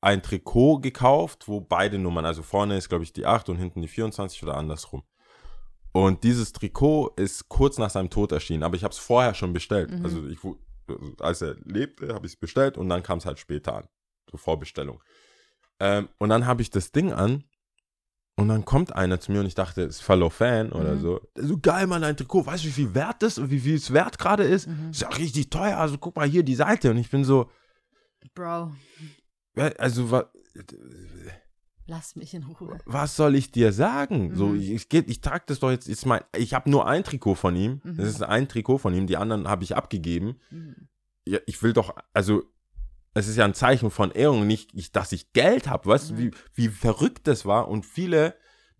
ein 0.00 0.22
Trikot 0.22 0.80
gekauft, 0.80 1.48
wo 1.48 1.60
beide 1.60 1.98
Nummern, 1.98 2.24
also 2.24 2.42
vorne 2.42 2.76
ist, 2.76 2.88
glaube 2.88 3.04
ich, 3.04 3.12
die 3.12 3.26
8 3.26 3.48
und 3.50 3.56
hinten 3.56 3.82
die 3.82 3.88
24 3.88 4.42
oder 4.42 4.56
andersrum. 4.56 5.02
Und 5.92 6.24
dieses 6.24 6.52
Trikot 6.52 7.14
ist 7.16 7.48
kurz 7.48 7.78
nach 7.78 7.90
seinem 7.90 8.10
Tod 8.10 8.32
erschienen, 8.32 8.62
aber 8.62 8.76
ich 8.76 8.84
habe 8.84 8.92
es 8.92 8.98
vorher 8.98 9.34
schon 9.34 9.52
bestellt. 9.52 9.90
Mhm. 9.90 10.04
Also, 10.04 10.26
ich, 10.26 10.38
also 10.42 11.14
als 11.20 11.42
er 11.42 11.56
lebte, 11.64 12.14
habe 12.14 12.26
ich 12.26 12.34
es 12.34 12.38
bestellt 12.38 12.78
und 12.78 12.88
dann 12.88 13.02
kam 13.02 13.18
es 13.18 13.26
halt 13.26 13.38
später 13.38 13.76
an. 13.76 13.88
So 14.30 14.36
Vorbestellung. 14.36 15.02
Ähm, 15.80 16.08
und 16.18 16.28
dann 16.28 16.46
habe 16.46 16.62
ich 16.62 16.70
das 16.70 16.92
Ding 16.92 17.12
an 17.12 17.44
und 18.36 18.48
dann 18.48 18.64
kommt 18.64 18.94
einer 18.94 19.18
zu 19.20 19.32
mir 19.32 19.40
und 19.40 19.46
ich 19.46 19.54
dachte, 19.54 19.82
es 19.82 19.96
ist 19.96 20.02
Fellow 20.02 20.30
Fan 20.30 20.72
oder 20.72 20.94
Mhm. 20.94 21.00
so. 21.00 21.20
So 21.36 21.58
geil, 21.58 21.86
Mann, 21.86 22.04
ein 22.04 22.16
Trikot. 22.16 22.46
Weißt 22.46 22.64
du, 22.64 22.68
wie 22.68 22.72
viel 22.72 22.94
wert 22.94 23.22
das 23.22 23.38
und 23.38 23.50
wie 23.50 23.60
viel 23.60 23.74
es 23.76 23.92
wert 23.92 24.18
gerade 24.18 24.44
ist? 24.44 24.66
Mhm. 24.68 24.90
Ist 24.90 25.02
ja 25.02 25.08
richtig 25.08 25.50
teuer. 25.50 25.76
Also 25.78 25.98
guck 25.98 26.16
mal 26.16 26.28
hier 26.28 26.42
die 26.42 26.54
Seite. 26.54 26.90
Und 26.90 26.98
ich 26.98 27.10
bin 27.10 27.24
so, 27.24 27.50
Bro, 28.34 28.72
also 29.78 30.10
wa, 30.10 30.30
lass 31.86 32.14
mich 32.16 32.34
in 32.34 32.44
Ruhe. 32.44 32.78
was 32.86 33.16
soll 33.16 33.34
ich 33.34 33.50
dir 33.50 33.72
sagen? 33.72 34.34
So, 34.36 34.48
Mhm. 34.48 34.60
ich, 34.60 34.70
ich, 34.70 34.88
geh- 34.88 35.04
ich 35.06 35.20
trage 35.20 35.44
das 35.46 35.58
doch 35.60 35.70
jetzt, 35.70 35.88
ist 35.88 36.06
mein, 36.06 36.20
ich 36.36 36.54
habe 36.54 36.70
nur 36.70 36.86
ein 36.86 37.02
Trikot 37.04 37.34
von 37.34 37.56
ihm. 37.56 37.80
Mhm. 37.82 37.96
Das 37.96 38.08
ist 38.08 38.22
ein 38.22 38.48
Trikot 38.48 38.78
von 38.78 38.94
ihm. 38.94 39.06
Die 39.06 39.16
anderen 39.16 39.48
habe 39.48 39.64
ich 39.64 39.76
abgegeben. 39.76 40.36
Mhm. 40.50 40.88
Ja, 41.26 41.38
ich 41.46 41.62
will 41.62 41.72
doch, 41.72 41.94
also 42.14 42.42
es 43.14 43.28
ist 43.28 43.36
ja 43.36 43.44
ein 43.44 43.54
Zeichen 43.54 43.90
von 43.90 44.10
Ehrung, 44.12 44.46
nicht, 44.46 44.70
ich, 44.74 44.92
dass 44.92 45.12
ich 45.12 45.32
Geld 45.32 45.68
habe. 45.68 45.86
Weißt 45.88 46.10
du, 46.10 46.14
Mhm. 46.14 46.18
wie, 46.18 46.30
wie 46.54 46.68
verrückt 46.68 47.26
das 47.26 47.44
war? 47.44 47.68
Und 47.68 47.84
viele, 47.84 48.34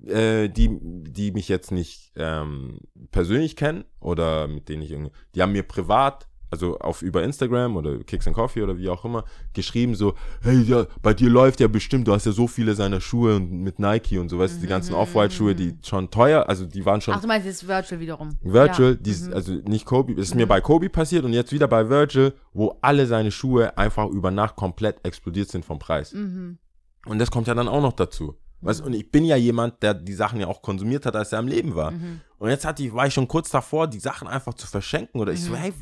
äh, 0.07 0.49
die, 0.49 0.79
die 0.81 1.33
mich 1.33 1.49
jetzt 1.49 1.73
nicht 1.73 2.13
ähm, 2.17 2.79
persönlich 3.11 3.57
kennen 3.57 3.85
oder 4.01 4.47
mit 4.49 4.69
denen 4.69 4.83
ich 4.83 4.93
irgendwie, 4.93 5.13
die 5.35 5.43
haben 5.43 5.53
mir 5.53 5.65
privat, 5.65 6.29
also 6.51 6.79
auf 6.79 7.03
über 7.03 7.23
Instagram 7.23 7.77
oder 7.77 7.99
Kicks 8.05 8.27
and 8.27 8.35
Coffee 8.37 8.63
oder 8.63 8.77
wie 8.77 8.89
auch 8.89 9.05
immer, 9.05 9.25
geschrieben 9.55 9.95
so, 9.95 10.15
hey, 10.43 10.61
ja, 10.63 10.87
bei 11.03 11.15
dir 11.15 11.31
läuft 11.31 11.61
ja 11.61 11.69
bestimmt, 11.69 12.09
du 12.09 12.13
hast 12.13 12.27
ja 12.27 12.33
so 12.33 12.47
viele 12.49 12.75
seiner 12.75 13.01
Schuhe 13.01 13.37
und 13.37 13.51
mit 13.51 13.79
Nike 13.79 14.19
und 14.19 14.29
so, 14.29 14.39
weißt 14.39 14.57
du, 14.57 14.61
die 14.61 14.67
ganzen 14.67 14.95
Off-White-Schuhe, 14.95 15.55
die 15.55 15.75
schon 15.85 16.11
teuer, 16.11 16.49
also 16.49 16.67
die 16.67 16.85
waren 16.85 17.01
schon 17.01 17.15
Ach, 17.15 17.21
du 17.21 17.27
meinst 17.29 17.47
jetzt 17.47 17.67
Virtual 17.67 18.01
wiederum. 18.01 18.37
Virgil, 18.43 18.91
Ja. 18.91 18.95
die 18.95 19.11
ist, 19.11 19.29
Mhm. 19.29 19.33
also 19.35 19.53
nicht 19.53 19.85
Kobe, 19.87 20.15
das 20.15 20.27
ist 20.27 20.35
mir 20.35 20.47
bei 20.47 20.61
Kobe 20.61 20.89
passiert 20.91 21.25
und 21.25 21.33
jetzt 21.33 21.53
wieder 21.53 21.69
bei 21.69 21.89
Virgil, 21.89 22.33
wo 22.53 22.77
alle 22.83 23.07
seine 23.07 23.31
Schuhe 23.31 23.77
einfach 23.79 24.09
über 24.09 24.31
Nacht 24.31 24.57
komplett 24.57 24.97
explodiert 25.05 25.49
sind 25.49 25.65
vom 25.65 25.79
Preis. 25.79 26.13
Mhm. 26.13 26.59
Und 27.07 27.19
das 27.19 27.31
kommt 27.31 27.47
ja 27.47 27.55
dann 27.55 27.69
auch 27.69 27.81
noch 27.83 27.93
dazu. 27.95 28.35
Weißt, 28.63 28.83
und 28.85 28.93
ich 28.93 29.11
bin 29.11 29.25
ja 29.25 29.37
jemand, 29.37 29.83
der 29.83 29.95
die 29.95 30.13
Sachen 30.13 30.39
ja 30.39 30.47
auch 30.47 30.61
konsumiert 30.61 31.07
hat, 31.07 31.17
als 31.17 31.33
er 31.33 31.39
am 31.39 31.49
Leben 31.49 31.75
war. 31.75 31.93
Mhm. 31.93 32.21
Und 32.39 32.51
jetzt 32.51 32.67
hatte 32.67 32.83
ich, 32.83 32.93
war 32.93 33.07
ich 33.07 33.15
schon 33.15 33.27
kurz 33.27 33.49
davor, 33.49 33.87
die 33.87 33.99
Sachen 34.01 34.29
einfach 34.29 34.53
zu 34.53 34.67
verschenken. 34.67 35.19
Oder 35.19 35.33
ich 35.33 35.43
so, 35.43 35.53
Mhm. 35.53 35.57
hey, 35.57 35.73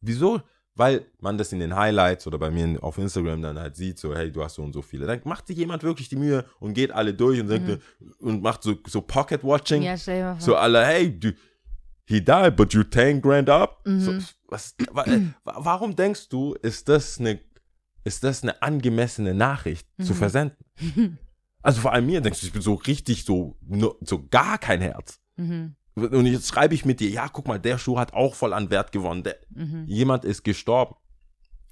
wieso? 0.00 0.40
Weil 0.74 1.06
man 1.20 1.36
das 1.36 1.52
in 1.52 1.58
den 1.58 1.74
Highlights 1.74 2.26
oder 2.28 2.38
bei 2.38 2.50
mir 2.50 2.80
auf 2.84 2.98
Instagram 2.98 3.42
dann 3.42 3.58
halt 3.58 3.74
sieht, 3.74 3.98
so, 3.98 4.14
hey, 4.14 4.30
du 4.30 4.44
hast 4.44 4.54
so 4.54 4.62
und 4.62 4.72
so 4.72 4.80
viele. 4.80 5.06
Dann 5.06 5.20
macht 5.24 5.48
sich 5.48 5.56
jemand 5.58 5.82
wirklich 5.82 6.08
die 6.08 6.14
Mühe 6.16 6.44
und 6.60 6.74
geht 6.74 6.92
alle 6.92 7.12
durch 7.14 7.40
und, 7.40 7.48
sagt, 7.48 7.80
und 8.20 8.42
macht 8.42 8.62
so, 8.62 8.76
so 8.86 9.00
Pocket-Watching. 9.02 9.80
Mhm. 9.80 9.86
Ja, 9.86 9.96
stell 9.98 10.18
dir 10.18 10.24
mal 10.26 10.34
vor. 10.36 10.40
So 10.40 10.54
alle, 10.56 10.86
hey, 10.86 11.18
du, 11.18 11.32
he 12.06 12.20
died, 12.24 12.54
but 12.54 12.72
you 12.74 12.84
10 12.84 13.20
grand 13.20 13.50
up. 13.50 13.80
Mhm. 13.84 14.00
So, 14.00 14.12
was, 14.46 14.76
wa, 14.92 15.02
äh, 15.04 15.20
wa- 15.42 15.56
warum 15.58 15.96
denkst 15.96 16.28
du, 16.28 16.54
ist 16.62 16.88
das 16.88 17.18
eine, 17.18 17.40
ist 18.04 18.22
das 18.22 18.44
eine 18.44 18.62
angemessene 18.62 19.34
Nachricht 19.34 19.88
zu 20.00 20.12
Mhm. 20.12 20.16
versenden? 20.16 20.64
Also 21.60 21.80
vor 21.80 21.92
allem 21.92 22.06
mir 22.06 22.20
denkst 22.20 22.40
du, 22.40 22.46
ich 22.46 22.52
bin 22.52 22.62
so 22.62 22.74
richtig 22.74 23.24
so, 23.24 23.58
so 24.02 24.24
gar 24.30 24.58
kein 24.58 24.80
Herz. 24.80 25.20
Mhm. 25.36 25.74
Und 26.06 26.26
jetzt 26.26 26.48
schreibe 26.48 26.74
ich 26.74 26.84
mit 26.84 27.00
dir, 27.00 27.10
ja, 27.10 27.28
guck 27.28 27.46
mal, 27.48 27.58
der 27.58 27.78
Schuh 27.78 27.98
hat 27.98 28.12
auch 28.14 28.34
voll 28.34 28.52
an 28.52 28.70
Wert 28.70 28.92
gewonnen. 28.92 29.22
Der, 29.22 29.36
Mhm. 29.54 29.84
Jemand 29.86 30.24
ist 30.24 30.44
gestorben. 30.44 30.94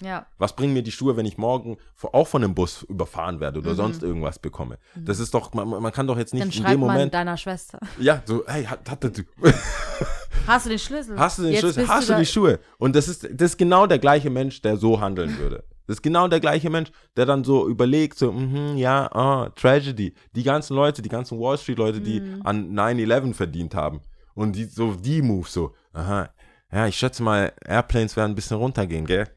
Ja. 0.03 0.27
Was 0.37 0.55
bringen 0.55 0.75
mir 0.75 0.83
die 0.83 0.93
Schuhe, 0.93 1.17
wenn 1.17 1.25
ich 1.25 1.39
morgen 1.39 1.79
auch 2.13 2.29
von 2.29 2.45
einem 2.45 2.55
Bus 2.55 2.83
überfahren 2.83 3.41
werde 3.41 3.61
oder 3.61 3.71
Mhm. 3.73 3.77
sonst 3.77 4.03
irgendwas 4.03 4.39
bekomme? 4.39 4.77
Das 4.95 5.19
ist 5.19 5.33
doch, 5.33 5.55
man, 5.55 5.67
man 5.69 5.91
kann 5.93 6.07
doch 6.07 6.19
jetzt 6.19 6.35
nicht 6.35 6.43
Dann 6.43 6.49
in 6.51 6.53
schreib 6.55 6.73
dem 6.73 6.81
mal 6.81 6.93
Moment, 6.93 7.15
deiner 7.15 7.37
Schwester. 7.39 7.81
ja, 7.99 8.23
so, 8.27 8.45
hey, 8.47 8.65
hat, 8.65 8.91
hatte 8.91 9.11
du, 9.11 9.23
Hast 10.47 10.67
du 10.67 10.71
den 10.71 10.79
Schlüssel? 10.79 11.19
Hast 11.19 11.39
du 11.39 11.43
den 11.45 11.53
Jetzt 11.53 11.61
Schlüssel? 11.63 11.89
Hast 11.89 12.09
du 12.11 12.15
die 12.17 12.27
Schuhe? 12.27 12.61
Und 12.79 12.95
das 12.95 13.09
ist, 13.09 13.25
das 13.25 13.53
ist 13.53 13.57
genau 13.57 13.87
der 13.87 13.99
gleiche 13.99 14.31
Mensch, 14.31 14.61
der 14.61 14.77
so 14.77 15.01
handeln 15.01 15.39
würde. 15.39 15.65
Das 15.87 15.97
ist 15.97 16.03
genau 16.03 16.29
der 16.29 16.41
gleiche 16.41 16.69
Mensch, 16.69 16.91
der 17.17 17.27
dann 17.27 17.43
so 17.45 17.69
überlegt, 17.69 18.19
so, 18.19 18.33
mhm, 18.33 18.77
ja, 18.77 19.11
ah, 19.13 19.51
Tragedy. 19.57 20.15
Die 20.35 20.43
ganzen 20.43 20.75
Leute, 20.75 21.01
die 21.01 21.09
ganzen 21.09 21.39
Wall 21.41 21.57
Street-Leute, 21.59 22.01
die 22.01 22.21
Mhm. 22.21 22.43
an 22.45 22.73
9-11 22.75 23.35
verdient 23.35 23.75
haben. 23.75 24.01
Und 24.37 24.53
die, 24.53 24.67
so 24.67 24.95
die 24.95 25.23
Moves 25.23 25.55
so, 25.55 25.75
aha, 25.93 26.29
ja, 26.71 26.87
ich 26.87 26.97
schätze 26.97 27.23
mal, 27.23 27.53
Airplanes 27.65 28.17
werden 28.17 28.33
ein 28.33 28.35
bisschen 28.37 28.59
runtergehen, 28.59 29.07
gell? 29.07 29.29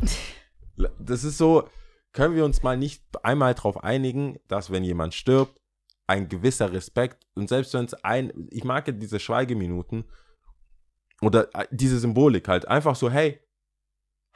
Das 1.00 1.24
ist 1.24 1.38
so, 1.38 1.68
können 2.12 2.36
wir 2.36 2.44
uns 2.44 2.62
mal 2.62 2.76
nicht 2.76 3.02
einmal 3.24 3.52
darauf 3.52 3.82
einigen, 3.82 4.38
dass 4.46 4.70
wenn 4.70 4.84
jemand 4.84 5.12
stirbt, 5.12 5.60
ein 6.06 6.28
gewisser 6.28 6.72
Respekt 6.72 7.26
und 7.34 7.48
selbst 7.48 7.74
wenn 7.74 7.86
es 7.86 7.94
ein, 8.04 8.32
ich 8.52 8.62
mag 8.62 8.86
ja 8.86 8.92
diese 8.92 9.18
Schweigeminuten 9.18 10.04
oder 11.20 11.48
äh, 11.52 11.66
diese 11.72 11.98
Symbolik 11.98 12.46
halt, 12.46 12.68
einfach 12.68 12.94
so, 12.94 13.10
hey, 13.10 13.40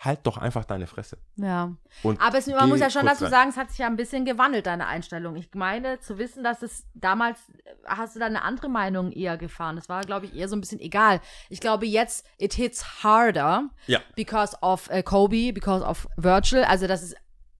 halt 0.05 0.21
doch 0.25 0.37
einfach 0.37 0.65
deine 0.65 0.87
Fresse. 0.88 1.17
Ja. 1.37 1.73
Und 2.03 2.21
Aber 2.21 2.38
es, 2.38 2.47
man 2.49 2.69
muss 2.69 2.81
ja 2.81 2.91
schon 2.91 3.07
dazu 3.07 3.25
rein. 3.25 3.31
sagen, 3.31 3.51
es 3.51 3.57
hat 3.57 3.71
sich 3.71 3.79
ja 3.79 3.87
ein 3.87 3.97
bisschen 3.97 4.25
gewandelt, 4.25 4.67
deine 4.67 4.87
Einstellung. 4.88 5.37
Ich 5.37 5.49
meine, 5.55 6.01
zu 6.01 6.19
wissen, 6.19 6.43
dass 6.43 6.62
es 6.62 6.85
damals, 6.95 7.38
hast 7.87 8.17
du 8.17 8.21
da 8.21 8.27
eine 8.27 8.43
andere 8.43 8.69
Meinung 8.69 9.12
eher 9.12 9.37
gefahren. 9.37 9.77
Das 9.77 9.88
war, 9.88 10.01
glaube 10.03 10.27
ich, 10.27 10.35
eher 10.35 10.49
so 10.49 10.57
ein 10.57 10.61
bisschen 10.61 10.81
egal. 10.81 11.21
Ich 11.51 11.61
glaube, 11.61 11.87
jetzt, 11.87 12.27
it 12.38 12.55
hits 12.55 13.05
harder 13.05 13.69
Ja. 13.87 14.01
because 14.17 14.57
of 14.61 14.91
äh, 14.91 15.03
Kobe, 15.05 15.53
because 15.53 15.85
of 15.85 16.09
Virgil. 16.17 16.65
Also, 16.65 16.88
das 16.88 17.03
ist, 17.05 17.17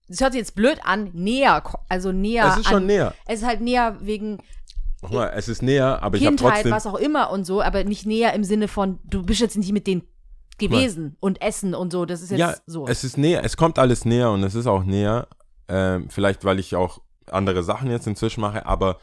das 0.09 0.19
hört 0.19 0.33
sich 0.33 0.39
jetzt 0.39 0.55
blöd 0.55 0.79
an, 0.83 1.11
näher, 1.13 1.63
also 1.87 2.11
näher. 2.11 2.47
Es 2.49 2.57
ist 2.57 2.67
schon 2.67 2.77
an, 2.77 2.85
näher. 2.87 3.13
Es 3.25 3.39
ist 3.41 3.47
halt 3.47 3.61
näher 3.61 3.97
wegen 4.01 4.39
Nochmal, 5.01 5.31
es 5.35 5.47
ist 5.49 5.61
näher, 5.61 6.01
aber 6.01 6.17
ich 6.17 6.25
habe 6.25 6.35
Kindheit, 6.35 6.53
trotzdem. 6.55 6.71
was 6.71 6.87
auch 6.87 6.95
immer 6.95 7.29
und 7.29 7.43
so, 7.45 7.61
aber 7.61 7.83
nicht 7.83 8.05
näher 8.05 8.33
im 8.33 8.43
Sinne 8.45 8.67
von, 8.69 8.99
du 9.03 9.23
bist 9.23 9.41
jetzt 9.41 9.57
nicht 9.57 9.71
mit 9.73 9.85
denen 9.87 10.07
gewesen 10.57 11.17
und 11.19 11.41
essen 11.41 11.73
und 11.75 11.91
so. 11.91 12.05
Das 12.05 12.21
ist 12.21 12.31
jetzt 12.31 12.39
ja, 12.39 12.55
so. 12.65 12.87
es 12.87 13.03
ist 13.03 13.17
näher, 13.17 13.43
es 13.43 13.57
kommt 13.57 13.79
alles 13.79 14.05
näher 14.05 14.31
und 14.31 14.43
es 14.43 14.55
ist 14.55 14.67
auch 14.67 14.83
näher. 14.83 15.27
Ähm, 15.67 16.09
vielleicht, 16.09 16.43
weil 16.43 16.59
ich 16.59 16.75
auch 16.75 17.01
andere 17.31 17.63
Sachen 17.63 17.89
jetzt 17.89 18.07
inzwischen 18.07 18.41
mache, 18.41 18.65
aber 18.65 18.97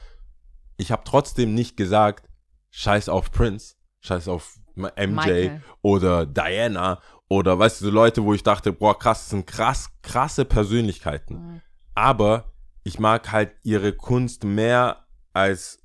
ich 0.76 0.92
habe 0.92 1.02
trotzdem 1.04 1.54
nicht 1.54 1.76
gesagt, 1.76 2.28
scheiß 2.70 3.08
auf 3.08 3.30
Prince, 3.30 3.74
scheiß 4.00 4.28
auf 4.28 4.58
MJ 4.76 5.06
Michael. 5.06 5.62
oder 5.82 6.26
Diana 6.26 7.00
oder 7.28 7.58
weißt 7.58 7.80
du, 7.80 7.86
so 7.86 7.90
Leute, 7.90 8.24
wo 8.24 8.34
ich 8.34 8.42
dachte, 8.42 8.72
boah, 8.72 8.98
krass, 8.98 9.20
das 9.20 9.30
sind 9.30 9.46
krass, 9.46 9.90
krasse 10.02 10.44
Persönlichkeiten. 10.44 11.34
Mhm. 11.34 11.60
Aber 11.94 12.52
ich 12.82 12.98
mag 12.98 13.30
halt 13.30 13.54
ihre 13.62 13.92
Kunst 13.92 14.44
mehr, 14.44 15.04
als 15.32 15.78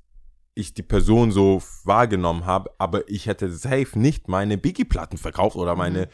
ich 0.58 0.72
die 0.72 0.82
Person 0.82 1.30
so 1.32 1.62
wahrgenommen 1.84 2.46
habe, 2.46 2.70
aber 2.78 3.08
ich 3.10 3.26
hätte 3.26 3.50
safe 3.52 3.98
nicht 3.98 4.26
meine 4.26 4.56
Biggie-Platten 4.56 5.18
verkauft 5.18 5.54
oder 5.54 5.76
meine 5.76 6.08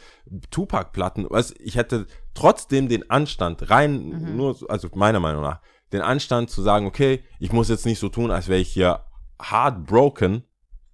Tupac-Platten. 0.51 1.31
Weißt, 1.31 1.55
ich 1.61 1.77
hätte 1.77 2.07
trotzdem 2.35 2.89
den 2.89 3.09
Anstand, 3.09 3.71
rein, 3.71 4.35
nur, 4.37 4.55
so- 4.55 4.67
also 4.67 4.89
meiner 4.95 5.21
Meinung 5.21 5.43
nach, 5.43 5.61
den 5.93 6.01
Anstand 6.01 6.51
zu 6.51 6.61
sagen, 6.61 6.87
okay, 6.87 7.23
ich 7.39 7.53
muss 7.53 7.69
jetzt 7.69 7.87
nicht 7.87 8.01
so 8.01 8.09
tun, 8.09 8.33
als 8.33 8.49
wäre 8.49 8.61
ich 8.61 8.73
hier 8.73 9.05
heartbroken, 9.41 10.43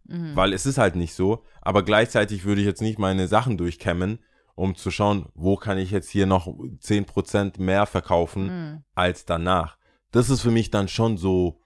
Mhm. 0.06 0.37
weil 0.37 0.52
es 0.52 0.66
ist 0.66 0.78
halt 0.78 0.96
nicht 0.96 1.14
so, 1.14 1.42
aber 1.62 1.82
gleichzeitig 1.82 2.44
würde 2.44 2.61
ich 2.61 2.66
jetzt 2.66 2.82
nicht 2.82 2.98
meine 2.98 3.28
Sachen 3.28 3.56
durchkämmen, 3.56 4.18
um 4.56 4.74
zu 4.74 4.90
schauen, 4.90 5.26
wo 5.34 5.56
kann 5.56 5.78
ich 5.78 5.90
jetzt 5.90 6.11
hier 6.11 6.26
noch 6.26 6.46
10% 6.80 7.58
mehr 7.58 7.87
verkaufen 7.87 8.46
Mhm. 8.46 8.84
als 8.94 9.24
danach. 9.24 9.78
Das 10.11 10.28
ist 10.30 10.40
für 10.42 10.50
mich 10.50 10.70
dann 10.70 10.88
schon 10.88 11.16
so, 11.16 11.61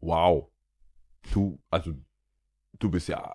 wow, 0.00 0.48
du, 1.32 1.58
also, 1.70 1.92
du 2.78 2.90
bist 2.90 3.08
ja, 3.08 3.34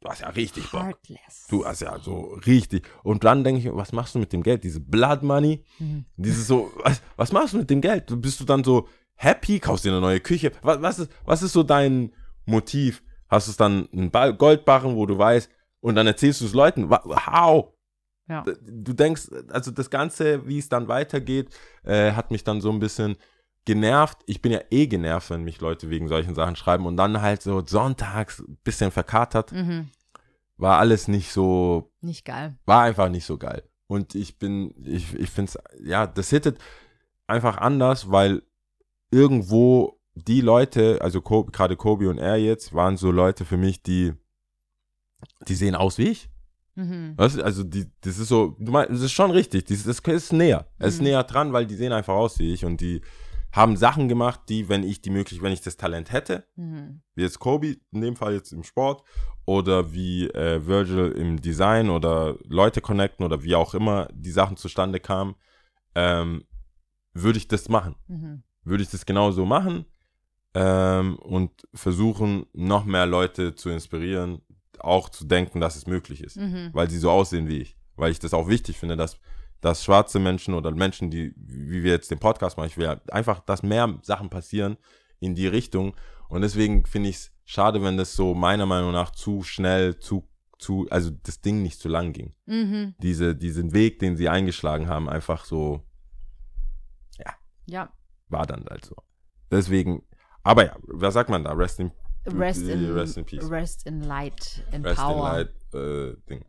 du 0.00 0.08
hast 0.08 0.20
ja 0.20 0.28
richtig 0.28 0.70
Bock. 0.70 0.82
Heartless. 0.84 1.46
Du 1.48 1.64
hast 1.64 1.80
ja 1.80 1.98
so 1.98 2.34
richtig. 2.46 2.86
Und 3.02 3.24
dann 3.24 3.44
denke 3.44 3.60
ich, 3.60 3.74
was 3.74 3.92
machst 3.92 4.14
du 4.14 4.18
mit 4.18 4.32
dem 4.32 4.42
Geld? 4.42 4.64
Diese 4.64 4.80
Blood 4.80 5.22
Money, 5.22 5.64
Mhm. 5.78 6.04
dieses 6.16 6.46
so, 6.46 6.70
was, 6.82 7.00
was 7.16 7.32
machst 7.32 7.54
du 7.54 7.58
mit 7.58 7.70
dem 7.70 7.80
Geld? 7.80 8.06
Bist 8.20 8.40
du 8.40 8.44
dann 8.44 8.62
so 8.64 8.88
happy, 9.14 9.60
kaufst 9.60 9.84
dir 9.84 9.92
eine 9.92 10.00
neue 10.00 10.20
Küche? 10.20 10.52
Was, 10.62 10.80
was, 10.82 10.98
ist, 10.98 11.12
was 11.24 11.42
ist 11.42 11.52
so 11.52 11.62
dein 11.62 12.12
Motiv? 12.46 13.02
Hast 13.28 13.46
du 13.46 13.52
es 13.52 13.56
dann 13.56 13.88
einen 13.92 14.10
Ba- 14.10 14.30
Goldbarren, 14.32 14.94
wo 14.96 15.06
du 15.06 15.16
weißt, 15.16 15.50
und 15.80 15.94
dann 15.96 16.06
erzählst 16.06 16.40
du 16.40 16.46
es 16.46 16.52
Leuten, 16.54 16.90
how? 16.90 17.72
Ja. 18.28 18.42
Du 18.42 18.92
denkst, 18.94 19.28
also 19.50 19.70
das 19.70 19.90
Ganze, 19.90 20.46
wie 20.48 20.58
es 20.58 20.68
dann 20.70 20.88
weitergeht, 20.88 21.48
äh, 21.82 22.12
hat 22.12 22.30
mich 22.30 22.42
dann 22.42 22.60
so 22.62 22.70
ein 22.70 22.78
bisschen 22.78 23.16
genervt. 23.64 24.18
Ich 24.26 24.42
bin 24.42 24.52
ja 24.52 24.60
eh 24.70 24.86
genervt, 24.86 25.30
wenn 25.30 25.42
mich 25.44 25.60
Leute 25.60 25.90
wegen 25.90 26.08
solchen 26.08 26.34
Sachen 26.34 26.56
schreiben 26.56 26.86
und 26.86 26.96
dann 26.96 27.20
halt 27.22 27.42
so 27.42 27.64
sonntags 27.64 28.40
ein 28.40 28.58
bisschen 28.64 28.90
verkatert. 28.90 29.52
Mhm. 29.52 29.88
War 30.56 30.78
alles 30.78 31.08
nicht 31.08 31.32
so 31.32 31.90
Nicht 32.00 32.24
geil. 32.24 32.56
war 32.66 32.82
einfach 32.82 33.08
nicht 33.08 33.24
so 33.26 33.38
geil. 33.38 33.62
Und 33.86 34.14
ich 34.14 34.38
bin, 34.38 34.74
ich, 34.84 35.14
ich 35.14 35.30
finde 35.30 35.52
es, 35.54 35.58
ja, 35.86 36.06
das 36.06 36.30
hittet 36.30 36.58
einfach 37.26 37.58
anders, 37.58 38.10
weil 38.10 38.42
irgendwo 39.10 39.98
die 40.14 40.40
Leute, 40.40 40.98
also 41.02 41.20
Kobe, 41.20 41.50
gerade 41.52 41.76
Kobe 41.76 42.08
und 42.08 42.18
er 42.18 42.36
jetzt, 42.36 42.72
waren 42.74 42.96
so 42.96 43.10
Leute 43.10 43.44
für 43.44 43.56
mich, 43.56 43.82
die, 43.82 44.12
die 45.48 45.54
sehen 45.54 45.74
aus 45.74 45.98
wie 45.98 46.08
ich. 46.08 46.28
Mhm. 46.76 47.14
Weißt 47.16 47.36
du, 47.38 47.42
also 47.44 47.62
die, 47.64 47.86
das 48.00 48.18
ist 48.18 48.28
so, 48.28 48.56
du 48.58 48.72
meinst, 48.72 48.92
das 48.92 49.00
ist 49.02 49.12
schon 49.12 49.30
richtig, 49.30 49.64
das, 49.66 49.84
das 49.84 49.98
ist 50.00 50.32
näher. 50.32 50.66
Es 50.78 50.94
ist 50.94 50.98
Mhm. 51.00 51.04
näher 51.08 51.24
dran, 51.24 51.52
weil 51.52 51.66
die 51.66 51.74
sehen 51.76 51.92
einfach 51.92 52.14
aus 52.14 52.38
wie 52.38 52.52
ich 52.52 52.64
und 52.64 52.80
die 52.80 53.00
haben 53.54 53.76
Sachen 53.76 54.08
gemacht, 54.08 54.40
die, 54.48 54.68
wenn 54.68 54.82
ich 54.82 55.00
die 55.00 55.10
möglich, 55.10 55.40
wenn 55.40 55.52
ich 55.52 55.60
das 55.60 55.76
Talent 55.76 56.10
hätte, 56.12 56.46
Mhm. 56.56 57.02
wie 57.14 57.22
jetzt 57.22 57.38
Kobe, 57.38 57.76
in 57.92 58.00
dem 58.00 58.16
Fall 58.16 58.34
jetzt 58.34 58.52
im 58.52 58.64
Sport, 58.64 59.04
oder 59.46 59.92
wie 59.92 60.26
äh, 60.30 60.66
Virgil 60.66 61.12
im 61.12 61.40
Design 61.40 61.90
oder 61.90 62.36
Leute 62.48 62.80
connecten 62.80 63.24
oder 63.24 63.42
wie 63.42 63.54
auch 63.54 63.74
immer 63.74 64.08
die 64.12 64.30
Sachen 64.32 64.56
zustande 64.56 64.98
kamen, 65.00 65.34
ähm, 65.94 66.44
würde 67.12 67.38
ich 67.38 67.46
das 67.46 67.68
machen. 67.68 67.94
Mhm. 68.08 68.42
Würde 68.64 68.82
ich 68.82 68.90
das 68.90 69.06
genauso 69.06 69.44
machen 69.44 69.84
ähm, 70.54 71.16
und 71.16 71.50
versuchen, 71.74 72.46
noch 72.52 72.84
mehr 72.84 73.06
Leute 73.06 73.54
zu 73.54 73.68
inspirieren, 73.70 74.40
auch 74.80 75.08
zu 75.10 75.24
denken, 75.26 75.60
dass 75.60 75.76
es 75.76 75.86
möglich 75.86 76.22
ist, 76.24 76.36
Mhm. 76.38 76.70
weil 76.72 76.90
sie 76.90 76.98
so 76.98 77.10
aussehen 77.10 77.46
wie 77.48 77.58
ich. 77.58 77.76
Weil 77.96 78.10
ich 78.10 78.18
das 78.18 78.34
auch 78.34 78.48
wichtig 78.48 78.78
finde, 78.78 78.96
dass, 78.96 79.18
dass 79.64 79.82
schwarze 79.82 80.18
Menschen 80.18 80.52
oder 80.52 80.70
Menschen, 80.72 81.10
die, 81.10 81.32
wie 81.36 81.82
wir 81.82 81.92
jetzt 81.92 82.10
den 82.10 82.18
Podcast 82.18 82.58
machen, 82.58 82.66
ich 82.66 82.76
will 82.76 82.84
ja 82.84 83.00
einfach, 83.10 83.40
dass 83.40 83.62
mehr 83.62 83.98
Sachen 84.02 84.28
passieren 84.28 84.76
in 85.20 85.34
die 85.34 85.46
Richtung. 85.46 85.96
Und 86.28 86.42
deswegen 86.42 86.84
finde 86.84 87.08
ich 87.08 87.16
es 87.16 87.32
schade, 87.46 87.82
wenn 87.82 87.96
das 87.96 88.14
so 88.14 88.34
meiner 88.34 88.66
Meinung 88.66 88.92
nach 88.92 89.10
zu 89.10 89.42
schnell, 89.42 89.98
zu, 89.98 90.28
zu, 90.58 90.86
also 90.90 91.10
das 91.22 91.40
Ding 91.40 91.62
nicht 91.62 91.80
zu 91.80 91.88
lang 91.88 92.12
ging. 92.12 92.34
Mhm. 92.44 92.94
Diese, 92.98 93.34
diesen 93.34 93.72
Weg, 93.72 94.00
den 94.00 94.18
sie 94.18 94.28
eingeschlagen 94.28 94.86
haben, 94.88 95.08
einfach 95.08 95.46
so 95.46 95.82
Ja. 97.66 97.88
war 98.28 98.44
dann 98.44 98.66
halt 98.68 98.84
so. 98.84 98.96
Deswegen, 99.50 100.02
aber 100.42 100.66
ja, 100.66 100.76
was 100.82 101.14
sagt 101.14 101.30
man 101.30 101.42
da? 101.42 101.52
Rest 101.52 101.80
in, 101.80 101.90
Rest 102.26 102.60
in, 102.68 102.92
Rest 102.92 103.16
in 103.16 103.24
Peace. 103.24 103.50
Rest 103.50 103.86
in 103.86 104.02
Light, 104.02 104.62
in 104.72 104.84
Rest 104.84 105.00
Power. 105.00 105.14
in 105.14 105.22
Light 105.22 105.54
äh, 105.72 106.16
Ding. 106.28 106.44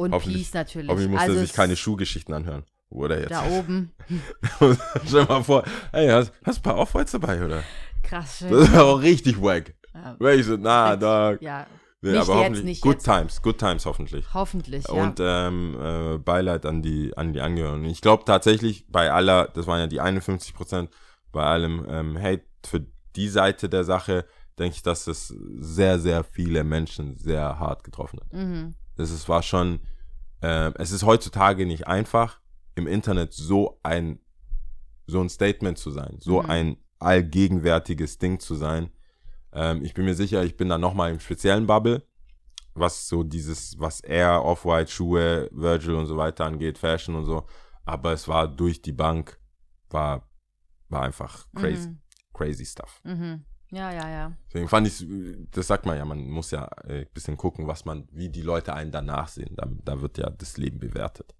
Und 0.00 0.12
Hoffentlich- 0.12 0.44
Peace 0.44 0.54
natürlich. 0.54 0.88
Hoffentlich 0.88 1.10
muss 1.10 1.20
also 1.20 1.38
sich 1.38 1.52
keine 1.52 1.76
Schuhgeschichten 1.76 2.34
anhören. 2.34 2.64
Oder 2.88 3.20
jetzt? 3.20 3.30
Da 3.30 3.46
oben. 3.50 3.92
Stell 5.06 5.24
mal 5.26 5.42
vor, 5.44 5.62
ey, 5.92 6.08
hast, 6.08 6.32
hast 6.44 6.56
du 6.56 6.60
ein 6.60 6.62
paar 6.62 6.78
Off-Whites 6.78 7.12
dabei, 7.12 7.44
oder? 7.44 7.62
Krass 8.02 8.38
schön. 8.38 8.50
Das 8.50 8.72
wäre 8.72 8.84
auch 8.84 9.00
richtig 9.02 9.40
wack. 9.40 9.74
Ja. 9.94 10.16
Wäre 10.18 10.36
ich 10.36 10.46
so, 10.46 10.56
na, 10.56 10.96
da. 10.96 11.34
ja, 11.40 11.66
Nee, 12.02 12.12
Nicht 12.12 12.20
aber 12.22 12.28
jetzt, 12.32 12.40
hoffentlich. 12.40 12.64
nicht 12.64 12.80
good 12.80 12.94
jetzt. 12.94 13.04
times, 13.04 13.42
good 13.42 13.58
times 13.58 13.84
hoffentlich. 13.84 14.24
hoffentlich. 14.32 14.84
Ja. 14.88 14.94
Und 14.94 15.18
ähm, 15.20 15.76
äh, 15.78 16.16
Beileid 16.18 16.64
an 16.64 16.80
die, 16.80 17.14
an 17.14 17.34
die 17.34 17.42
Angehörigen. 17.42 17.84
Ich 17.84 18.00
glaube 18.00 18.24
tatsächlich, 18.24 18.86
bei 18.88 19.12
aller, 19.12 19.48
das 19.48 19.66
waren 19.66 19.80
ja 19.80 19.86
die 19.86 20.00
51 20.00 20.54
Prozent, 20.54 20.88
bei 21.30 21.44
allem 21.44 21.84
ähm, 21.90 22.18
Hate 22.18 22.44
für 22.64 22.86
die 23.16 23.28
Seite 23.28 23.68
der 23.68 23.84
Sache, 23.84 24.24
denke 24.58 24.76
ich, 24.76 24.82
dass 24.82 25.06
es 25.08 25.28
sehr, 25.58 25.98
sehr 25.98 26.24
viele 26.24 26.64
Menschen 26.64 27.16
sehr 27.18 27.58
hart 27.58 27.84
getroffen 27.84 28.20
hat. 28.20 28.32
mhm. 28.32 28.74
Das 29.00 29.10
ist, 29.10 29.28
war 29.30 29.42
schon, 29.42 29.80
ähm, 30.42 30.74
es 30.76 30.90
ist 30.92 31.04
heutzutage 31.04 31.64
nicht 31.64 31.86
einfach, 31.86 32.40
im 32.74 32.86
Internet 32.86 33.32
so 33.32 33.80
ein, 33.82 34.20
so 35.06 35.20
ein 35.20 35.28
Statement 35.30 35.78
zu 35.78 35.90
sein, 35.90 36.16
so 36.20 36.42
Mhm. 36.42 36.50
ein 36.50 36.76
allgegenwärtiges 36.98 38.18
Ding 38.18 38.38
zu 38.40 38.54
sein. 38.54 38.90
Ähm, 39.52 39.82
ich 39.84 39.94
bin 39.94 40.04
mir 40.04 40.14
sicher, 40.14 40.44
ich 40.44 40.56
bin 40.56 40.68
da 40.68 40.76
nochmal 40.76 41.10
im 41.12 41.18
speziellen 41.20 41.66
Bubble, 41.66 42.06
was 42.74 43.08
so 43.08 43.22
dieses, 43.22 43.78
was 43.80 44.00
er, 44.00 44.44
Off-White, 44.44 44.90
Schuhe, 44.90 45.48
Virgil 45.50 45.94
und 45.94 46.06
so 46.06 46.16
weiter 46.16 46.44
angeht, 46.44 46.76
Fashion 46.78 47.14
und 47.16 47.24
so. 47.24 47.46
Aber 47.86 48.12
es 48.12 48.28
war 48.28 48.46
durch 48.46 48.82
die 48.82 48.92
Bank, 48.92 49.40
war, 49.88 50.28
war 50.90 51.02
einfach 51.02 51.46
crazy, 51.54 51.88
Mhm. 51.88 52.00
crazy 52.34 52.66
stuff. 52.66 53.00
Mhm. 53.04 53.44
Ja, 53.70 53.92
ja, 53.92 54.08
ja. 54.08 54.32
Deswegen 54.48 54.68
fand 54.68 54.88
ich, 54.88 55.06
das 55.52 55.68
sagt 55.68 55.86
man 55.86 55.96
ja, 55.96 56.04
man 56.04 56.28
muss 56.28 56.50
ja 56.50 56.68
äh, 56.86 57.02
ein 57.02 57.06
bisschen 57.14 57.36
gucken, 57.36 57.66
was 57.68 57.84
man, 57.84 58.08
wie 58.10 58.28
die 58.28 58.42
Leute 58.42 58.74
einen 58.74 58.90
danach 58.90 59.28
sehen. 59.28 59.54
Da, 59.56 59.68
da 59.84 60.00
wird 60.00 60.18
ja 60.18 60.28
das 60.30 60.56
Leben 60.56 60.80
bewertet. 60.80 61.34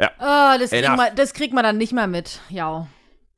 Oh, 0.00 0.54
das, 0.60 0.70
kriegt 0.70 0.96
man, 0.96 1.16
das 1.16 1.32
kriegt 1.32 1.54
man 1.54 1.64
dann 1.64 1.76
nicht 1.76 1.92
mehr 1.92 2.06
mit. 2.06 2.40
Ja. 2.50 2.86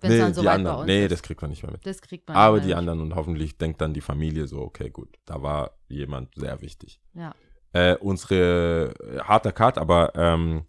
Wenn 0.00 0.12
es 0.12 0.18
dann 0.18 0.34
so 0.34 0.44
weit 0.44 0.54
anderen, 0.54 0.76
bei 0.76 0.80
uns 0.82 0.86
nee, 0.88 1.04
ist. 1.04 1.12
das 1.12 1.22
kriegt 1.22 1.40
man 1.42 1.50
nicht 1.50 1.62
mehr 1.62 1.72
mit. 1.72 1.86
das 1.86 2.00
kriegt 2.00 2.28
man 2.28 2.36
Aber 2.36 2.56
nicht 2.56 2.68
die 2.68 2.74
anderen 2.74 3.00
und 3.00 3.14
hoffentlich 3.14 3.58
denkt 3.58 3.80
dann 3.80 3.92
die 3.92 4.00
Familie 4.00 4.46
so, 4.46 4.60
okay, 4.60 4.90
gut, 4.90 5.18
da 5.26 5.42
war 5.42 5.72
jemand 5.88 6.34
sehr 6.34 6.60
wichtig. 6.62 7.00
Ja. 7.14 7.34
Äh, 7.72 7.96
unsere 7.96 8.94
äh, 8.98 9.20
harter 9.20 9.52
Cut, 9.52 9.78
aber 9.78 10.12
ähm, 10.14 10.64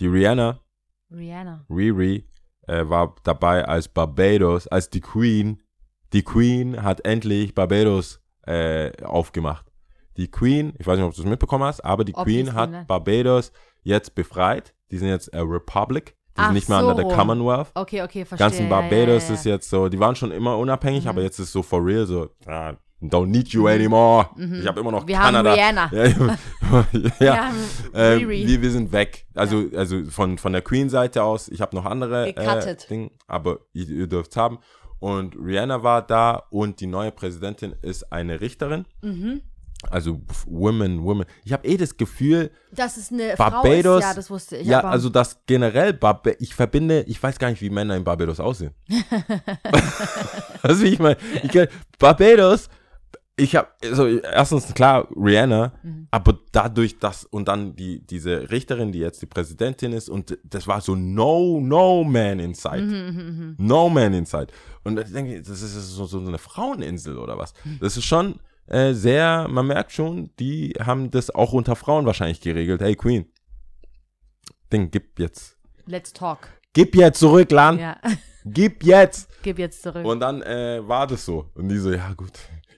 die 0.00 0.06
Rihanna, 0.06 0.60
Rihanna. 1.10 1.66
Riri, 1.68 2.26
äh, 2.66 2.88
war 2.88 3.14
dabei 3.24 3.66
als 3.66 3.88
Barbados, 3.88 4.66
als 4.66 4.88
die 4.88 5.00
Queen. 5.00 5.62
Die 6.12 6.22
Queen 6.22 6.82
hat 6.82 7.04
endlich 7.06 7.54
Barbados 7.54 8.20
äh, 8.46 8.90
aufgemacht. 9.04 9.66
Die 10.16 10.30
Queen, 10.30 10.74
ich 10.78 10.86
weiß 10.86 10.98
nicht, 10.98 11.06
ob 11.06 11.14
du 11.14 11.22
es 11.22 11.26
mitbekommen 11.26 11.64
hast, 11.64 11.80
aber 11.84 12.04
die 12.04 12.14
Obviously, 12.14 12.44
Queen 12.44 12.54
hat 12.54 12.70
ne? 12.70 12.84
Barbados 12.86 13.52
jetzt 13.82 14.14
befreit. 14.14 14.74
Die 14.90 14.98
sind 14.98 15.08
jetzt 15.08 15.32
a 15.34 15.40
Republic. 15.40 16.14
Die 16.36 16.40
Ach 16.40 16.44
sind 16.46 16.54
nicht 16.54 16.68
mehr 16.68 16.80
so 16.80 16.88
unter 16.88 16.96
der 17.02 17.06
rum. 17.06 17.14
Commonwealth. 17.14 17.68
Okay, 17.74 18.02
okay, 18.02 18.24
verstehe. 18.24 18.46
Ganzen 18.46 18.64
ja, 18.64 18.68
Barbados 18.68 19.24
ja, 19.24 19.28
ja, 19.30 19.34
ist 19.34 19.44
jetzt 19.44 19.70
so, 19.70 19.88
die 19.88 19.98
waren 20.00 20.14
schon 20.16 20.32
immer 20.32 20.58
unabhängig, 20.58 21.04
Mhm. 21.04 21.10
aber 21.10 21.22
jetzt 21.22 21.38
ist 21.38 21.52
so 21.52 21.62
for 21.62 21.84
real 21.84 22.06
so, 22.06 22.28
ah, 22.46 22.74
don't 23.02 23.26
need 23.26 23.48
you 23.48 23.66
anymore. 23.68 24.28
Mhm. 24.36 24.60
Ich 24.60 24.66
habe 24.66 24.80
immer 24.80 24.92
noch 24.92 25.06
Wir 25.06 25.16
Kanada. 25.16 25.50
haben 25.56 25.58
Rihanna. 25.58 25.90
Ja, 25.92 26.04
ja, 26.06 26.86
Wir 27.18 27.26
ja. 27.26 27.36
haben 27.48 27.56
Ähm, 27.94 28.28
wir, 28.28 28.62
wir 28.62 28.70
sind 28.70 28.92
weg. 28.92 29.26
Also, 29.34 29.64
also 29.74 30.04
von, 30.04 30.38
von 30.38 30.52
der 30.52 30.62
Queen-Seite 30.62 31.22
aus, 31.22 31.48
ich 31.48 31.60
habe 31.60 31.74
noch 31.76 31.84
andere 31.86 32.28
äh. 32.34 32.76
Dinge, 32.88 33.10
aber 33.26 33.60
ihr, 33.72 33.88
ihr 33.88 34.06
dürft 34.06 34.36
haben. 34.36 34.58
Und 35.02 35.34
Rihanna 35.34 35.82
war 35.82 36.06
da 36.06 36.44
und 36.50 36.78
die 36.78 36.86
neue 36.86 37.10
Präsidentin 37.10 37.74
ist 37.82 38.12
eine 38.12 38.40
Richterin. 38.40 38.86
Mhm. 39.02 39.42
Also 39.90 40.20
Women, 40.46 41.02
Women. 41.02 41.26
Ich 41.44 41.52
habe 41.52 41.66
eh 41.66 41.76
das 41.76 41.96
Gefühl, 41.96 42.52
Das 42.70 42.96
ist 42.96 43.10
eine 43.10 43.34
Barbados. 43.36 43.82
Frau 43.82 43.96
ist, 43.96 44.04
ja, 44.04 44.14
das 44.14 44.30
wusste 44.30 44.56
ich. 44.58 44.68
ja, 44.68 44.80
also 44.82 45.08
das 45.08 45.40
generell, 45.44 45.92
Barba 45.92 46.30
ich 46.38 46.54
verbinde, 46.54 47.02
ich 47.08 47.20
weiß 47.20 47.40
gar 47.40 47.50
nicht, 47.50 47.60
wie 47.60 47.68
Männer 47.68 47.96
in 47.96 48.04
Barbados 48.04 48.38
aussehen. 48.38 48.74
also 50.62 50.84
ich 50.84 51.00
meine, 51.00 51.16
Barbados, 51.98 52.68
ich 53.36 53.56
habe, 53.56 53.68
also 53.82 54.06
erstens 54.06 54.74
klar 54.74 55.08
Rihanna, 55.16 55.72
Mhm. 55.82 56.06
aber 56.10 56.38
dadurch, 56.52 56.98
dass, 56.98 57.24
und 57.24 57.48
dann 57.48 57.74
die, 57.76 58.06
diese 58.06 58.50
Richterin, 58.50 58.92
die 58.92 58.98
jetzt 58.98 59.22
die 59.22 59.26
Präsidentin 59.26 59.92
ist, 59.92 60.10
und 60.10 60.38
das 60.44 60.66
war 60.66 60.80
so 60.80 60.94
no, 60.94 61.58
no 61.60 62.04
man 62.04 62.40
inside. 62.40 62.82
Mhm, 62.82 63.16
mhm, 63.16 63.38
mhm. 63.38 63.66
No 63.66 63.88
man 63.88 64.12
inside. 64.12 64.48
Und 64.84 64.98
ich 64.98 65.12
denke, 65.12 65.40
das 65.40 65.62
ist 65.62 65.72
so, 65.74 66.04
so 66.04 66.18
eine 66.20 66.38
Fraueninsel 66.38 67.16
oder 67.16 67.38
was. 67.38 67.54
Das 67.80 67.96
ist 67.96 68.04
schon 68.04 68.38
äh, 68.66 68.92
sehr, 68.92 69.48
man 69.48 69.66
merkt 69.66 69.92
schon, 69.92 70.30
die 70.38 70.74
haben 70.78 71.10
das 71.10 71.30
auch 71.30 71.52
unter 71.52 71.74
Frauen 71.74 72.04
wahrscheinlich 72.06 72.40
geregelt. 72.40 72.80
Hey 72.82 72.94
Queen, 72.96 73.26
Ding, 74.72 74.90
gib 74.90 75.18
jetzt. 75.18 75.56
Let's 75.86 76.12
talk. 76.12 76.48
Gib 76.72 76.94
jetzt 76.96 77.18
zurück, 77.18 77.50
Lan. 77.50 77.78
Ja, 77.78 77.96
Gib 78.44 78.82
jetzt. 78.84 79.28
gib 79.42 79.58
jetzt 79.58 79.82
zurück. 79.82 80.04
Und 80.04 80.20
dann 80.20 80.42
äh, 80.42 80.80
war 80.86 81.06
das 81.06 81.24
so. 81.24 81.50
Und 81.54 81.68
die 81.68 81.78
so, 81.78 81.92
ja 81.92 82.12
gut. 82.14 82.32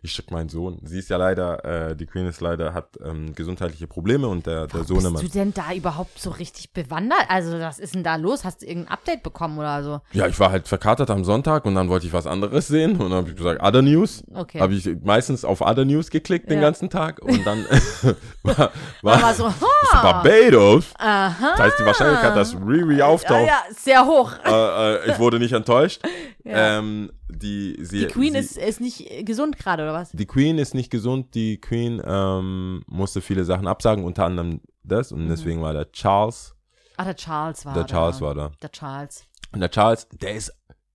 Ich 0.05 0.13
schick 0.13 0.31
meinen 0.31 0.49
Sohn. 0.51 0.79
Sie 0.85 0.99
ist 0.99 1.09
ja 1.09 1.17
leider, 1.17 1.65
äh, 1.65 1.97
die 1.97 2.05
Queen 2.07 2.27
ist 2.27 2.41
leider, 2.43 2.75
hat 2.75 2.99
ähm, 3.03 3.35
gesundheitliche 3.35 3.87
Probleme 3.87 4.29
und 4.29 4.47
der, 4.47 4.67
der 4.67 4.85
Sohnemann. 4.85 5.15
Bist 5.23 5.35
du 5.35 5.39
denn 5.39 5.55
da 5.55 5.73
überhaupt 5.75 6.19
so 6.21 6.29
richtig 6.31 6.73
bewandert? 6.75 7.25
Also, 7.29 7.59
was 7.59 7.79
ist 7.79 7.95
denn 7.95 8.05
da 8.05 8.17
los? 8.17 8.45
Hast 8.45 8.61
du 8.63 8.67
irgendein 8.67 8.93
Update 8.93 9.23
bekommen 9.23 9.59
oder 9.59 9.83
so? 9.83 10.01
Ja, 10.13 10.27
ich 10.29 10.39
war 10.39 10.51
halt 10.51 10.69
verkatert 10.69 11.11
am 11.11 11.25
Sonntag 11.25 11.65
und 11.65 11.75
dann 11.75 11.89
wollte 11.89 12.07
ich 12.07 12.13
was 12.13 12.27
anderes 12.27 12.69
sehen 12.69 12.93
und 12.93 13.11
dann 13.11 13.13
habe 13.13 13.31
ich 13.31 13.37
gesagt, 13.37 13.63
Other 13.63 13.81
News. 13.83 14.23
Okay. 14.35 14.61
Habe 14.61 14.75
ich 14.75 14.89
meistens 15.03 15.45
auf 15.45 15.63
Other 15.63 15.85
News 15.87 16.11
geklickt 16.11 16.51
den 16.51 16.57
Ja. 16.59 16.65
ganzen 16.65 16.91
Tag 16.91 17.21
und 17.23 17.45
dann 17.47 17.65
war, 18.43 18.71
War 19.01 19.23
war 19.23 19.35
so, 19.35 19.45
Barbados. 19.93 20.87
aha. 20.99 21.53
Das 21.57 21.61
heißt, 21.61 21.79
die 21.81 21.85
Wahrscheinlichkeit, 21.87 22.37
dass 22.37 22.55
Riri 22.55 22.97
Ja, 22.99 23.07
auftaucht, 23.07 23.47
ja, 23.47 23.63
sehr 23.75 24.05
hoch. 24.05 24.33
äh, 24.45 24.95
äh, 24.97 25.11
ich 25.11 25.19
wurde 25.19 25.39
nicht 25.39 25.53
enttäuscht. 25.53 26.03
Ja. 26.45 26.79
Ähm, 26.79 27.11
die, 27.29 27.77
sie, 27.81 28.01
Die 28.01 28.07
Queen 28.07 28.33
sie, 28.33 28.39
ist, 28.39 28.57
ist 28.57 28.81
nicht 28.81 29.27
gesund 29.27 29.59
gerade, 29.59 29.83
oder 29.83 29.95
was? 29.95 30.11
Die 30.13 30.27
Queen 30.27 30.59
ist 30.59 30.75
nicht 30.75 30.91
gesund. 30.91 31.35
Die 31.35 31.61
Queen 31.61 32.03
ähm, 32.05 32.83
musste 32.87 33.21
viele 33.21 33.45
Sachen 33.45 33.67
absagen, 33.67 34.05
unter 34.05 34.25
anderem 34.25 34.61
das. 34.83 35.13
Und 35.13 35.29
deswegen 35.29 35.63
war 35.63 35.73
der 35.73 35.91
Charles, 35.93 36.55
Ah, 36.97 37.05
der 37.05 37.17
Charles 37.17 37.65
war 37.65 37.75
der 37.75 37.85
da. 37.85 37.89
Charles 37.89 38.21
war 38.21 38.35
da. 38.35 38.53
Der 38.63 38.71
Charles. 38.71 39.25
Und 39.53 39.61
der 39.61 39.71
Charles, 39.71 40.09
der 40.11 40.35
ist, 40.35 40.53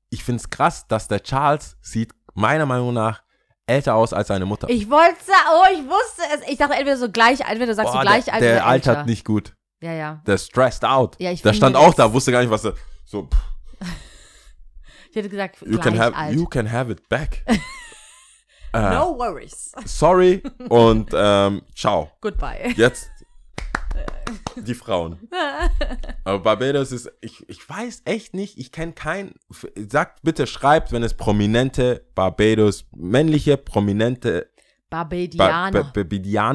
ich 0.09 0.23
finde 0.23 0.39
es 0.41 0.49
krass, 0.49 0.87
dass 0.87 1.07
der 1.07 1.21
Charles 1.23 1.77
sieht 1.81 2.13
meiner 2.33 2.65
Meinung 2.65 2.93
nach 2.93 3.21
älter 3.65 3.95
aus 3.95 4.13
als 4.13 4.29
seine 4.29 4.45
Mutter. 4.45 4.69
Ich 4.69 4.89
wollte 4.89 5.15
oh, 5.51 5.65
ich 5.73 5.83
wusste 5.85 6.23
es. 6.35 6.49
Ich 6.49 6.57
dachte 6.57 6.73
entweder 6.73 6.97
so 6.97 7.09
gleich, 7.11 7.41
entweder 7.41 7.75
sagst 7.75 7.91
Boah, 7.91 7.99
du 8.01 8.07
gleich 8.07 8.25
der, 8.25 8.33
alt 8.33 8.43
der 8.43 8.55
oder 8.55 8.65
altert 8.65 8.97
älter. 8.97 9.05
nicht 9.09 9.25
gut. 9.25 9.55
Ja, 9.81 9.93
ja. 9.93 10.21
Der 10.25 10.37
stressed 10.37 10.83
out. 10.85 11.15
Ja, 11.19 11.31
ich 11.31 11.41
der 11.41 11.53
stand 11.53 11.75
auch 11.75 11.93
da, 11.93 12.11
wusste 12.13 12.31
gar 12.31 12.41
nicht, 12.41 12.49
was 12.49 12.65
er. 12.65 12.73
So, 13.05 13.23
pff, 13.23 13.87
Ich 15.09 15.15
hätte 15.15 15.29
gesagt, 15.29 15.61
you 15.65 15.79
can 15.79 15.97
have, 15.97 16.15
alt. 16.15 16.35
you 16.35 16.45
can 16.45 16.71
have 16.71 16.91
it 16.91 17.07
back. 17.09 17.43
äh, 17.47 17.57
no 18.73 19.17
worries. 19.17 19.71
Sorry 19.85 20.43
und 20.69 21.11
ähm, 21.13 21.63
ciao. 21.75 22.11
Goodbye. 22.21 22.73
Jetzt 22.75 23.09
die 24.55 24.75
Frauen. 24.75 25.27
Aber 26.23 26.39
Barbados 26.39 26.91
ist, 26.91 27.11
ich, 27.21 27.47
ich 27.49 27.67
weiß 27.67 28.03
echt 28.05 28.33
nicht, 28.33 28.57
ich 28.57 28.71
kenne 28.71 28.93
keinen. 28.93 29.33
Sagt 29.75 30.21
bitte, 30.21 30.47
schreibt, 30.47 30.91
wenn 30.91 31.03
es 31.03 31.15
prominente 31.15 32.05
Barbados, 32.15 32.85
männliche 32.95 33.57
prominente 33.57 34.51
ba 34.89 35.03
Barbadianer. 35.03 35.83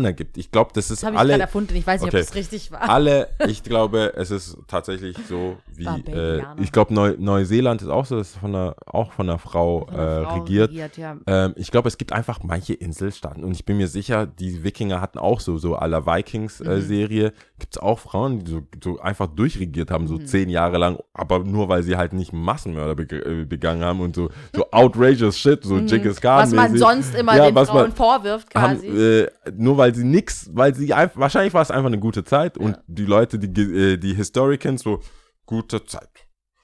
ba 0.03 0.11
gibt. 0.12 0.37
Ich 0.39 0.51
glaube, 0.51 0.70
das 0.74 0.91
ist 0.91 1.03
das 1.03 1.07
habe 1.07 1.14
ich 1.14 1.20
alle, 1.20 1.39
erfunden. 1.39 1.74
Ich 1.76 1.87
weiß 1.87 2.01
nicht, 2.03 2.09
Okay. 2.12 2.20
ob 2.22 2.26
das 2.26 2.35
richtig 2.35 2.72
war. 2.72 2.89
alle, 2.89 3.28
ich 3.47 3.62
glaube, 3.62 4.12
es 4.16 4.30
ist 4.30 4.59
tatsächlich 4.66 5.16
so 5.28 5.57
wie, 5.76 5.82
äh, 5.82 5.87
Barbadianer. 5.87 6.57
ich 6.62 6.72
glaube, 6.72 6.93
Neu 6.95 7.14
Neuseeland 7.18 7.82
ist 7.82 7.89
auch 7.89 8.05
so, 8.07 8.16
das 8.16 8.30
ist 8.30 8.37
von 8.39 8.53
der, 8.53 8.74
auch 8.87 9.12
von 9.12 9.28
einer 9.28 9.39
Frau, 9.39 9.87
Von 9.87 9.95
einer 9.95 10.20
äh, 10.20 10.24
Frau 10.24 10.35
regiert. 10.41 10.97
ja. 10.97 11.16
Ähm, 11.26 11.53
ich 11.57 11.70
glaube, 11.70 11.89
es 11.89 11.97
gibt 11.97 12.12
einfach 12.12 12.41
manche 12.43 12.74
Inselstaaten 12.74 13.45
und 13.45 13.53
ich 13.53 13.64
bin 13.64 13.76
mir 13.76 13.89
sicher, 13.89 14.26
die 14.26 14.64
Wikinger 14.64 15.01
hatten 15.01 15.18
auch 15.18 15.41
so, 15.41 15.57
so 15.59 15.76
aller 15.76 16.01
Mhm. 16.01 16.07
Vikings-Serie, 16.07 17.32
gibt 17.59 17.76
es 17.76 17.78
auch 17.80 17.99
Frauen, 18.01 18.41
die 18.45 18.51
so, 18.51 18.62
so 18.82 18.99
einfach 19.01 19.28
durchregiert 19.28 19.91
haben, 19.91 20.05
Mhm. 20.05 20.09
so 20.09 20.18
zehn 20.18 20.49
Jahre 20.49 20.78
lang, 20.78 20.99
aber 21.12 21.39
nur 21.41 21.68
weil 21.68 21.82
sie 21.82 21.97
halt 21.97 22.12
nicht 22.12 22.32
Massenmörder 22.32 22.95
beg 22.97 23.12
äh, 23.12 23.45
begangen 23.45 23.85
haben 23.85 24.01
und 24.01 24.16
so, 24.16 24.28
so 24.55 24.66
outrageous 24.72 25.39
shit, 25.39 25.62
so 25.64 25.76
Genghis 25.76 26.20
Khan. 26.20 26.35
Mhm. 26.39 26.43
Was 26.43 26.53
man 26.53 26.76
sonst 26.78 27.14
immer 27.14 27.37
Ja, 27.37 27.51
den 27.51 27.55
Frauen 27.66 27.82
man- 27.82 27.93
vorwirft, 27.93 28.24
haben, 28.31 28.45
quasi. 28.81 28.87
äh, 28.89 29.29
nur 29.57 29.77
weil 29.79 29.95
sie 29.95 30.05
nix, 30.05 30.51
weil 30.53 30.75
sie 30.75 30.93
einfach, 30.95 31.18
wahrscheinlich 31.20 31.55
war 31.55 31.62
es 31.62 31.70
einfach 31.70 31.87
eine 31.89 31.99
gute 31.99 32.25
Zeit 32.25 32.59
und 32.59 32.79
die 32.87 33.05
Leute, 33.07 33.39
die, 33.39 33.62
äh, 33.62 33.97
die 33.97 34.14
Historikers 34.14 34.81
so, 34.83 35.01
gute 35.47 35.85
Zeit, 35.85 36.09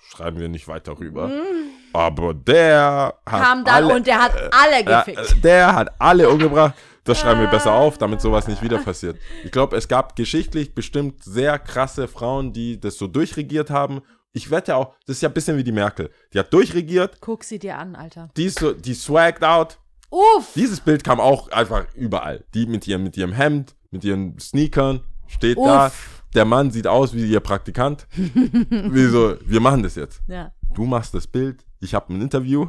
schreiben 0.08 0.38
wir 0.40 0.48
nicht 0.48 0.68
weiter 0.68 0.98
rüber. 0.98 1.30
Aber 1.92 2.34
der 2.34 3.14
hat 3.26 3.40
Mhm. 3.40 3.44
Kam 3.44 3.64
dann 3.64 3.74
alle, 3.84 3.94
und 3.94 4.06
der 4.06 4.22
hat 4.22 4.34
äh, 4.36 4.48
alle 4.52 4.84
gefickt. 4.84 5.32
äh, 5.36 5.40
der 5.40 5.74
hat 5.74 5.88
alle 6.00 6.28
umgebracht. 6.30 6.74
Das 7.04 7.18
schreiben 7.18 7.40
wir 7.40 7.48
besser 7.48 7.72
auf, 7.72 7.98
damit 7.98 8.20
sowas 8.20 8.46
nicht 8.46 8.62
wieder 8.62 8.78
passiert. 8.78 9.16
Ich 9.42 9.50
glaube, 9.50 9.74
es 9.76 9.88
gab 9.88 10.14
geschichtlich 10.16 10.74
bestimmt 10.74 11.24
sehr 11.24 11.58
krasse 11.58 12.06
Frauen, 12.06 12.52
die 12.52 12.78
das 12.78 12.96
so 12.98 13.06
durchregiert 13.06 13.70
haben. 13.70 14.02
Ich 14.32 14.50
wette 14.52 14.76
auch, 14.76 14.94
das 15.06 15.16
ist 15.16 15.22
ja 15.22 15.28
ein 15.28 15.32
bisschen 15.34 15.56
wie 15.56 15.64
die 15.64 15.72
Merkel. 15.72 16.10
Die 16.32 16.38
hat 16.38 16.52
durchregiert, 16.52 17.16
Guck 17.20 17.42
sie 17.42 17.58
dir 17.58 17.78
an, 17.78 17.96
Alter. 17.96 18.28
die 18.36 18.44
ist 18.44 18.60
so, 18.60 18.72
die 18.72 18.94
swagged 18.94 19.42
out. 19.42 19.78
Uff. 20.10 20.52
Dieses 20.54 20.80
Bild 20.80 21.04
kam 21.04 21.20
auch 21.20 21.50
einfach 21.50 21.86
überall. 21.94 22.44
Die 22.54 22.66
mit 22.66 22.86
ihrem, 22.86 23.04
mit 23.04 23.16
ihrem 23.16 23.32
Hemd, 23.32 23.74
mit 23.90 24.04
ihren 24.04 24.38
Sneakern, 24.38 25.00
steht 25.26 25.58
da. 25.58 25.86
Uff. 25.86 26.22
Der 26.34 26.44
Mann 26.44 26.70
sieht 26.70 26.86
aus 26.86 27.12
wie 27.12 27.28
ihr 27.28 27.40
Praktikant. 27.40 28.06
wie 28.14 29.06
so, 29.06 29.36
wir 29.44 29.60
machen 29.60 29.82
das 29.82 29.96
jetzt. 29.96 30.22
Ja. 30.28 30.52
Du 30.74 30.84
machst 30.84 31.14
das 31.14 31.26
Bild, 31.26 31.64
ich 31.80 31.94
habe 31.94 32.12
ein 32.12 32.20
Interview, 32.20 32.68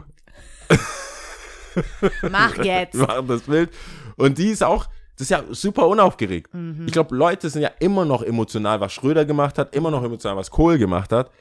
Mach 2.29 2.57
jetzt. 2.57 2.93
wir 2.97 3.07
machen 3.07 3.27
das 3.27 3.41
Bild. 3.43 3.69
Und 4.17 4.37
die 4.37 4.49
ist 4.49 4.63
auch, 4.63 4.85
das 5.15 5.25
ist 5.25 5.29
ja 5.29 5.43
super 5.51 5.87
unaufgeregt. 5.87 6.53
Mhm. 6.53 6.85
Ich 6.85 6.93
glaube, 6.93 7.15
Leute 7.15 7.49
sind 7.49 7.61
ja 7.61 7.71
immer 7.79 8.05
noch 8.05 8.23
emotional, 8.23 8.79
was 8.79 8.93
Schröder 8.93 9.25
gemacht 9.25 9.57
hat, 9.57 9.75
immer 9.75 9.91
noch 9.91 10.03
emotional, 10.03 10.37
was 10.37 10.51
Kohl 10.51 10.77
gemacht 10.77 11.11
hat. 11.11 11.31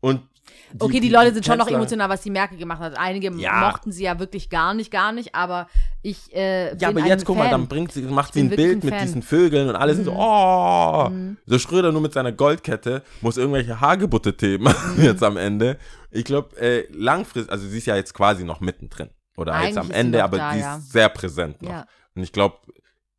Und 0.00 0.22
Okay, 0.78 1.00
die, 1.00 1.08
Leute 1.08 1.32
sind 1.34 1.46
schon 1.46 1.58
noch 1.58 1.68
emotional, 1.68 2.08
was 2.08 2.22
die 2.22 2.30
Merkel 2.30 2.58
gemacht 2.58 2.80
hat. 2.80 2.98
Einige 2.98 3.32
Ja. 3.36 3.60
mochten 3.70 3.92
sie 3.92 4.04
ja 4.04 4.18
wirklich 4.18 4.50
gar 4.50 4.74
nicht, 4.74 4.90
gar 4.90 5.12
nicht, 5.12 5.34
aber 5.34 5.68
ich 6.02 6.34
äh, 6.34 6.76
Ja, 6.76 6.88
aber 6.88 7.00
jetzt 7.00 7.24
guck 7.24 7.36
mal, 7.36 7.48
dann 7.50 7.68
bringt 7.68 7.92
sie, 7.92 8.02
macht 8.02 8.34
sie 8.34 8.40
ein 8.40 8.50
Bild 8.50 8.82
ein 8.82 8.86
mit. 8.86 8.94
Mhm. 8.94 8.98
diesen 9.04 9.22
Vögeln 9.22 9.68
und 9.68 9.76
alle 9.76 9.94
sind 9.94 10.04
so, 10.04 10.12
oh. 10.16 11.10
So 11.46 11.58
Schröder 11.58 11.92
nur 11.92 12.00
mit 12.00 12.12
seiner 12.12 12.32
Goldkette 12.32 13.02
muss 13.20 13.36
irgendwelche 13.36 13.80
Hagebutte-Themen 13.80 14.74
Mhm. 14.96 15.02
jetzt 15.04 15.22
am 15.22 15.36
Ende. 15.36 15.78
Ich 16.10 16.24
glaube, 16.24 16.56
äh, 16.60 16.86
langfristig, 16.92 17.50
also 17.52 17.66
sie 17.66 17.78
ist 17.78 17.86
ja 17.86 17.96
jetzt 17.96 18.14
quasi 18.14 18.44
noch 18.44 18.60
mittendrin. 18.60 19.10
Oder 19.36 19.52
jetzt 19.54 19.62
Eigentlich 19.62 19.78
am 19.78 19.86
ist 19.86 19.92
sie 19.92 19.98
Ende, 20.00 20.24
aber 20.24 20.36
da, 20.38 20.52
die 20.52 20.60
ja. 20.60 20.76
ist 20.76 20.92
sehr 20.92 21.08
präsent 21.08 21.62
noch. 21.62 21.70
Ja. 21.70 21.86
Und 22.14 22.22
ich 22.22 22.32
glaube, 22.32 22.56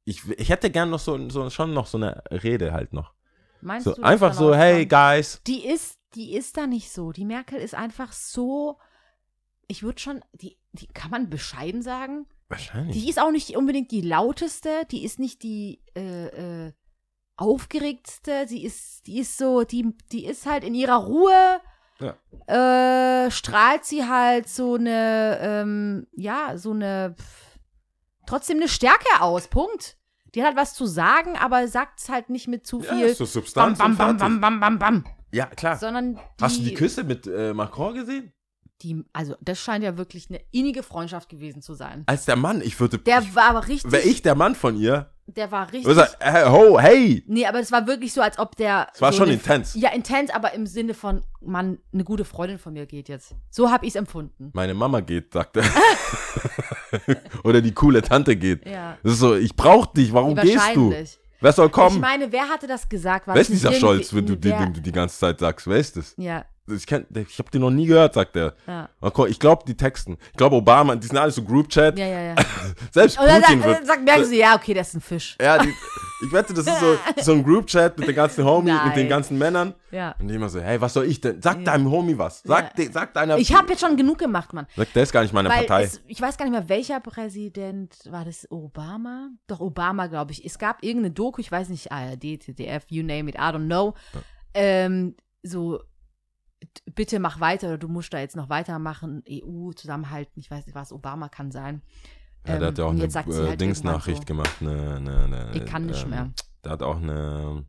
ich, 0.05 0.21
ich 0.37 0.49
hätte 0.49 0.69
gern 0.69 0.89
noch 0.89 0.99
so, 0.99 1.29
so, 1.29 1.49
schon 1.49 1.73
noch 1.73 1.87
so 1.87 1.97
eine 1.97 2.21
Rede 2.31 2.71
halt 2.73 2.93
noch. 2.93 3.13
Meinst 3.61 3.85
So, 3.85 3.93
du, 3.95 4.03
einfach 4.03 4.33
so, 4.33 4.53
hey 4.55 4.85
kommt? 4.85 4.91
guys. 4.91 5.41
Die 5.47 5.65
ist, 5.67 5.94
die 6.15 6.33
ist 6.33 6.57
da 6.57 6.67
nicht 6.67 6.91
so. 6.91 7.11
Die 7.11 7.25
Merkel 7.25 7.59
ist 7.59 7.75
einfach 7.75 8.11
so. 8.13 8.77
Ich 9.67 9.83
würde 9.83 9.99
schon, 9.99 10.21
die, 10.33 10.57
die 10.73 10.87
kann 10.87 11.11
man 11.11 11.29
bescheiden 11.29 11.81
sagen. 11.81 12.27
Wahrscheinlich. 12.47 12.95
Die 12.95 13.09
ist 13.09 13.19
auch 13.19 13.31
nicht 13.31 13.55
unbedingt 13.57 13.91
die 13.91 14.01
lauteste, 14.01 14.85
die 14.91 15.03
ist 15.03 15.19
nicht 15.19 15.43
die 15.43 15.81
äh, 15.95 16.67
äh, 16.67 16.73
aufgeregtste, 17.37 18.47
sie 18.47 18.63
ist, 18.63 19.07
die 19.07 19.19
ist 19.19 19.37
so, 19.37 19.63
die, 19.63 19.95
die 20.11 20.25
ist 20.25 20.45
halt 20.45 20.63
in 20.63 20.75
ihrer 20.75 20.97
Ruhe, 20.97 21.59
äh, 22.47 23.31
strahlt 23.31 23.85
sie 23.85 24.07
halt 24.07 24.47
so 24.47 24.75
eine, 24.75 25.39
ähm, 25.41 26.07
ja, 26.13 26.57
so 26.57 26.71
eine, 26.71 27.15
pff, 27.17 27.59
trotzdem 28.27 28.57
eine 28.57 28.67
Stärke 28.67 29.21
aus, 29.21 29.47
Punkt. 29.47 29.97
Die 30.33 30.41
hat 30.41 30.49
halt 30.49 30.57
was 30.57 30.73
zu 30.73 30.85
sagen, 30.85 31.37
aber 31.37 31.67
sagt 31.69 31.99
es 31.99 32.09
halt 32.09 32.29
nicht 32.29 32.47
mit 32.47 32.67
zu 32.67 32.81
ja, 32.81 32.93
viel 32.93 33.05
ist 33.05 33.17
so 33.19 33.23
bam, 33.23 33.31
Substanz 33.31 33.77
bam, 33.77 33.95
bam, 33.95 34.19
fertig. 34.19 34.19
bam, 34.19 34.41
bam, 34.41 34.59
bam, 34.59 34.79
bam, 34.79 35.05
Ja, 35.35 35.47
klar. 35.47 35.77
sondern 35.77 36.19
Hast 36.39 36.59
du 36.59 36.63
die 36.63 36.73
Küsse 36.73 37.03
mit 37.03 37.27
äh, 37.27 37.53
Macron 37.53 37.93
gesehen? 37.93 38.31
die, 38.81 39.03
also 39.13 39.35
das 39.41 39.59
scheint 39.59 39.83
ja 39.83 39.97
wirklich 39.97 40.29
eine 40.29 40.41
innige 40.51 40.83
Freundschaft 40.83 41.29
gewesen 41.29 41.61
zu 41.61 41.73
sein. 41.73 42.03
Als 42.07 42.25
der 42.25 42.35
Mann, 42.35 42.61
ich 42.61 42.79
würde, 42.79 42.99
Der 42.99 43.23
war 43.35 43.49
aber 43.49 43.67
richtig, 43.67 43.91
wäre 43.91 44.03
ich 44.03 44.21
der 44.21 44.35
Mann 44.35 44.53
von 44.55 44.77
ihr, 44.77 45.11
der 45.27 45.51
war 45.51 45.67
richtig, 45.71 45.85
würde 45.85 46.01
sagen, 46.01 46.13
hey, 46.19 46.45
ho, 46.45 46.79
hey. 46.79 47.23
Nee, 47.27 47.45
aber 47.47 47.59
es 47.59 47.71
war 47.71 47.87
wirklich 47.87 48.13
so, 48.13 48.21
als 48.21 48.37
ob 48.37 48.55
der. 48.57 48.89
Es 48.93 49.01
war 49.01 49.11
so 49.11 49.19
schon 49.19 49.27
eine, 49.27 49.37
intens. 49.37 49.73
Ja, 49.73 49.89
intens, 49.89 50.29
aber 50.29 50.53
im 50.53 50.67
Sinne 50.67 50.93
von, 50.93 51.23
Mann, 51.41 51.79
eine 51.93 52.03
gute 52.03 52.25
Freundin 52.25 52.59
von 52.59 52.73
mir 52.73 52.85
geht 52.85 53.09
jetzt. 53.09 53.33
So 53.49 53.71
habe 53.71 53.85
ich 53.85 53.93
es 53.93 53.95
empfunden. 53.95 54.51
Meine 54.53 54.75
Mama 54.75 54.99
geht, 54.99 55.33
sagt 55.33 55.57
er. 55.57 55.63
Oder 57.43 57.61
die 57.61 57.71
coole 57.73 58.01
Tante 58.03 58.35
geht. 58.35 58.67
Ja. 58.67 58.97
Das 59.01 59.13
ist 59.13 59.19
so, 59.19 59.35
ich 59.35 59.55
brauch 59.55 59.87
dich, 59.87 60.13
warum 60.13 60.35
gehst 60.35 60.75
du? 60.75 60.91
Wahrscheinlich. 60.91 61.19
Wer 61.41 61.51
soll 61.51 61.67
Ich 61.67 61.71
kommen? 61.71 61.99
meine, 61.99 62.31
wer 62.31 62.47
hatte 62.49 62.67
das 62.67 62.87
gesagt? 62.87 63.27
War 63.27 63.35
Wer 63.35 63.41
das 63.41 63.49
ist 63.49 63.57
dieser 63.63 63.73
Scholz, 63.73 64.13
wenn 64.13 64.25
du, 64.25 64.35
wer- 64.41 64.57
den 64.65 64.73
du 64.73 64.81
die 64.81 64.91
ganze 64.91 65.17
Zeit 65.17 65.39
sagst? 65.39 65.67
Wer 65.67 65.77
ist 65.77 65.97
das? 65.97 66.13
Ja, 66.17 66.45
Ich, 66.67 66.87
kenn, 66.87 67.05
ich 67.13 67.37
habe 67.37 67.51
den 67.51 67.61
noch 67.61 67.69
nie 67.69 67.85
gehört, 67.85 68.15
sagt 68.15 68.35
er. 68.35 68.55
ja. 68.65 68.89
Mal 68.99 69.11
Ich 69.29 69.39
glaube, 69.39 69.63
die 69.67 69.77
Texten. 69.77 70.17
Ich 70.31 70.37
glaube, 70.37 70.55
Obama, 70.55 70.95
die 70.95 71.05
sind 71.05 71.17
alles 71.17 71.35
so 71.35 71.43
Group-Chat. 71.43 71.99
Ja, 71.99 72.07
ja, 72.07 72.21
ja. 72.21 72.35
Selbst 72.91 73.17
dann 73.17 73.41
Putin 73.41 73.61
sagt, 73.61 73.63
wird. 73.65 73.85
sagt, 73.87 74.03
merken 74.03 74.25
sie, 74.25 74.39
ja, 74.39 74.55
okay, 74.55 74.73
das 74.73 74.87
ist 74.89 74.93
ein 74.95 75.01
Fisch. 75.01 75.37
Ja, 75.39 75.59
die, 75.59 75.69
ich 76.25 76.31
wette, 76.31 76.55
das 76.55 76.65
ist 76.65 76.79
so, 76.79 76.97
so 77.21 77.31
ein 77.33 77.43
Group-Chat 77.43 77.99
mit 77.99 78.07
den 78.07 78.15
ganzen 78.15 78.43
Homies, 78.45 78.73
mit 78.83 78.95
den 78.95 79.07
ganzen 79.07 79.37
Männern. 79.37 79.75
Ja. 79.91 80.15
Und 80.19 80.27
die 80.27 80.33
immer 80.33 80.49
so, 80.49 80.59
hey, 80.59 80.81
was 80.81 80.93
soll 80.93 81.05
ich 81.05 81.21
denn? 81.21 81.39
Sag 81.39 81.63
deinem 81.65 81.91
Homie 81.91 82.17
was. 82.17 82.41
Sag, 82.43 82.77
Ja. 82.79 82.85
sag 82.91 83.13
deiner. 83.13 83.37
Ich 83.37 83.53
habe 83.53 83.69
jetzt 83.69 83.81
schon 83.81 83.95
genug 83.95 84.17
gemacht, 84.17 84.51
Mann. 84.51 84.65
Sag, 84.75 84.91
der 84.93 85.03
ist 85.03 85.11
gar 85.11 85.21
nicht 85.21 85.33
meine 85.33 85.49
Weil 85.49 85.65
Partei. 85.67 85.83
es, 85.83 86.01
ich 86.07 86.19
weiß 86.19 86.35
gar 86.35 86.45
nicht 86.45 86.53
mehr, 86.53 86.67
welcher 86.67 86.99
Präsident 86.99 87.95
war 88.09 88.25
das? 88.25 88.47
Obama? 88.49 89.29
Doch, 89.45 89.59
Obama, 89.59 90.07
glaube 90.07 90.31
ich. 90.31 90.43
Es 90.43 90.57
gab 90.57 90.83
irgendeine 90.83 91.11
Doku, 91.13 91.41
ich 91.41 91.51
weiß 91.51 91.69
nicht, 91.69 91.91
ARD, 91.91 92.41
ZDF, 92.41 92.85
you 92.89 93.03
name 93.03 93.29
it, 93.29 93.35
I 93.35 93.51
don't 93.53 93.65
know. 93.67 93.93
Ähm, 94.55 95.15
so, 95.43 95.79
bitte 96.93 97.19
mach 97.19 97.39
weiter 97.39 97.67
oder 97.67 97.77
du 97.77 97.87
musst 97.87 98.13
da 98.13 98.19
jetzt 98.19 98.35
noch 98.35 98.49
weitermachen. 98.49 99.23
EU, 99.29 99.71
zusammenhalten, 99.71 100.39
ich 100.39 100.49
weiß 100.49 100.65
nicht 100.65 100.75
was, 100.75 100.91
Obama 100.91 101.29
kann 101.29 101.51
sein. 101.51 101.81
ja, 102.47 102.57
der 102.59 102.67
hat 102.69 102.77
ja 102.77 102.85
auch 102.85 102.91
Ähm, 102.93 103.01
eine 103.01 103.05
äh, 103.07 103.47
halt 103.49 103.61
Dingsnachricht 103.61 104.29
irgendwann 104.29 104.53
gemacht. 104.59 104.61
Eine, 104.61 104.95
eine, 104.95 105.23
eine, 105.23 105.51
Ich 105.55 105.65
kann 105.65 105.85
nicht 105.85 106.03
ähm, 106.03 106.09
mehr. 106.09 106.31
Der 106.63 106.71
hat 106.71 106.81
auch 106.83 106.97
eine. 106.97 107.65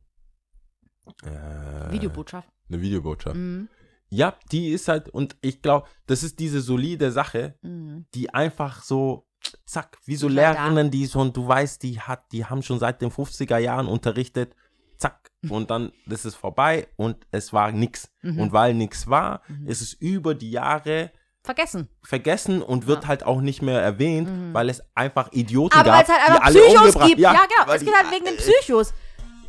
Äh, 1.23 1.85
So, 1.85 1.91
Videobotschaft. 1.91 2.49
Eine 2.69 2.81
Videobotschaft. 2.81 3.35
Mhm. 3.35 3.69
Ja, 4.09 4.35
die 4.51 4.69
ist 4.69 4.87
halt, 4.87 5.09
und 5.09 5.35
ich 5.41 5.61
glaube, 5.61 5.87
das 6.05 6.23
ist 6.23 6.39
diese 6.39 6.61
solide 6.61 7.11
Sache, 7.11 7.55
Mhm. 7.61 8.05
die 8.13 8.33
einfach 8.33 8.81
so, 8.83 9.27
zack, 9.65 9.97
wie 10.05 10.15
so. 10.15 10.27
Lehrerinnen, 10.27 10.91
die 10.91 11.05
so, 11.05 11.19
und 11.19 11.35
du 11.35 11.47
weißt, 11.47 11.83
die 11.83 11.99
hat, 11.99 12.31
die 12.31 12.45
haben 12.45 12.61
schon 12.61 12.79
seit 12.79 13.01
den 13.01 13.11
50er 13.11 13.57
Jahren 13.57 13.87
unterrichtet. 13.87 14.55
Und 15.49 15.69
dann 15.71 15.91
ist 16.09 16.25
es 16.25 16.35
vorbei 16.35 16.87
und 16.95 17.17
es 17.31 17.53
war 17.53 17.71
nix. 17.71 18.09
Und 18.23 18.51
weil 18.51 18.73
nix 18.73 19.07
war, 19.07 19.41
Mhm. 19.47 19.67
ist 19.67 19.81
es 19.81 19.93
über 19.93 20.33
die 20.35 20.51
Jahre 20.51 21.11
Vergessen. 21.43 21.87
vergessen 22.03 22.61
und 22.61 22.87
wird 22.87 23.07
halt 23.07 23.23
auch 23.23 23.39
nicht 23.41 23.61
mehr 23.61 23.81
erwähnt, 23.81 24.29
weil 24.53 24.69
es 24.69 24.81
einfach 24.95 25.31
Idioten 25.31 25.75
Mhm. 25.77 25.81
Aber 25.81 25.91
gab, 25.91 25.95
weil 25.97 26.03
es 26.03 26.09
halt 26.09 26.19
die 26.27 26.31
einfach 26.31 26.45
alle 26.45 26.59
Psychos 26.59 26.79
umgebracht 26.85 27.07
gibt. 27.07 27.19
Ja, 27.21 27.31
genau. 27.33 27.67
weil 27.67 27.75
Es 27.75 27.79
die- 27.79 27.85
geht 27.85 27.95
halt 27.95 28.11
wegen 28.11 28.25
den 28.25 28.37
Psychos. 28.37 28.93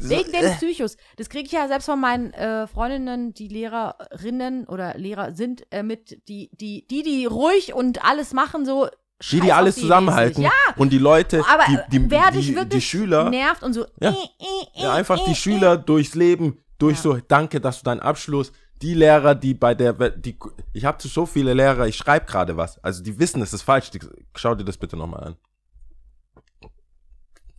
so, 0.01 0.11
Wegen 0.11 0.31
den 0.31 0.45
äh, 0.45 0.55
Psychos. 0.55 0.97
Das 1.17 1.29
kriege 1.29 1.47
ich 1.47 1.53
ja 1.53 1.67
selbst 1.67 1.87
von 1.87 2.01
meinen 2.01 2.33
äh, 2.33 2.69
Freundinnen, 2.69 3.35
die 3.35 3.49
Lehrerinnen 3.49 4.65
oder 4.69 4.97
Lehrer 4.97 5.33
sind, 5.33 5.67
äh, 5.73 5.83
mit, 5.83 6.29
die, 6.29 6.51
die, 6.53 6.87
die, 6.87 7.03
die 7.03 7.27
ruhig 7.27 7.75
und 7.75 8.05
alles 8.05 8.33
machen, 8.33 8.65
so. 8.65 8.89
Die, 9.21 9.25
scheiß 9.25 9.41
die 9.43 9.53
alles 9.53 9.75
die 9.77 9.81
zusammenhalten. 9.83 10.43
Ja, 10.43 10.51
und 10.77 10.91
die 10.93 10.99
Leute, 10.99 11.43
aber 11.49 11.65
die, 11.69 11.99
die, 11.99 12.11
wer 12.11 12.31
die, 12.31 12.69
die, 12.69 12.81
Schüler, 12.81 13.29
nervt 13.31 13.63
und 13.63 13.73
so. 13.73 13.87
Ja. 14.01 14.11
äh, 14.11 14.15
äh, 14.15 14.83
ja, 14.83 14.93
einfach 14.95 15.19
äh, 15.19 15.25
die 15.27 15.33
äh, 15.33 15.35
Schüler 15.35 15.77
durchs 15.77 16.15
Leben, 16.15 16.59
durch 16.79 16.97
Ja. 16.99 17.03
so, 17.03 17.19
danke, 17.27 17.61
dass 17.61 17.79
du 17.79 17.85
deinen 17.85 18.01
Abschluss, 18.01 18.53
die 18.81 18.95
Lehrer, 18.95 19.35
die 19.35 19.55
bei 19.55 19.75
der, 19.75 19.93
die, 20.11 20.39
ich 20.73 20.85
habe 20.85 21.03
so 21.07 21.27
viele 21.27 21.53
Lehrer, 21.53 21.89
ich 21.89 21.97
schreibe 21.97 22.27
gerade 22.27 22.57
was, 22.57 22.79
also 22.85 23.03
die 23.03 23.19
wissen, 23.19 23.43
es 23.43 23.53
ist 23.53 23.63
falsch, 23.63 23.91
die, 23.91 23.99
schau 24.37 24.55
dir 24.55 24.65
das 24.65 24.77
bitte 24.79 24.97
nochmal 24.97 25.25
an. 25.25 25.37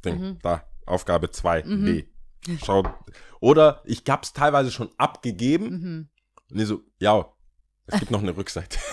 Ding, 0.05 0.17
Mhm. 0.19 0.39
da, 0.41 0.63
Aufgabe 0.85 1.29
2, 1.29 1.63
B. 1.63 2.05
Schau, 2.63 2.83
oder 3.41 3.81
ich 3.83 4.03
hab's 4.07 4.31
teilweise 4.31 4.71
schon 4.71 4.89
abgegeben 4.97 5.65
Mhm. 5.69 6.09
und 6.51 6.57
die 6.57 6.63
so, 6.63 6.79
ja, 6.99 7.25
es 7.87 7.99
gibt 7.99 8.11
noch 8.11 8.21
eine 8.21 8.35
Rückseite. 8.37 8.79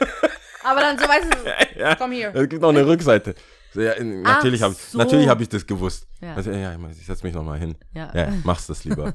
Aber 0.70 0.80
dann 0.80 0.98
so 0.98 1.04
weißt 1.08 1.26
du, 1.32 1.78
ja, 1.80 1.94
komm 1.94 2.12
hier. 2.12 2.34
es 2.34 2.48
gibt 2.48 2.62
noch 2.62 2.70
eine 2.70 2.86
Rückseite. 2.86 3.34
So, 3.74 3.82
ja, 3.82 4.02
natürlich 4.02 4.62
habe 4.62 4.72
ich, 4.72 4.78
so. 4.78 4.98
natürlich 4.98 5.28
hab 5.28 5.40
ich 5.40 5.48
das 5.48 5.66
gewusst. 5.66 6.06
Ja. 6.20 6.34
Also, 6.34 6.50
ja, 6.50 6.74
ich 6.90 7.06
setz 7.06 7.22
mich 7.22 7.34
nochmal 7.34 7.58
hin. 7.58 7.74
Ja. 7.94 8.10
Ja, 8.14 8.32
mach's 8.44 8.66
das 8.66 8.84
lieber. 8.84 9.12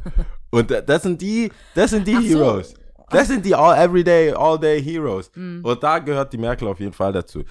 Und 0.51 0.69
das 0.71 1.03
sind 1.03 1.21
die, 1.21 1.51
das 1.73 1.91
sind 1.91 2.07
die 2.07 2.15
Ach 2.15 2.21
so. 2.21 2.27
Heroes. 2.27 2.73
Das 3.09 3.27
sind 3.27 3.45
die 3.45 3.53
all 3.53 3.77
everyday, 3.77 4.31
all 4.31 4.59
day 4.59 4.81
Heroes. 4.81 5.31
Mhm. 5.35 5.63
Und 5.63 5.83
da 5.83 5.99
gehört 5.99 6.33
die 6.33 6.37
Merkel 6.37 6.67
auf 6.67 6.79
jeden 6.79 6.93
Fall 6.93 7.11
dazu. 7.11 7.43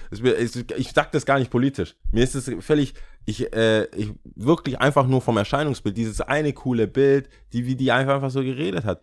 Ich 0.77 0.91
sag 0.91 1.11
das 1.11 1.25
gar 1.25 1.39
nicht 1.39 1.49
politisch. 1.49 1.95
Mir 2.11 2.23
ist 2.23 2.35
es 2.35 2.51
völlig, 2.59 2.93
ich, 3.25 3.53
äh, 3.53 3.85
ich 3.95 4.11
wirklich 4.35 4.79
einfach 4.79 5.07
nur 5.07 5.21
vom 5.21 5.37
Erscheinungsbild, 5.37 5.95
dieses 5.95 6.21
eine 6.21 6.51
coole 6.53 6.87
Bild, 6.87 7.29
die 7.53 7.65
wie 7.65 7.75
die 7.75 7.91
einfach, 7.91 8.15
einfach 8.15 8.31
so 8.31 8.41
geredet 8.41 8.83
hat, 8.83 9.01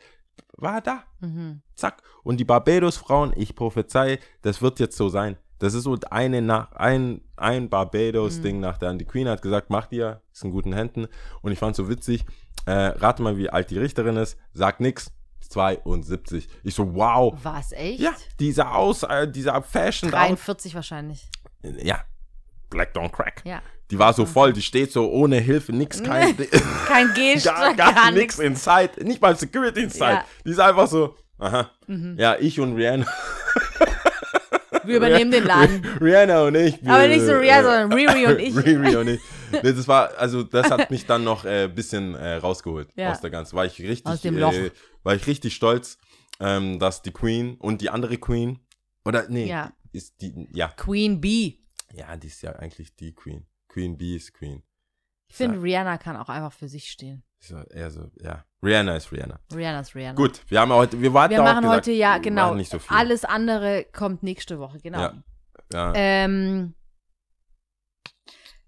war 0.63 0.81
da. 0.81 1.05
Mhm. 1.21 1.63
Zack. 1.75 2.03
Und 2.23 2.39
die 2.39 2.45
Barbados-Frauen, 2.45 3.33
ich 3.37 3.55
prophezei, 3.55 4.19
das 4.43 4.63
wird 4.63 4.81
jetzt 4.81 4.97
so 4.97 5.09
sein. 5.09 5.37
Das 5.59 5.75
ist 5.75 5.85
so 5.85 5.97
eine 6.11 6.41
nach, 6.41 6.73
ein, 6.73 7.21
ein 7.37 7.69
Barbados-Ding 7.69 8.61
nach 8.61 8.79
der 8.79 8.91
anderen. 8.91 9.07
Die 9.07 9.13
Queen 9.13 9.29
hat 9.29 9.43
gesagt, 9.43 9.69
macht 9.69 9.93
ihr, 9.93 10.23
ist 10.33 10.43
in 10.43 10.53
guten 10.53 10.73
Händen. 10.73 11.07
Und 11.43 11.53
ich 11.53 11.59
fand 11.59 11.77
so 11.77 11.89
witzig, 11.89 12.25
äh, 12.67 12.73
rate 12.73 13.23
mal, 13.23 13.37
wie 13.37 13.51
alt 13.51 13.71
die 13.71 13.79
Richterin 13.79 14.17
ist, 14.17 14.39
sagt 14.55 14.81
nix, 14.81 15.13
72. 15.41 16.49
Ich 16.63 16.75
so, 16.75 16.95
wow. 16.95 17.35
Was, 17.43 17.73
echt? 17.73 18.01
Ja, 18.01 18.13
dieser 18.39 18.75
aus, 18.75 19.03
äh, 19.03 19.31
dieser 19.31 19.63
Fashion 19.63 20.11
aus. 20.11 20.19
43 20.19 20.75
wahrscheinlich. 20.75 21.29
Ja, 21.63 22.05
Black 22.71 22.95
Don't 22.95 23.11
Crack. 23.11 23.43
Ja. 23.45 23.61
Die 23.91 23.99
war 23.99 24.13
so 24.13 24.25
voll, 24.27 24.53
die 24.53 24.63
steht 24.63 24.93
so 24.93 25.11
ohne 25.11 25.37
Hilfe, 25.39 25.73
nix, 25.73 26.03
kein, 26.03 26.37
Kein 26.87 27.13
Gest, 27.15 27.45
gar, 27.47 27.75
gar, 27.75 28.11
nix 28.13 28.39
inside, 28.39 29.05
nicht 29.05 29.21
mal 29.21 29.37
Security 29.37 29.83
inside. 29.83 30.05
Ja. 30.13 30.25
Die 30.45 30.51
ist 30.51 30.61
einfach 30.61 30.87
so, 30.87 31.17
aha. 31.39 31.71
Ja, 32.17 32.37
ich 32.39 32.61
und 32.61 32.77
Rihanna. 32.77 33.07
Wir 34.85 34.97
übernehmen 34.97 35.31
den 35.31 35.45
Laden. 35.45 35.85
Rihanna 36.01 36.43
und 36.45 36.55
ich. 36.55 36.75
Aber 36.89 37.07
nicht 37.07 37.21
so 37.21 37.33
Rihanna, 37.33 37.63
sondern 37.89 37.93
Riri 37.93 38.27
und 38.27 38.39
ich. 38.39 38.57
Riri 38.57 38.97
und 38.97 39.09
ich. 39.09 39.21
Nee, 39.53 39.73
das 39.73 39.87
war, 39.89 40.17
also 40.17 40.43
das 40.43 40.71
hat 40.71 40.91
mich 40.91 41.07
dann 41.07 41.25
noch 41.25 41.45
ein 41.45 41.65
äh, 41.65 41.69
bisschen 41.73 42.15
äh, 42.15 42.35
rausgeholt 42.37 42.89
Ja. 42.97 43.11
aus 43.11 43.21
der 43.21 43.31
ganzen. 43.31 43.57
War 43.57 43.67
ich 43.67 43.79
richtig, 43.81 44.07
Aus 44.07 44.23
dem 44.23 44.39
Loch. 44.39 44.53
Äh, 44.53 44.71
war 45.03 45.15
ich 45.15 45.27
richtig 45.27 45.55
stolz, 45.55 45.99
ähm, 46.41 46.79
dass 46.79 47.03
die 47.03 47.11
Queen 47.11 47.57
und 47.57 47.81
die 47.81 47.91
andere 47.91 48.17
Queen, 48.17 48.61
oder 49.05 49.29
nee, 49.29 49.49
Ja. 49.49 49.73
ist 49.93 50.15
die, 50.23 50.49
ja, 50.55 50.69
Queen 50.69 51.21
Bee. 51.21 51.59
ja, 51.93 52.17
die 52.17 52.29
ist 52.29 52.43
ja 52.43 52.53
eigentlich 52.53 52.95
die 52.97 53.13
Queen. 53.15 53.45
Queen 53.71 53.97
Bee 53.97 54.17
ist 54.17 54.35
Queen. 54.35 54.63
Ich 55.29 55.37
finde, 55.37 55.63
Rihanna 55.63 55.97
kann 55.97 56.17
auch 56.17 56.29
einfach 56.29 56.53
für 56.53 56.69
sich 56.69 56.91
stehen. 56.91 57.23
Ja 57.49 57.63
eher 57.71 57.91
so, 57.91 58.11
ja. 58.21 58.45
Rihanna 58.63 58.97
ist 58.97 59.11
Rihanna. 59.13 59.39
Rihanna 59.55 59.81
ist 59.81 59.95
Rihanna. 59.95 60.17
Gut, 60.17 60.43
wir 60.49 60.61
haben 60.61 60.73
heute, 60.73 61.01
wir 61.01 61.15
warten 61.15 61.33
Wir 61.33 61.41
auch 61.41 61.45
machen 61.45 61.63
gesagt, 61.63 61.77
heute, 61.87 61.93
ja, 61.93 62.19
genau. 62.19 62.55
so 62.65 62.79
viel. 62.79 62.97
Alles 62.97 63.25
andere 63.25 63.87
kommt 63.93 64.23
nächste 64.23 64.59
Woche, 64.59 64.79
genau. 64.81 64.99
Ja. 64.99 65.15
Ja. 65.73 65.93
Ähm, 65.95 66.75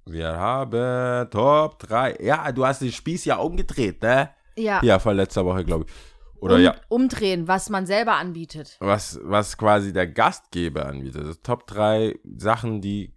Wir 0.07 0.29
haben 0.29 1.31
Top 1.31 1.81
3. 1.81 2.19
Ja, 2.21 2.51
du 2.53 2.65
hast 2.65 2.81
den 2.81 2.93
Spieß 2.93 3.25
ja 3.25 3.37
umgedreht, 3.37 4.01
ne? 4.03 4.31
ja. 4.57 4.81
Ja, 4.83 4.99
vor 4.99 5.15
letzter 5.15 5.45
Woche, 5.45 5.65
glaube 5.65 5.87
ich. 5.87 5.93
Oder 6.41 6.57
Um, 6.57 6.61
ja, 6.61 6.75
Umdrehen, 6.89 7.47
was 7.47 7.71
man 7.71 7.87
selber 7.87 8.15
anbietet. 8.15 8.77
was, 8.81 9.21
was 9.23 9.57
quasi 9.57 9.93
der 9.93 10.07
Gastgeber 10.09 10.87
anbietet. 10.87 11.23
Also 11.23 11.35
Top 11.35 11.67
3 11.67 12.19
Sachen, 12.37 12.81
die 12.81 13.13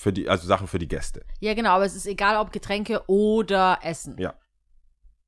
für 0.00 0.14
die, 0.14 0.28
also 0.28 0.46
Sachen 0.46 0.66
für 0.66 0.78
die 0.78 0.88
Gäste. 0.88 1.24
Ja, 1.40 1.52
genau, 1.52 1.70
aber 1.72 1.84
es 1.84 1.94
ist 1.94 2.06
egal, 2.06 2.36
ob 2.36 2.52
Getränke 2.52 3.02
oder 3.06 3.78
Essen. 3.82 4.16
Ja. 4.18 4.34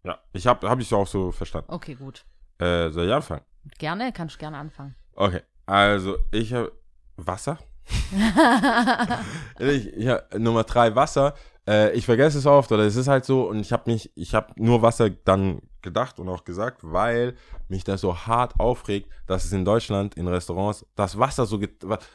Ja, 0.02 0.18
ich 0.32 0.46
habe 0.46 0.68
hab 0.68 0.80
ich 0.80 0.88
so 0.88 0.96
auch 0.96 1.06
so 1.06 1.30
verstanden. 1.30 1.70
Okay, 1.70 1.94
gut. 1.94 2.24
Äh, 2.58 2.88
soll 2.88 3.06
ich 3.06 3.12
anfangen? 3.12 3.42
Gerne, 3.78 4.12
kannst 4.12 4.36
du 4.36 4.38
gerne 4.38 4.56
anfangen. 4.56 4.96
Okay, 5.14 5.42
also 5.66 6.16
ich 6.32 6.54
habe 6.54 6.72
Wasser. 7.16 7.58
ich, 9.58 9.92
ja, 9.96 10.22
Nummer 10.38 10.64
3 10.64 10.94
Wasser. 10.94 11.34
Äh, 11.68 11.92
ich 11.92 12.06
vergesse 12.06 12.38
es 12.38 12.46
oft 12.46 12.72
oder 12.72 12.84
es 12.84 12.96
ist 12.96 13.08
halt 13.08 13.26
so 13.26 13.48
und 13.48 13.60
ich 13.60 13.72
habe 13.72 13.90
mich, 13.90 14.10
ich 14.16 14.34
habe 14.34 14.54
nur 14.56 14.80
Wasser 14.80 15.10
dann 15.10 15.60
gedacht 15.82 16.18
und 16.18 16.30
auch 16.30 16.44
gesagt, 16.44 16.78
weil 16.82 17.34
mich 17.68 17.84
das 17.84 18.00
so 18.00 18.16
hart 18.16 18.58
aufregt, 18.58 19.10
dass 19.26 19.44
es 19.44 19.52
in 19.52 19.66
Deutschland 19.66 20.14
in 20.14 20.26
Restaurants 20.28 20.86
das 20.96 21.18
Wasser 21.18 21.44
so, 21.44 21.60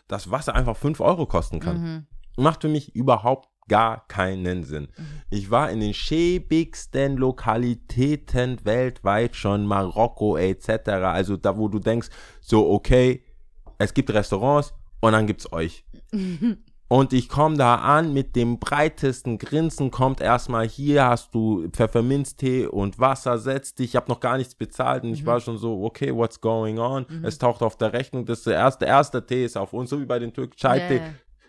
das 0.08 0.32
Wasser 0.32 0.56
einfach 0.56 0.76
5 0.76 1.00
Euro 1.02 1.28
kosten 1.28 1.60
kann. 1.60 1.82
Mhm. 1.82 2.08
Macht 2.38 2.62
für 2.62 2.70
mich 2.70 2.96
überhaupt 2.96 3.50
gar 3.68 4.08
keinen 4.08 4.64
Sinn. 4.64 4.88
Ich 5.30 5.52
war 5.52 5.70
in 5.70 5.82
den 5.82 5.94
schäbigsten 5.94 7.18
Lokalitäten 7.18 8.60
weltweit 8.64 9.36
schon, 9.36 9.66
Marokko 9.66 10.38
etc. 10.38 10.90
Also 10.90 11.38
da, 11.38 11.58
wo 11.58 11.68
du 11.68 11.80
denkst, 11.80 12.10
so 12.40 12.70
okay, 12.70 13.24
es 13.78 13.94
gibt 13.94 14.10
Restaurants 14.12 14.74
und 15.02 15.12
dann 15.12 15.28
gibt's 15.28 15.52
euch. 15.52 15.86
Und 16.90 17.12
ich 17.12 17.28
komme 17.28 17.58
da 17.58 17.76
an 17.76 18.14
mit 18.14 18.38
dem 18.38 18.60
breitesten 18.60 19.38
Grinsen, 19.40 19.92
kommt 19.92 20.22
erstmal 20.22 20.66
hier, 20.66 21.06
hast 21.06 21.36
du 21.36 21.68
Pfefferminztee 21.70 22.66
und 22.66 22.98
Wasser, 22.98 23.38
setz 23.40 23.76
dich, 23.76 23.90
ich 23.90 23.96
habe 23.98 24.10
noch 24.10 24.22
gar 24.22 24.38
nichts 24.38 24.56
bezahlt 24.56 25.04
und 25.04 25.12
ich 25.12 25.26
war 25.26 25.42
schon 25.42 25.58
so, 25.58 25.84
okay, 25.84 26.16
what's 26.16 26.40
going 26.40 26.80
on? 26.80 27.06
Es 27.24 27.40
taucht 27.40 27.62
auf 27.62 27.76
der 27.76 27.92
Rechnung, 27.92 28.26
das 28.26 28.40
ist 28.40 28.48
der 28.48 28.54
erste, 28.54 28.86
erste 28.86 29.26
Tee 29.26 29.44
ist 29.44 29.58
auf 29.58 29.74
uns, 29.74 29.90
so 29.90 30.00
wie 30.00 30.06
bei 30.06 30.18
den 30.18 30.32
Türk 30.32 30.56
Chai 30.56 30.80
Tee. 30.88 31.02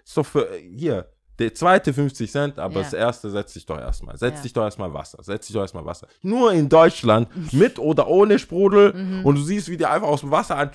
Ist 0.08 0.16
doch 0.16 0.24
für, 0.24 0.48
hier, 0.74 1.06
der 1.38 1.54
zweite 1.54 1.92
50 1.92 2.30
Cent, 2.32 2.58
aber 2.58 2.76
Ja. 2.76 2.80
das 2.82 2.92
erste 2.94 3.28
setz 3.30 3.52
dich 3.52 3.66
doch 3.66 3.78
erstmal. 3.78 4.16
Setz 4.16 4.36
Ja. 4.38 4.42
dich 4.42 4.52
doch 4.54 4.62
erstmal 4.64 4.92
Wasser. 4.94 5.22
Setz 5.22 5.46
dich 5.46 5.54
doch 5.54 5.60
erstmal 5.60 5.84
Wasser. 5.84 6.08
Nur 6.22 6.52
in 6.52 6.68
Deutschland, 6.70 7.28
mit 7.52 7.78
oder 7.78 8.08
ohne 8.08 8.38
Sprudel, 8.38 8.94
Mhm. 8.94 9.24
und 9.26 9.34
du 9.36 9.42
siehst, 9.42 9.68
wie 9.68 9.76
die 9.76 9.84
einfach 9.84 10.08
aus 10.08 10.20
dem 10.22 10.30
Wasser 10.30 10.56
an. 10.56 10.70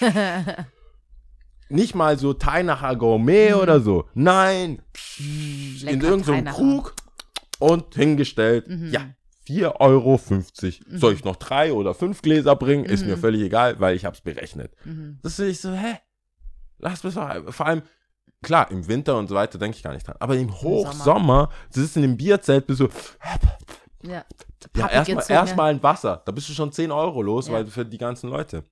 Nicht 1.68 1.94
mal 1.94 2.18
so 2.18 2.32
Teinacher 2.32 2.96
Gourmet 2.96 3.50
Mhm. 3.50 3.60
oder 3.60 3.80
so. 3.80 4.08
Nein. 4.14 4.82
in 5.18 5.80
lecker 6.00 6.08
irgendeinem 6.08 6.44
Teinacher. 6.44 6.56
Krug 6.56 6.94
und 7.58 7.94
hingestellt. 7.94 8.68
Mhm. 8.68 8.90
Ja. 8.90 9.02
4,50 9.46 10.80
Euro. 10.90 10.98
Soll 10.98 11.12
ich 11.14 11.24
noch 11.24 11.36
drei 11.36 11.72
oder 11.72 11.94
fünf 11.94 12.22
Gläser 12.22 12.56
bringen? 12.56 12.84
Ist 12.86 13.04
mir 13.04 13.16
völlig 13.18 13.42
egal, 13.42 13.78
weil 13.80 13.94
ich 13.96 14.04
hab's 14.04 14.20
berechnet. 14.20 14.72
Mhm. 14.84 15.18
Das 15.22 15.38
ist 15.38 15.46
ich 15.46 15.60
so, 15.60 15.72
hä? 15.72 15.98
Lass 16.78 17.04
mich 17.04 17.14
doch, 17.14 17.52
vor 17.52 17.66
allem, 17.66 17.82
klar, 18.42 18.70
im 18.70 18.86
Winter 18.88 19.16
und 19.18 19.28
so 19.28 19.34
weiter 19.34 19.58
denke 19.58 19.76
ich 19.76 19.82
gar 19.82 19.92
nicht 19.92 20.06
dran. 20.06 20.16
Aber 20.20 20.36
im 20.36 20.52
Hochsommer, 20.52 21.50
du 21.72 21.80
sitzt 21.80 21.96
in 21.96 22.02
dem 22.02 22.16
Bierzelt, 22.16 22.66
bist 22.66 22.80
du, 22.80 22.88
Ja. 24.02 24.24
ja, 24.76 24.88
erstmal 24.88 25.24
erst 25.30 25.58
ein 25.58 25.82
Wasser. 25.82 26.22
Da 26.24 26.32
bist 26.32 26.48
du 26.48 26.52
schon 26.52 26.72
10 26.72 26.90
Euro 26.90 27.22
los, 27.22 27.48
Ja. 27.48 27.54
weil 27.54 27.66
für 27.66 27.84
die 27.84 27.98
ganzen 27.98 28.30
Leute. 28.30 28.64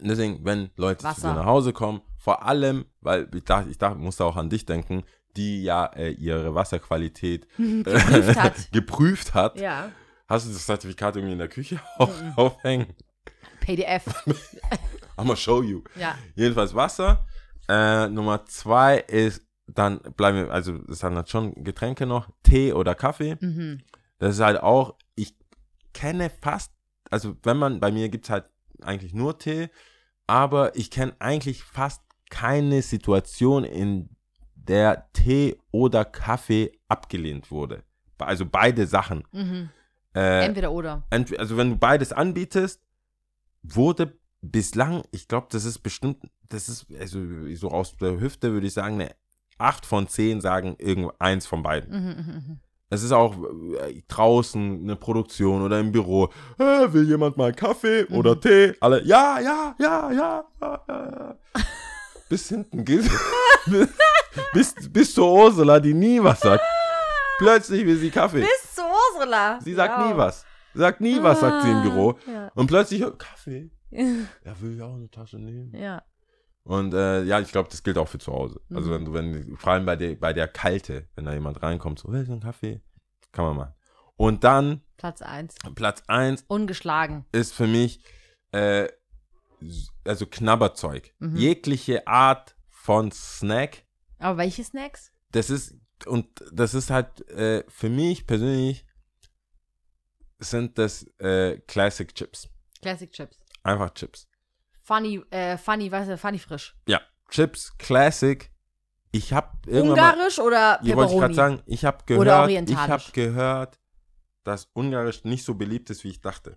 Und 0.00 0.08
deswegen, 0.08 0.44
wenn 0.44 0.70
Leute 0.76 0.98
zu 0.98 1.04
Wasser. 1.06 1.30
dir 1.30 1.34
nach 1.40 1.46
Hause 1.46 1.72
kommen, 1.72 2.02
vor 2.18 2.44
allem, 2.44 2.84
weil 3.00 3.28
ich 3.34 3.44
dachte, 3.44 3.70
ich 3.70 3.78
dachte, 3.78 3.98
musste 3.98 4.24
auch 4.24 4.36
an 4.36 4.50
dich 4.50 4.66
denken, 4.66 5.02
die 5.36 5.62
ja 5.62 5.86
äh, 5.86 6.10
ihre 6.10 6.54
Wasserqualität 6.54 7.48
Geprüft 7.56 8.36
hat. 8.38 8.54
geprüft 8.72 9.34
hat. 9.34 9.58
Ja. 9.58 9.90
Hast 10.28 10.46
du 10.46 10.52
das 10.52 10.66
Zertifikat 10.66 11.16
irgendwie 11.16 11.32
in 11.32 11.38
der 11.38 11.48
Küche 11.48 11.80
auf, 11.98 12.10
aufhängen? 12.36 12.86
PDF. 13.60 14.04
I'ma 15.16 15.36
show 15.36 15.62
you. 15.62 15.82
Ja. 15.96 16.14
Jedenfalls 16.34 16.74
Wasser. 16.74 17.26
Äh, 17.72 18.08
Nummer 18.08 18.44
zwei 18.44 18.98
ist, 18.98 19.46
dann 19.66 20.00
bleiben 20.16 20.36
wir, 20.36 20.50
also 20.50 20.74
es 20.88 20.98
sind 20.98 21.14
halt 21.16 21.30
schon 21.30 21.64
Getränke 21.64 22.04
noch, 22.04 22.28
Tee 22.42 22.74
oder 22.74 22.94
Kaffee. 22.94 23.36
Mhm. 23.40 23.80
Das 24.18 24.34
ist 24.34 24.40
halt 24.42 24.62
auch, 24.62 24.96
ich 25.14 25.34
kenne 25.94 26.28
fast, 26.28 26.70
also 27.10 27.36
wenn 27.42 27.56
man, 27.56 27.80
bei 27.80 27.90
mir 27.90 28.10
gibt 28.10 28.26
es 28.26 28.30
halt 28.30 28.44
eigentlich 28.82 29.14
nur 29.14 29.38
Tee, 29.38 29.70
aber 30.26 30.76
ich 30.76 30.90
kenne 30.90 31.14
eigentlich 31.18 31.62
fast 31.64 32.02
keine 32.28 32.82
Situation, 32.82 33.64
in 33.64 34.10
der 34.54 35.08
Tee 35.12 35.58
oder 35.70 36.04
Kaffee 36.04 36.72
abgelehnt 36.88 37.50
wurde. 37.50 37.84
Also 38.18 38.44
beide 38.46 38.86
Sachen. 38.86 39.24
Mhm. 39.32 39.70
Äh, 40.14 40.44
Entweder 40.44 40.72
oder. 40.72 41.04
entweder, 41.10 41.40
also 41.40 41.56
wenn 41.56 41.70
du 41.70 41.76
beides 41.76 42.12
anbietest, 42.12 42.82
wurde 43.62 44.18
bislang, 44.42 45.02
ich 45.10 45.26
glaube, 45.26 45.46
das 45.50 45.64
ist 45.64 45.78
bestimmt, 45.78 46.18
das 46.52 46.68
ist, 46.68 46.86
also 46.98 47.18
so 47.54 47.70
aus 47.70 47.96
der 47.96 48.20
Hüfte 48.20 48.52
würde 48.52 48.66
ich 48.66 48.72
sagen, 48.74 49.00
eine 49.00 49.10
8 49.58 49.86
von 49.86 50.08
10 50.08 50.40
sagen 50.40 50.76
irgendeins 50.78 51.46
von 51.46 51.62
beiden. 51.62 51.90
Mhm, 51.90 52.08
mhm, 52.08 52.34
mhm. 52.34 52.60
Es 52.90 53.02
ist 53.02 53.12
auch 53.12 53.34
äh, 53.80 54.02
draußen 54.06 54.82
eine 54.82 54.96
Produktion 54.96 55.62
oder 55.62 55.80
im 55.80 55.92
Büro. 55.92 56.28
Äh, 56.58 56.92
will 56.92 57.08
jemand 57.08 57.38
mal 57.38 57.52
Kaffee 57.54 58.04
oder 58.06 58.38
Tee? 58.38 58.74
Alle, 58.80 59.02
ja, 59.04 59.40
ja, 59.40 59.74
ja, 59.78 60.10
ja, 60.12 60.44
ja, 60.60 60.84
ja. 60.88 61.36
ja. 61.56 61.62
bis 62.28 62.48
hinten 62.48 62.84
geht. 62.84 63.10
bis, 64.52 64.74
bis 64.90 65.14
zur 65.14 65.32
Ursula, 65.32 65.80
die 65.80 65.94
nie 65.94 66.22
was 66.22 66.40
sagt. 66.40 66.62
Plötzlich 67.38 67.86
will 67.86 67.96
sie 67.96 68.10
Kaffee. 68.10 68.40
Bis 68.42 68.74
zu 68.74 68.82
Ursula. 68.82 69.58
Sie 69.62 69.72
sagt 69.74 69.98
Ja. 69.98 70.06
nie 70.08 70.16
was. 70.16 70.44
Sagt 70.74 71.00
nie 71.00 71.22
was, 71.22 71.40
sagt 71.40 71.62
sie 71.62 71.70
im 71.70 71.82
Büro. 71.82 72.18
Ja. 72.26 72.50
Und 72.54 72.66
plötzlich, 72.66 73.02
Kaffee. 73.16 73.70
Er 73.90 74.60
will 74.60 74.78
ja 74.78 74.86
auch 74.86 74.94
eine 74.94 75.10
Tasche 75.10 75.38
nehmen. 75.38 75.74
ja. 75.74 76.02
Und 76.64 76.94
äh, 76.94 77.22
ja, 77.24 77.40
ich 77.40 77.50
glaube, 77.50 77.68
das 77.70 77.82
gilt 77.82 77.98
auch 77.98 78.08
für 78.08 78.18
zu 78.18 78.32
Hause. 78.32 78.60
Also 78.72 78.90
Mhm. 78.90 78.94
wenn 78.94 79.04
du, 79.04 79.12
wenn, 79.14 79.56
vor 79.56 79.72
allem 79.72 79.84
bei 79.86 79.96
der, 79.96 80.14
bei 80.16 80.32
der 80.32 80.46
Kälte, 80.48 81.08
wenn 81.16 81.24
da 81.24 81.32
jemand 81.32 81.62
reinkommt, 81.62 81.98
so, 81.98 82.12
willst 82.12 82.28
du 82.28 82.32
einen 82.32 82.42
Kaffee? 82.42 82.80
Kann 83.32 83.44
man 83.46 83.56
machen. 83.56 83.74
Und 84.16 84.44
dann, 84.44 84.82
Platz 84.96 85.22
1. 85.22 85.54
Platz 85.74 86.02
1 86.06 86.44
Ungeschlagen. 86.46 87.24
ist 87.32 87.52
für 87.52 87.66
mich, 87.66 88.04
äh, 88.52 88.88
also 90.04 90.26
Knabberzeug. 90.26 91.12
Mhm. 91.18 91.36
Jegliche 91.36 92.06
Art 92.06 92.54
von 92.68 93.10
Snack, 93.10 93.84
Aber 94.18 94.38
welche 94.38 94.62
Snacks? 94.62 95.12
das 95.32 95.50
ist, 95.50 95.74
und 96.06 96.28
das 96.52 96.74
ist 96.74 96.90
halt, 96.90 97.28
äh, 97.30 97.64
für 97.68 97.88
mich 97.88 98.26
persönlich, 98.26 98.84
sind 100.38 100.78
das 100.78 101.04
äh, 101.18 101.58
Classic 101.66 102.12
Chips. 102.14 102.48
Classic 102.80 103.10
Chips. 103.10 103.38
Einfach 103.62 103.90
Chips. 103.94 104.28
Funny, 104.82 105.22
äh, 105.30 105.56
funny, 105.56 105.90
was 105.90 106.08
ist 106.08 106.20
Funny 106.20 106.38
frisch. 106.38 106.74
Ja, 106.88 107.00
Chips, 107.30 107.76
Classic. 107.78 108.50
Ich 109.12 109.32
habe 109.32 109.48
irgendwann 109.66 109.96
mal, 109.98 110.10
Ungarisch 110.12 110.38
oder 110.38 110.80
Hier 110.82 110.96
wollte 110.96 111.12
ich 111.12 111.18
gerade 111.18 111.34
Pepperoni? 111.34 111.56
sagen, 111.56 111.62
ich 111.66 111.84
habe 111.84 111.98
gehört, 112.06 112.50
ich 112.68 112.76
habe 112.76 113.02
gehört, 113.12 113.78
dass 114.42 114.68
Ungarisch 114.72 115.24
nicht 115.24 115.44
so 115.44 115.54
beliebt 115.54 115.90
ist, 115.90 116.02
wie 116.04 116.08
ich 116.08 116.20
dachte. 116.20 116.56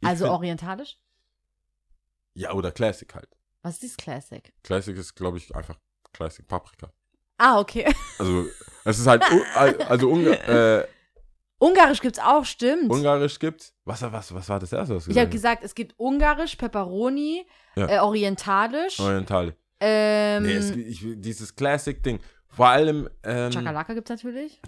Ich 0.00 0.08
also 0.08 0.24
find- 0.24 0.34
orientalisch? 0.36 0.98
Ja, 2.34 2.52
oder 2.52 2.72
Classic 2.72 3.12
halt. 3.14 3.28
Was 3.62 3.82
ist 3.82 3.98
Classic? 3.98 4.52
Classic 4.62 4.96
ist, 4.96 5.14
glaube 5.14 5.38
ich, 5.38 5.54
einfach 5.54 5.76
Classic 6.12 6.46
Paprika. 6.46 6.92
Ah, 7.38 7.58
okay. 7.58 7.94
Also, 8.18 8.46
es 8.84 8.98
ist 8.98 9.06
halt, 9.06 9.22
also 9.54 10.08
Unga 10.10 10.30
äh, 10.80 10.86
Ungarisch 11.58 12.00
gibt's 12.00 12.18
auch, 12.18 12.44
stimmt. 12.44 12.90
Ungarisch 12.90 13.38
gibt's. 13.38 13.72
Was, 13.84 14.02
was, 14.02 14.34
was 14.34 14.48
war 14.48 14.60
das 14.60 14.72
erste, 14.72 14.96
was 14.96 15.04
du 15.06 15.10
ich 15.10 15.18
habe 15.18 15.30
gesagt 15.30 15.62
es 15.64 15.74
gibt 15.74 15.94
Ungarisch, 15.98 16.56
Pepperoni, 16.56 17.46
Ja. 17.76 17.88
äh, 17.88 17.98
Orientalisch? 18.00 19.00
Orientale. 19.00 19.56
ähm, 19.80 20.42
nee, 20.42 20.52
es, 20.54 20.70
ich, 20.70 21.02
dieses 21.16 21.54
Classic-Ding. 21.54 22.20
Vor 22.48 22.68
allem, 22.68 23.08
ähm, 23.22 23.50
Chakalaka 23.50 23.94
gibt's 23.94 24.10
natürlich. 24.10 24.60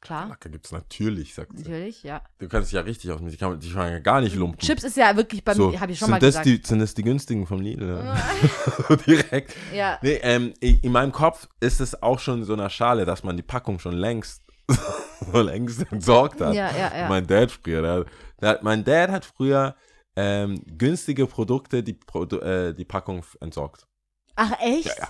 Klar, 0.00 0.20
Chakalaka 0.22 0.48
gibt's 0.48 0.72
natürlich, 0.72 1.34
sagt 1.34 1.52
sie. 1.58 1.64
natürlich, 1.64 2.02
ja. 2.04 2.22
Du 2.38 2.48
kannst 2.48 2.70
dich 2.70 2.74
ja 2.76 2.80
richtig 2.80 3.10
aus, 3.10 3.20
die 3.22 3.36
kann, 3.36 3.58
die 3.60 3.68
kann 3.68 3.78
man 3.82 3.92
ja 3.92 3.98
gar 3.98 4.20
nicht 4.20 4.34
lumpen. 4.34 4.58
Chips 4.58 4.82
ist 4.84 4.96
ja 4.96 5.14
wirklich 5.16 5.44
bei 5.44 5.54
so, 5.54 5.68
mir, 5.70 5.80
habe 5.80 5.92
ich 5.92 5.98
schon 5.98 6.06
sind 6.06 6.12
mal 6.12 6.18
das 6.20 6.28
gesagt. 6.42 6.46
Die, 6.46 6.60
sind 6.64 6.78
das 6.78 6.94
die 6.94 7.02
günstigen 7.02 7.46
vom 7.46 7.60
Lidl? 7.60 8.02
so 8.88 8.96
direkt. 8.96 9.54
ja. 9.74 9.98
Nee, 10.02 10.18
ähm, 10.22 10.54
in 10.60 10.78
in 10.80 10.92
meinem 10.92 11.12
Kopf 11.12 11.48
ist 11.60 11.80
es 11.80 12.02
auch 12.02 12.18
schon 12.18 12.38
in 12.40 12.44
so 12.44 12.52
einer 12.54 12.70
Schale, 12.70 13.04
dass 13.04 13.22
man 13.24 13.36
die 13.36 13.42
Packung 13.42 13.78
schon 13.78 13.92
längst, 13.94 14.42
so 15.32 15.40
längst 15.40 15.90
entsorgt 15.92 16.40
hat. 16.40 16.54
Ja, 16.54 16.70
ja, 16.76 16.96
ja. 16.98 17.08
Mein 17.08 17.26
Dad 17.26 17.50
früher, 17.50 17.82
der, 17.82 18.04
der, 18.40 18.58
mein 18.62 18.84
Dad 18.84 19.10
hat 19.10 19.24
früher 19.24 19.74
ähm, 20.16 20.62
günstige 20.76 21.26
Produkte 21.26 21.82
die, 21.82 21.98
äh, 22.42 22.72
die 22.74 22.84
Packung 22.84 23.24
entsorgt. 23.40 23.86
Ach, 24.36 24.52
echt? 24.60 24.86
Ja, 24.86 24.94
ja. 24.98 25.08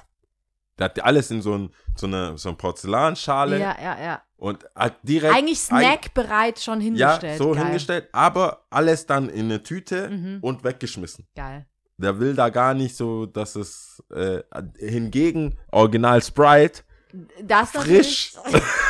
Der 0.79 0.85
hat 0.87 1.05
alles 1.05 1.31
in 1.31 1.43
so, 1.43 1.55
ein, 1.57 1.71
so 1.95 2.07
eine, 2.07 2.39
so 2.39 2.49
eine 2.49 2.57
Porzellanschale 2.57 3.59
Ja, 3.59 3.77
ja, 3.81 4.03
ja. 4.03 4.23
und 4.37 4.65
hat 4.75 4.97
direkt. 5.03 5.35
Eigentlich 5.35 5.61
snackbereit 5.61 6.59
schon 6.59 6.81
Ja, 6.81 6.85
hingestellt. 6.85 7.39
so 7.39 7.53
Geil. 7.53 7.65
hingestellt, 7.65 8.09
aber 8.13 8.65
alles 8.71 9.05
dann 9.07 9.29
in 9.29 9.47
eine 9.47 9.63
Tüte 9.63 10.09
Mhm. 10.09 10.39
und 10.41 10.65
weggeschmissen. 10.65 11.27
Geil. 11.37 11.67
Der 11.99 12.19
will 12.19 12.35
da 12.35 12.49
gar 12.49 12.73
nicht 12.73 12.97
so, 12.97 13.27
dass 13.27 13.57
es 13.57 14.03
äh, 14.15 14.41
hingegen 14.79 15.59
Original 15.71 16.23
Sprite 16.23 16.83
Das 17.43 17.73
frisch, 17.73 18.33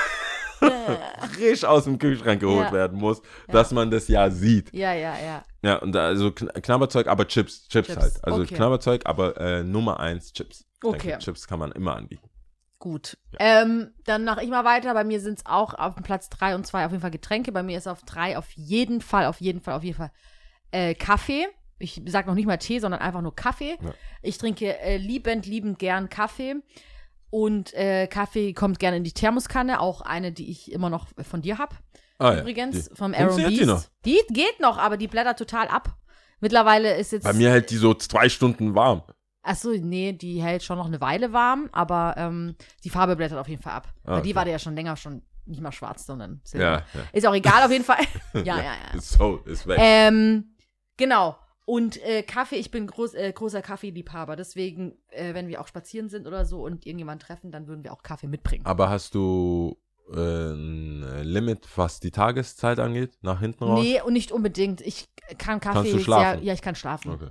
frisch 1.35 1.65
aus 1.65 1.85
dem 1.85 1.99
Kühlschrank 1.99 2.41
geholt 2.41 2.67
Ja. 2.67 2.73
werden 2.73 2.99
muss, 2.99 3.23
dass 3.49 3.73
man 3.73 3.91
das 3.91 4.09
ja 4.09 4.31
sieht. 4.31 4.73
ja, 4.75 4.93
ja, 4.95 5.15
ja. 5.19 5.45
Ja, 5.63 5.77
und 5.77 5.95
also 5.95 6.33
Kn 6.33 6.49
Knabberzeug, 6.63 7.07
aber 7.07 7.27
Chips, 7.29 7.69
Chips, 7.69 7.89
Chips, 7.89 8.01
halt. 8.01 8.13
Also 8.25 8.43
okay. 8.43 8.55
Knabberzeug, 8.55 9.03
aber 9.05 9.37
äh, 9.39 9.63
Nummer 9.63 10.01
eins 10.01 10.33
Chips. 10.33 10.61
Ich 10.61 10.85
Okay. 10.85 11.09
Denke, 11.09 11.19
Chips 11.25 11.47
kann 11.47 11.59
man 11.59 11.73
immer 11.73 11.97
anbieten. 11.97 12.27
Gut. 12.79 13.19
Ähm, 13.39 13.91
dann 14.05 14.25
mache 14.25 14.43
ich 14.43 14.49
mal 14.49 14.65
weiter. 14.65 14.95
Bei 14.95 15.05
mir 15.05 15.21
sind 15.21 15.39
es 15.41 15.45
auch 15.47 15.75
auf 15.75 15.97
Platz 15.97 16.31
3 16.31 16.55
und 16.55 16.67
2 16.67 16.87
auf 16.87 16.93
jeden 16.93 17.03
Fall 17.03 17.11
Getränke. 17.11 17.53
Bei 17.53 17.63
mir 17.63 17.77
ist 17.77 17.87
auf 17.87 18.03
3 18.05 18.39
auf 18.39 18.51
jeden 18.53 19.03
Fall, 19.03 19.27
auf 19.27 19.39
jeden 19.43 19.61
Fall, 19.61 19.75
auf 19.75 19.85
jeden 19.85 19.99
Fall 19.99 20.11
äh, 20.71 20.95
Kaffee. 20.95 21.47
Ich 21.79 22.01
sage 22.07 22.29
noch 22.29 22.35
nicht 22.35 22.47
mal 22.47 22.57
Tee, 22.57 22.79
sondern 22.79 23.03
einfach 23.03 23.21
nur 23.21 23.37
Kaffee. 23.37 23.77
Ja. 23.83 23.93
Ich 24.23 24.39
trinke 24.39 24.79
äh, 24.79 24.97
liebend, 24.97 25.45
liebend 25.45 25.79
gern 25.79 26.09
Kaffee. 26.09 26.55
Und 27.31 27.73
äh, 27.75 28.07
Kaffee 28.09 28.53
kommt 28.53 28.79
gerne 28.81 28.97
in 28.97 29.05
die 29.05 29.13
Thermoskanne, 29.13 29.81
auch 29.81 30.01
eine, 30.01 30.33
die 30.33 30.51
ich 30.51 30.73
immer 30.73 30.91
noch 30.91 31.07
von 31.23 31.43
dir 31.43 31.59
habe. 31.59 31.77
Ah, 32.19 32.41
Übrigens, 32.41 32.89
Die- 32.89 32.95
vom 32.97 33.15
Aaron 33.15 33.37
Beast. 33.37 33.61
die 33.61 33.67
noch? 33.67 33.85
Die 34.05 34.21
geht 34.31 34.61
noch, 34.61 34.77
aber 34.79 34.97
die 34.97 35.07
blättert 35.09 35.39
total 35.39 35.69
ab. 35.69 35.97
Mittlerweile 36.41 36.97
ist 36.97 37.13
jetzt. 37.13 37.25
Bei 37.25 37.33
mir 37.33 37.51
hält 37.51 37.71
die 37.71 37.77
so 37.77 37.95
zwei 37.95 38.29
Stunden 38.29 38.75
warm. 38.75 39.03
Achso, 39.43 39.71
nee, 39.71 40.13
die 40.13 40.43
hält 40.43 40.63
schon 40.63 40.77
noch 40.77 40.87
eine 40.87 41.01
Weile 41.01 41.33
warm, 41.33 41.69
aber 41.73 42.15
ähm, 42.19 42.57
die 42.85 42.91
Farbe 42.91 43.17
blättert 43.17 43.39
auf 43.39 43.49
jeden 43.49 43.63
Fall 43.63 43.73
ab. 43.73 43.89
Ah, 44.05 44.17
Weil 44.17 44.23
die 44.23 44.31
okay. 44.31 44.37
war 44.37 44.47
ja 44.47 44.59
schon 44.59 44.75
länger 44.75 44.97
schon 44.97 45.23
nicht 45.47 45.63
mal 45.63 45.73
schwarz, 45.73 46.05
sondern 46.07 46.41
silber. 46.45 46.65
Ja, 46.67 46.73
ja. 46.95 47.01
Ist 47.13 47.27
auch 47.27 47.35
egal 47.35 47.63
auf 47.65 47.71
jeden 47.73 47.85
Fall. 47.85 48.05
ja, 48.35 48.43
ja, 48.59 48.63
ja. 48.65 48.99
Ist 48.99 49.13
so, 49.13 49.39
ist 49.47 49.67
weg. 49.67 49.79
Ähm, 49.81 50.55
genau. 50.99 51.37
Und 51.71 52.03
äh, 52.03 52.25
Kaffee, 52.25 52.57
ich 52.57 52.73
bin 52.73 52.89
groß, 52.89 53.15
äh, 53.15 53.33
großer 53.33 53.63
Kaffeeliebhaber. 53.63 54.35
Deswegen, 54.35 54.99
äh, 55.11 55.35
wenn 55.35 55.47
wir 55.47 55.61
auch 55.61 55.69
spazieren 55.69 56.09
sind 56.09 56.27
oder 56.27 56.45
so 56.45 56.65
und 56.65 56.85
irgendjemanden 56.85 57.25
treffen, 57.25 57.53
dann 57.53 57.69
würden 57.69 57.85
wir 57.85 57.93
auch 57.93 58.03
Kaffee 58.03 58.27
mitbringen. 58.27 58.67
Aber 58.67 58.91
hast 58.91 59.15
du 59.15 59.77
äh, 60.13 60.17
ein 60.17 61.23
Limit, 61.23 61.69
was 61.77 62.01
die 62.01 62.11
Tageszeit 62.11 62.81
angeht? 62.81 63.13
Nach 63.23 63.39
hinten 63.39 63.63
raus? 63.63 63.85
Nee, 63.85 64.01
und 64.03 64.15
nicht 64.15 64.33
unbedingt. 64.33 64.81
Ich 64.81 65.09
kann 65.39 65.61
Kaffee 65.61 65.75
Kannst 65.75 65.93
du 65.93 65.97
sehr. 65.99 66.05
schlafen? 66.05 66.43
Ja, 66.43 66.55
ich 66.55 66.63
kann 66.63 66.75
schlafen. 66.75 67.13
Okay. 67.13 67.29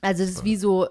Also, 0.00 0.22
es 0.22 0.30
ist 0.30 0.44
wie 0.44 0.54
so 0.54 0.86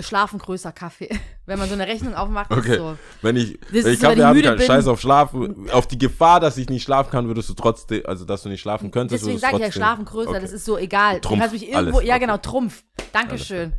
Schlafen 0.00 0.38
größer 0.40 0.72
Kaffee. 0.72 1.08
Wenn 1.46 1.58
man 1.58 1.68
so 1.68 1.74
eine 1.74 1.86
Rechnung 1.86 2.14
aufmacht, 2.14 2.50
ist 2.50 2.58
Okay. 2.58 2.76
so. 2.78 2.96
Wenn 3.22 3.36
ich, 3.36 3.58
wenn 3.70 3.80
ist 3.80 3.86
ich 3.86 4.00
Kaffee 4.00 4.24
haben 4.24 4.42
kann, 4.42 4.56
bin. 4.56 4.66
scheiß 4.66 4.86
auf 4.88 5.00
Schlafen, 5.00 5.70
auf 5.70 5.86
die 5.86 5.98
Gefahr, 5.98 6.40
dass 6.40 6.56
ich 6.56 6.68
nicht 6.68 6.82
schlafen 6.82 7.10
kann, 7.10 7.28
würdest 7.28 7.48
du 7.50 7.54
trotzdem, 7.54 8.02
also 8.06 8.24
dass 8.24 8.42
du 8.42 8.48
nicht 8.48 8.60
schlafen 8.60 8.90
könntest, 8.90 9.22
Deswegen 9.22 9.38
sage 9.38 9.56
ich 9.56 9.62
ja 9.62 9.70
Schlafen 9.72 10.04
größer, 10.04 10.30
Okay. 10.30 10.40
das 10.40 10.52
ist 10.52 10.64
so 10.64 10.76
egal. 10.78 11.20
Trumpf, 11.20 11.34
du 11.34 11.40
kannst 11.40 11.52
mich 11.52 11.68
irgendwo, 11.68 11.98
alles, 11.98 12.08
ja 12.08 12.14
okay. 12.14 12.24
genau, 12.24 12.38
Trumpf. 12.38 12.82
Dankeschön. 13.12 13.72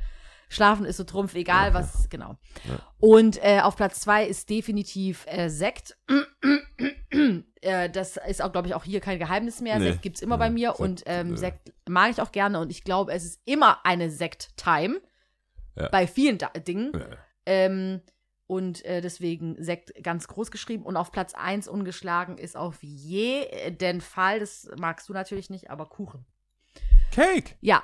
Schlafen 0.48 0.86
ist 0.86 0.98
so 0.98 1.04
Trumpf, 1.04 1.34
egal 1.36 1.74
was, 1.74 2.08
genau. 2.10 2.38
Ja. 2.70 2.80
Und 3.00 3.44
äh, 3.44 3.60
auf 3.62 3.76
Platz 3.76 4.00
zwei 4.00 4.26
ist 4.26 4.50
definitiv 4.50 5.26
äh, 5.28 5.50
Sekt. 5.50 5.98
äh, 7.62 7.90
das 7.90 8.18
ist 8.28 8.42
auch, 8.42 8.52
glaube 8.52 8.68
ich, 8.68 8.74
auch 8.76 8.84
hier 8.84 9.00
kein 9.00 9.20
Geheimnis 9.20 9.60
mehr. 9.62 9.80
Nee. 9.80 9.90
Sekt 9.92 10.02
gibt 10.02 10.18
es 10.18 10.22
immer 10.22 10.38
bei 10.38 10.50
Nee, 10.50 10.54
mir 10.56 10.70
Sekt, 10.70 10.80
und 10.80 11.04
ähm, 11.08 11.34
äh. 11.34 11.38
Sekt 11.38 11.74
mag 11.90 12.12
ich 12.12 12.22
auch 12.22 12.32
gerne 12.32 12.60
und 12.60 12.70
ich 12.70 12.84
glaube, 12.84 13.12
es 13.14 13.26
ist 13.26 13.42
immer 13.46 13.80
eine 13.86 14.10
Sekt-Time. 14.12 15.02
Ja. 15.76 15.90
Bei 15.90 16.08
vielen 16.08 16.38
da 16.38 16.50
Dingen. 16.50 16.92
Ja. 16.94 17.18
Ähm, 17.46 18.02
und 18.48 18.86
äh, 18.86 19.02
deswegen 19.02 19.62
Sekt 19.64 19.92
ganz 20.04 20.28
groß 20.28 20.52
geschrieben. 20.52 20.84
Und 20.84 20.98
auf 20.98 21.12
Platz 21.12 21.34
1 21.34 21.68
ungeschlagen 21.68 22.38
ist 22.38 22.56
auf 22.56 22.82
jeden 22.84 24.02
Fall, 24.02 24.40
das 24.40 24.70
magst 24.78 25.10
du 25.10 25.14
natürlich 25.14 25.50
nicht, 25.50 25.70
aber 25.72 25.88
Kuchen. 25.88 26.26
Cake! 27.12 27.56
Ja. 27.62 27.84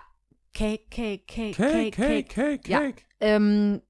Cake, 0.54 0.86
Cake, 0.89 1.24
Cake, 1.26 1.56
Cake, 1.56 1.92
Cake, 1.92 2.28
Cake, 2.28 2.70
Ja. 2.70 2.80
Cake. 2.82 3.04
Ähm, 3.20 3.82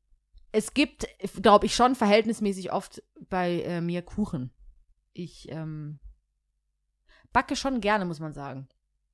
es 0.52 0.74
gibt, 0.74 1.08
glaube 1.42 1.66
ich, 1.66 1.76
schon 1.76 1.96
verhältnismäßig 1.96 2.72
oft 2.72 3.02
bei 3.30 3.62
äh, 3.62 3.82
mir 3.82 4.02
Kuchen. 4.02 4.52
Ich 5.14 5.50
ähm, 5.52 6.00
backe 7.34 7.56
schon 7.56 7.82
gerne, 7.82 8.06
muss 8.06 8.20
man 8.20 8.34
sagen. 8.34 8.68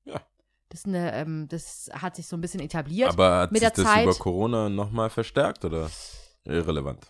Ja. 0.04 0.22
Das, 0.70 0.86
eine, 0.86 1.13
ähm, 1.13 1.47
das 1.47 1.89
hat 1.93 2.15
sich 2.18 2.28
so 2.28 2.36
ein 2.36 2.41
bisschen 2.41 2.59
etabliert. 2.59 3.09
Aber 3.09 3.38
hat 3.41 3.51
mit 3.51 3.61
sich 3.61 3.70
der 3.72 3.84
das 3.84 3.93
Zeit- 3.93 4.03
über 4.03 4.15
Corona 4.15 4.70
nochmal 4.70 5.09
verstärkt 5.09 5.63
oder 5.65 5.89
irrelevant? 6.43 7.07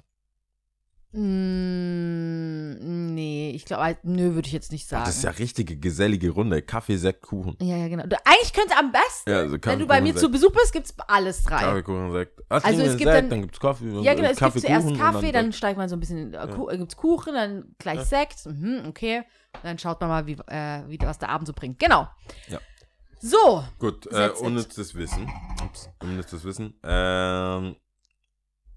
Mm, 1.14 3.14
nee, 3.16 3.52
ich 3.56 3.66
glaube, 3.66 3.98
nö, 4.04 4.36
würde 4.36 4.48
ich 4.48 4.54
jetzt 4.54 4.72
nicht 4.72 4.88
sagen. 4.88 5.06
Das 5.06 5.18
ist 5.18 5.24
ja 5.24 5.32
richtige 5.32 5.78
gesellige 5.78 6.30
Runde. 6.30 6.62
Kaffee, 6.62 6.98
Sekt, 6.98 7.22
Kuchen. 7.24 7.56
ja, 7.62 7.78
ja, 7.78 7.88
genau. 7.88 8.04
Du, 8.06 8.16
eigentlich 8.26 8.54
könnte 8.54 8.76
am 8.78 8.92
besten, 8.92 9.30
Ja, 9.30 9.38
also 9.40 9.58
wenn 9.62 9.80
du 9.80 9.88
bei 9.88 9.96
Kuchen, 9.96 10.04
mir 10.04 10.10
Sekt. 10.14 10.20
zu 10.20 10.32
Besuch 10.32 10.52
bist, 10.52 10.74
gibt's 10.74 10.94
alles 11.08 11.44
drei. 11.44 11.60
Kaffee, 11.60 11.84
Kuchen, 11.84 12.12
Sekt. 12.12 12.42
Ah, 12.50 12.60
Also 12.64 12.82
es 12.84 12.98
gibt 12.98 13.10
Sekt, 13.12 13.24
dann- 13.24 13.30
dann 13.30 13.42
gibt's 13.42 13.60
Kaffee. 13.60 13.86
Ja, 14.02 14.14
genau, 14.14 14.30
es 14.30 14.40
gibt 14.40 14.60
zuerst 14.60 14.86
Kuchen 14.88 14.98
Kaffee, 15.00 15.32
dann, 15.32 15.46
Sekt. 15.46 15.56
steigt 15.56 15.78
man 15.78 15.90
so 15.90 15.96
ein 15.96 16.00
bisschen, 16.00 16.34
äh, 16.34 16.48
Ku- 16.54 16.70
äh, 16.70 16.78
gibt's 16.78 16.98
Kuchen, 16.98 17.34
dann 17.34 17.76
gleich 17.80 18.02
Sekt, 18.02 18.46
mhm, 18.46 18.84
okay. 18.88 19.24
Dann 19.64 19.80
schaut 19.80 20.00
man 20.02 20.10
mal, 20.10 20.28
wie, 20.28 20.34
äh, 20.48 20.84
wie 20.88 21.00
was 21.02 21.18
der 21.18 21.30
Abend 21.30 21.48
so 21.48 21.54
bringt. 21.54 21.80
Genau. 21.80 22.08
Ja. 22.50 22.60
So, 23.20 23.64
Gut, 23.80 24.06
äh, 24.08 24.30
unnützes 24.42 24.94
Wissen. 24.96 25.28
Ups, 25.64 25.90
unnützes 26.02 26.44
Wissen. 26.44 26.74
Ähm, 26.84 27.76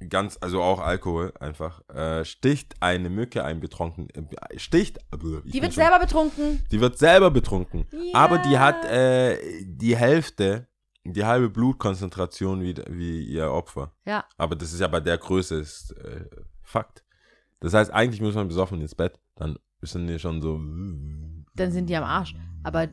ganz, 0.09 0.39
also 0.41 0.63
auch 0.63 0.81
Alkohol 0.81 1.33
einfach. 1.39 1.83
Äh, 1.89 2.25
sticht 2.25 2.75
eine 2.81 3.11
Mücke 3.11 3.45
ein 3.45 3.61
betrunken. 3.61 4.09
Äh, 4.11 4.59
sticht. 4.59 4.99
äh, 4.99 5.19
die 5.45 5.61
wird 5.61 5.75
schon- 5.75 5.83
selber 5.83 5.99
betrunken. 5.99 6.63
Die 6.71 6.81
wird 6.81 6.99
selber 6.99 7.31
betrunken. 7.31 7.85
Ja. 7.93 8.15
Aber 8.19 8.39
die 8.39 8.59
hat 8.59 8.85
äh, 8.87 9.39
die 9.65 9.97
Hälfte, 9.97 10.69
die 11.05 11.25
halbe 11.25 11.51
Blutkonzentration 11.51 12.63
wie, 12.63 12.75
wie 12.89 13.25
ihr 13.27 13.51
Opfer. 13.51 13.93
Ja. 14.07 14.25
Aber 14.39 14.57
das 14.57 14.73
ist 14.73 14.81
ja 14.81 14.89
bei 14.89 15.01
der 15.01 15.19
Größe 15.19 15.57
ist 15.57 15.93
äh, 15.93 16.25
Fakt. 16.63 17.05
Das 17.61 17.75
heißt, 17.75 17.91
eigentlich 17.93 18.21
muss 18.23 18.35
man 18.35 18.49
besoffen 18.49 18.81
ins 18.81 18.95
Bett. 18.95 19.19
Dann 19.37 19.59
sind 19.83 20.07
die 20.07 20.19
schon 20.19 20.41
so. 20.41 20.59
Dann 21.55 21.73
sind 21.73 21.87
die 21.91 21.97
am 21.97 22.05
Arsch. 22.05 22.35
Aber, 22.63 22.89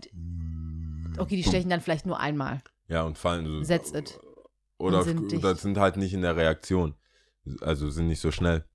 okay, 1.19 1.35
die 1.35 1.43
stechen 1.43 1.69
dann 1.69 1.81
vielleicht 1.81 2.05
nur 2.05 2.19
einmal. 2.19 2.61
Ja, 2.87 3.03
und 3.03 3.17
fallen 3.17 3.45
so. 3.45 3.61
That's 3.67 3.91
it. 3.93 4.19
Oder, 4.79 5.03
sind 5.03 5.33
oder 5.33 5.51
dicht. 5.53 5.61
sind 5.61 5.77
halt 5.77 5.97
nicht 5.97 6.13
in 6.13 6.21
der 6.21 6.35
Reaktion. 6.35 6.95
Also 7.61 7.89
sind 7.89 8.07
nicht 8.07 8.19
so 8.21 8.31
schnell, 8.31 8.65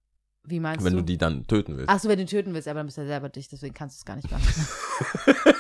Wie 0.45 0.59
meinst 0.59 0.84
wenn 0.84 0.95
du? 0.95 1.01
du 1.01 1.05
die 1.05 1.18
dann 1.18 1.47
töten 1.47 1.76
willst. 1.76 1.88
Ach 1.90 1.99
so, 2.01 2.09
wenn 2.09 2.18
du 2.18 2.24
töten 2.26 2.55
willst, 2.55 2.66
aber 2.66 2.80
dann 2.80 2.86
bist 2.86 2.97
du 2.97 3.03
ja 3.03 3.07
selber 3.07 3.28
dich, 3.28 3.49
deswegen 3.49 3.74
kannst 3.74 3.97
du 3.97 4.01
es 4.01 4.05
gar 4.05 4.16
nicht 4.16 4.30
machen. 4.30 4.43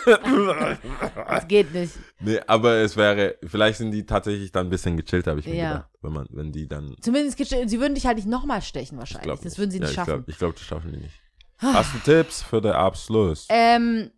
Das 1.26 1.48
geht 1.48 1.72
nicht. 1.72 1.94
nee, 2.20 2.40
aber 2.46 2.74
es 2.76 2.96
wäre, 2.96 3.36
vielleicht 3.44 3.78
sind 3.78 3.90
die 3.92 4.04
tatsächlich 4.04 4.52
dann 4.52 4.66
ein 4.66 4.70
bisschen 4.70 4.96
gechillt, 4.96 5.26
habe 5.26 5.40
ich 5.40 5.46
mir 5.46 5.54
Ja. 5.54 5.72
gedacht. 5.72 5.90
Wenn 6.00 6.12
man, 6.12 6.26
wenn 6.30 6.52
die 6.52 6.66
dann. 6.68 6.96
Zumindest, 7.00 7.38
gest- 7.38 7.68
sie 7.68 7.80
würden 7.80 7.94
dich 7.94 8.06
halt 8.06 8.16
nicht 8.16 8.28
nochmal 8.28 8.62
stechen 8.62 8.96
Ich 8.96 8.98
wahrscheinlich. 8.98 9.40
das 9.40 9.58
würden 9.58 9.70
sie 9.70 9.78
ja, 9.78 9.82
nicht 9.82 9.90
ich 9.90 9.94
schaffen. 9.96 10.10
Glaub, 10.14 10.28
ich 10.28 10.38
glaube, 10.38 10.54
das 10.54 10.62
schaffen 10.62 10.92
die 10.92 10.98
nicht. 10.98 11.14
Hast 11.58 11.94
du 11.94 11.98
Tipps 11.98 12.42
für 12.42 12.60
den 12.60 12.72
Abschluss? 12.72 13.46
Ähm, 13.48 14.10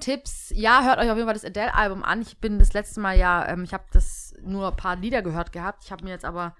Tipps, 0.00 0.52
ja, 0.54 0.82
hört 0.82 0.98
euch 0.98 1.10
auf 1.10 1.16
jeden 1.16 1.26
Fall 1.26 1.34
das 1.34 1.44
Adele-Album 1.44 2.02
an. 2.02 2.20
Ich 2.22 2.38
bin 2.38 2.58
das 2.58 2.72
letzte 2.72 3.00
Mal 3.00 3.16
ja, 3.16 3.48
ähm, 3.48 3.64
ich 3.64 3.72
habe 3.72 3.84
das 3.92 4.34
nur 4.42 4.68
ein 4.68 4.76
paar 4.76 4.96
Lieder 4.96 5.22
gehört 5.22 5.52
gehabt. 5.52 5.84
Ich 5.84 5.92
habe 5.92 6.04
mir 6.04 6.10
jetzt 6.10 6.24
aber 6.24 6.56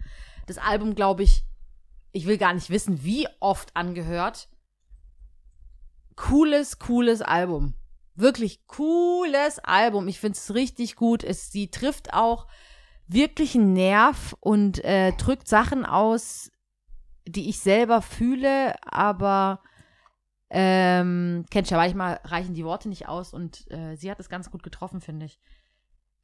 das 0.47 0.59
Album, 0.59 0.95
glaube 0.95 1.22
ich, 1.22 1.45
ich 2.12 2.27
will 2.27 2.39
gar 2.39 2.55
nicht 2.55 2.70
wissen, 2.70 3.05
wie 3.05 3.29
oft 3.41 3.77
angehört. 3.77 4.49
Cooles, 6.14 6.79
cooles 6.79 7.20
Album. 7.20 7.74
Wirklich 8.14 8.66
cooles 8.66 9.59
Album. 9.59 10.09
Ich 10.09 10.20
finde 10.20 10.39
es 10.39 10.55
richtig 10.55 10.97
gut. 10.97 11.22
Es, 11.22 11.53
sie 11.53 11.70
trifft 11.70 12.14
auch 12.14 12.47
wirklich 13.07 13.55
einen 13.55 13.74
Nerv 13.74 14.35
und 14.41 14.83
äh, 14.85 15.12
drückt 15.12 15.49
Sachen 15.49 15.85
aus, 15.85 16.51
die 17.27 17.49
ich 17.51 17.59
selber 17.59 18.03
fühle, 18.03 18.74
aber 18.83 19.61
ähm, 20.51 21.45
kennst 21.51 21.71
ja, 21.71 21.77
manchmal 21.77 22.21
reichen 22.25 22.55
die 22.55 22.65
Worte 22.65 22.89
nicht 22.89 23.09
aus 23.09 23.33
und 23.33 23.71
äh, 23.71 23.97
sie 23.97 24.11
hat 24.11 24.21
es 24.21 24.29
ganz 24.29 24.51
gut 24.51 24.63
getroffen, 24.63 25.01
finde 25.01 25.27
ich. 25.27 25.41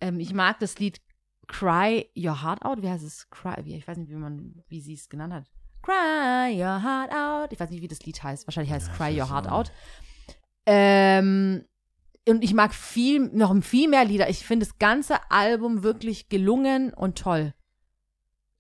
Ähm, 0.01 0.21
ich 0.21 0.33
mag 0.33 0.59
das 0.61 0.79
Lied 0.79 1.01
Cry 1.49 2.09
Your 2.17 2.43
Heart 2.43 2.65
Out. 2.65 2.83
Wie 2.83 2.89
heißt 2.89 3.05
es? 3.05 3.29
Cry, 3.31 3.65
wie, 3.65 3.77
ich 3.77 3.87
weiß 3.87 3.99
nicht, 3.99 4.11
wie 4.11 4.17
man, 4.17 4.63
wie 4.69 4.81
sie 4.81 4.95
es 4.95 5.09
genannt 5.09 5.35
hat. 5.35 5.51
Cry 5.83 6.55
Your 6.55 6.83
Heart 6.83 7.13
Out. 7.13 7.53
Ich 7.53 7.59
weiß 7.59 7.71
nicht, 7.71 7.83
wie 7.83 7.89
das 7.89 8.05
Lied 8.05 8.23
heißt. 8.23 8.47
Wahrscheinlich 8.47 8.73
heißt 8.73 8.91
es 8.91 8.97
Cry 8.97 9.21
Your 9.21 9.29
Heart 9.29 9.49
Out. 9.49 9.73
Ähm, 10.67 11.65
und 12.29 12.45
ich 12.45 12.55
mag 12.55 12.73
viel, 12.73 13.21
noch 13.33 13.55
viel 13.63 13.89
mehr 13.89 14.05
Lieder. 14.05 14.29
Ich 14.31 14.47
finde 14.47 14.67
das 14.67 14.79
ganze 14.79 15.19
Album 15.31 15.83
wirklich 15.83 16.29
gelungen 16.29 16.95
und 16.95 17.19
toll. 17.19 17.53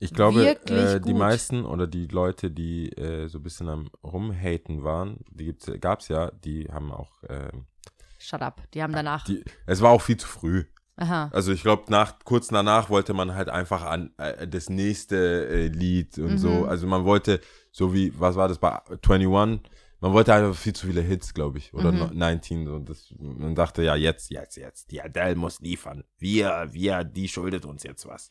Ich 0.02 0.12
glaube, 0.14 0.46
äh, 0.66 1.00
die 1.00 1.14
meisten 1.14 1.64
oder 1.64 1.86
die 1.86 2.06
Leute, 2.06 2.50
die 2.50 2.90
äh, 2.96 3.28
so 3.28 3.38
ein 3.38 3.42
bisschen 3.42 3.68
am 3.68 3.88
Rumhaten 4.02 4.82
waren, 4.82 5.18
die 5.30 5.54
gab 5.80 6.00
es 6.00 6.08
ja, 6.08 6.30
die 6.44 6.68
haben 6.72 6.92
auch, 6.92 7.22
äh, 7.24 7.50
Shut 8.18 8.42
up. 8.42 8.60
Die 8.74 8.82
haben 8.82 8.92
danach. 8.92 9.24
die, 9.24 9.44
es 9.66 9.80
war 9.80 9.90
auch 9.90 10.02
viel 10.02 10.16
zu 10.16 10.28
früh. 10.28 10.64
aha. 10.96 11.28
Also 11.32 11.52
ich 11.52 11.62
glaube, 11.62 11.84
nach, 11.88 12.18
kurz 12.24 12.48
danach 12.48 12.88
wollte 12.90 13.14
man 13.14 13.34
halt 13.34 13.48
einfach 13.48 13.82
an 13.84 14.10
äh, 14.18 14.46
das 14.46 14.68
nächste 14.68 15.48
äh, 15.48 15.66
Lied 15.68 16.18
und 16.18 16.32
Mhm. 16.32 16.38
so. 16.38 16.64
Also 16.66 16.86
man 16.86 17.04
wollte, 17.04 17.40
so 17.72 17.92
wie, 17.94 18.12
was 18.18 18.36
war 18.36 18.48
das 18.48 18.58
bei 18.58 18.78
21? 19.08 19.60
Man 20.00 20.12
wollte 20.12 20.34
einfach 20.34 20.56
viel 20.56 20.72
zu 20.72 20.86
viele 20.88 21.00
Hits, 21.00 21.32
glaube 21.32 21.58
ich. 21.58 21.72
Oder 21.74 21.92
Mhm. 21.92 21.98
no- 21.98 22.10
19. 22.12 22.68
Und 22.68 22.88
das, 22.88 23.12
man 23.18 23.54
dachte, 23.54 23.82
ja, 23.84 23.94
jetzt, 23.96 24.30
jetzt, 24.30 24.56
jetzt. 24.56 24.90
Die 24.90 25.00
Adele 25.00 25.36
muss 25.36 25.60
liefern. 25.60 26.02
Wir, 26.18 26.68
wir, 26.72 27.04
die 27.04 27.28
schuldet 27.28 27.64
uns 27.64 27.82
jetzt 27.84 28.06
was. 28.06 28.30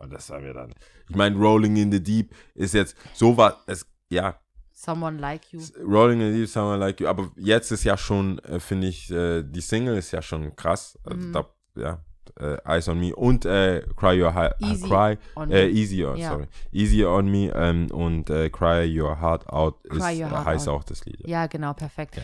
Und 0.00 0.12
das 0.12 0.30
haben 0.30 0.44
wir 0.44 0.54
dann. 0.54 0.72
Ich 1.08 1.16
meine, 1.16 1.36
Rolling 1.36 1.76
in 1.76 1.90
the 1.92 2.02
Deep 2.02 2.34
ist 2.54 2.74
jetzt, 2.74 2.96
so 3.14 3.36
war 3.36 3.62
es, 3.66 3.86
ja, 4.10 4.38
Someone 4.72 5.18
Like 5.18 5.52
You. 5.52 5.60
Rolling 5.84 6.20
in 6.20 6.32
the 6.32 6.38
Deep, 6.40 6.48
Someone 6.48 6.78
Like 6.78 7.00
You. 7.00 7.08
Aber 7.08 7.32
jetzt 7.36 7.72
ist 7.72 7.82
ja 7.82 7.96
schon, 7.96 8.38
äh, 8.40 8.60
finde 8.60 8.86
ich, 8.86 9.10
äh, 9.10 9.42
die 9.42 9.60
Single 9.60 9.96
ist 9.96 10.12
ja 10.12 10.22
schon 10.22 10.54
krass. 10.54 10.96
Also 11.02 11.18
Mhm. 11.26 11.32
da, 11.32 11.46
ja, 11.76 12.04
äh, 12.38 12.56
Eyes 12.64 12.88
on 12.88 13.00
Me 13.00 13.14
und 13.16 13.44
äh, 13.44 13.82
Cry 13.96 14.22
Your 14.22 14.32
Heart, 14.34 14.54
Easy 14.60 14.86
Cry, 14.86 15.18
on 15.34 15.50
äh, 15.50 15.64
Me. 15.66 15.70
Easy 15.70 16.04
on, 16.04 16.16
Ja. 16.16 16.30
sorry. 16.30 16.46
Easy 16.70 17.04
on 17.04 17.26
Me 17.28 17.50
ähm, 17.56 17.90
und 17.90 18.30
äh, 18.30 18.50
Cry 18.50 18.86
Your 19.00 19.20
Heart 19.20 19.48
Out 19.48 19.84
ist, 19.86 19.98
Cry 20.00 20.22
Your 20.22 20.28
äh, 20.28 20.30
Heart 20.30 20.44
heißt 20.44 20.68
Out. 20.68 20.74
auch 20.80 20.84
das 20.84 21.04
Lied. 21.06 21.20
Ja. 21.22 21.40
Ja, 21.42 21.46
genau, 21.48 21.72
perfekt. 21.74 22.16
Ja. 22.16 22.22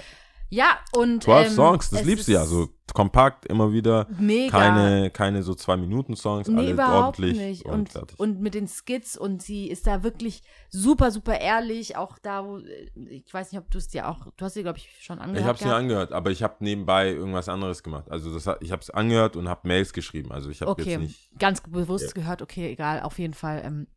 Ja, 0.55 0.79
und. 0.93 1.25
12 1.25 1.47
ähm, 1.49 1.53
Songs, 1.53 1.91
das 1.91 2.05
liebst 2.05 2.29
du 2.29 2.33
ja. 2.33 2.43
ist 2.45 2.51
So 2.51 2.69
kompakt, 2.93 3.47
immer 3.47 3.73
wieder. 3.73 4.07
Mega. 4.19 4.51
Keine, 4.57 5.11
keine 5.11 5.43
so 5.43 5.55
zwei 5.55 5.77
Minuten 5.77 6.15
Songs, 6.15 6.47
Nee, 6.47 6.59
alles 6.59 6.71
überhaupt 6.75 7.19
ordentlich 7.19 7.37
nicht. 7.39 7.65
und, 7.65 7.97
Und, 7.97 8.21
und 8.21 8.41
mit 8.41 8.55
den 8.55 8.69
Skits 8.69 9.17
und 9.17 9.43
sie 9.43 9.69
ist 9.69 9.87
da 9.89 10.05
wirklich 10.05 10.43
super, 10.69 11.11
super 11.11 11.41
ehrlich. 11.41 11.97
Auch 11.97 12.19
da, 12.21 12.45
wo, 12.45 12.59
ich 12.59 13.35
weiß 13.35 13.51
nicht, 13.51 13.61
ob 13.61 13.69
du 13.71 13.79
es 13.79 13.89
dir 13.89 14.09
auch, 14.09 14.29
du 14.37 14.45
hast 14.45 14.55
sie, 14.55 14.63
glaube 14.63 14.79
ich, 14.79 14.89
schon 15.03 15.19
angehört. 15.19 15.41
ich 15.41 15.47
habe 15.49 15.59
es 15.59 15.65
mir 15.65 15.75
angehört, 15.75 16.13
aber 16.13 16.31
ich 16.31 16.43
habe 16.45 16.55
nebenbei 16.61 17.09
irgendwas 17.11 17.49
anderes 17.49 17.83
gemacht. 17.83 18.09
Also 18.11 18.33
das, 18.33 18.49
ich 18.61 18.71
habe 18.71 18.83
es 18.83 18.91
angehört 18.91 19.35
und 19.37 19.49
habe 19.49 19.67
Mails 19.67 19.93
geschrieben. 19.93 20.31
Also 20.31 20.51
ich 20.51 20.61
habe 20.61 20.71
Okay, 20.71 20.91
jetzt 20.91 21.01
nicht. 21.01 21.39
ganz 21.39 21.63
bewusst 21.63 22.07
Ja. 22.09 22.13
gehört, 22.13 22.43
okay, 22.43 22.71
egal, 22.71 23.01
auf 23.03 23.19
jeden 23.19 23.35
Fall. 23.35 23.63
Ähm, 23.65 23.89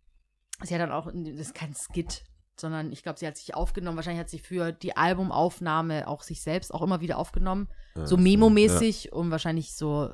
sie 0.64 0.74
hat 0.74 0.82
dann 0.82 0.92
auch, 0.92 1.06
das 1.14 1.36
ist 1.40 1.54
kein 1.54 1.76
Skit, 1.76 2.24
sondern 2.60 2.92
ich 2.92 3.04
glaube, 3.04 3.20
sie 3.20 3.28
hat 3.28 3.38
sich 3.38 3.54
aufgenommen. 3.56 3.98
Wahrscheinlich 3.98 4.20
hat 4.22 4.30
sie 4.30 4.40
für 4.40 4.72
die 4.72 4.96
Albumaufnahme 4.98 6.08
auch 6.08 6.24
sich 6.24 6.42
selbst 6.42 6.74
auch 6.74 6.82
immer 6.82 7.02
wieder 7.02 7.18
aufgenommen. 7.18 7.68
Ja, 7.96 8.06
so 8.08 8.18
Memo-mäßig, 8.18 9.12
um 9.14 9.32
wahrscheinlich 9.32 9.74
so 9.76 10.14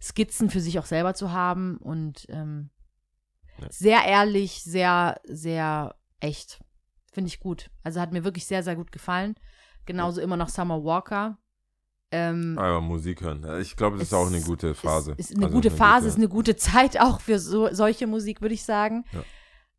Skizzen 0.00 0.50
für 0.50 0.60
sich 0.60 0.78
auch 0.78 0.84
selber 0.86 1.14
zu 1.14 1.32
haben 1.32 1.78
und 1.78 2.26
ähm, 2.28 2.70
Ja. 3.60 3.66
sehr 3.70 4.04
ehrlich, 4.04 4.62
sehr, 4.62 5.20
sehr 5.24 5.94
echt. 6.20 6.60
Finde 7.12 7.28
ich 7.28 7.40
gut. 7.40 7.70
Also 7.82 8.00
hat 8.00 8.12
mir 8.12 8.24
wirklich 8.24 8.44
sehr, 8.46 8.62
sehr 8.62 8.76
gut 8.76 8.92
gefallen. 8.92 9.34
Genauso 9.86 10.20
immer 10.20 10.36
noch 10.36 10.50
Summer 10.50 10.84
Walker. 10.84 11.38
Ähm, 12.12 12.56
Aber 12.58 12.80
Musik 12.80 13.22
hören. 13.22 13.42
Ja, 13.42 13.58
Ich 13.58 13.74
glaube, 13.74 13.96
das 13.96 14.08
ist 14.08 14.12
auch 14.14 14.26
eine 14.26 14.40
gute 14.42 14.74
Phase. 14.74 15.12
Ist, 15.12 15.30
ist 15.30 15.36
eine 15.36 15.46
Also 15.46 15.54
gute 15.56 15.70
Phase, 15.70 16.00
gute- 16.02 16.08
ist 16.08 16.16
eine 16.16 16.28
gute 16.28 16.56
Zeit 16.56 17.00
auch 17.00 17.20
für 17.20 17.38
so, 17.38 17.72
solche 17.72 18.06
Musik, 18.06 18.42
würde 18.42 18.54
ich 18.54 18.64
sagen. 18.64 19.04
Ja. 19.12 19.24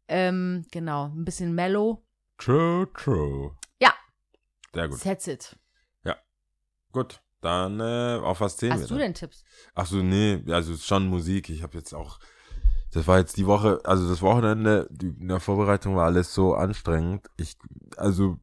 Ähm, 0.07 0.65
genau, 0.71 1.07
ein 1.07 1.25
bisschen 1.25 1.53
mellow. 1.53 2.03
True, 2.37 2.87
true. 2.93 3.55
Ja. 3.81 3.93
Sehr 4.73 4.87
gut. 4.87 5.01
That's 5.01 5.27
it. 5.27 5.57
Gut. 6.97 7.21
Dann, 7.41 7.79
äh, 7.79 8.19
auf 8.23 8.41
was 8.41 8.57
zählen 8.57 8.73
wir? 8.73 8.81
Hast 8.81 8.89
du 8.89 8.97
denn 8.97 9.13
Tipps? 9.13 9.43
Ach 9.75 9.85
so, 9.85 9.97
nee, 9.97 10.41
also 10.47 10.75
schon 10.75 11.07
Musik. 11.07 11.49
Ich 11.49 11.61
habe 11.61 11.77
jetzt 11.77 11.93
auch, 11.93 12.19
das 12.91 13.05
war 13.05 13.19
jetzt 13.19 13.37
die 13.37 13.45
Woche, 13.45 13.79
also 13.83 14.09
das 14.09 14.23
Wochenende, 14.23 14.87
die, 14.89 15.09
in 15.09 15.27
der 15.27 15.39
Vorbereitung 15.39 15.95
war 15.95 16.05
alles 16.05 16.33
so 16.33 16.55
anstrengend. 16.55 17.27
Ich, 17.37 17.55
also, 17.95 18.39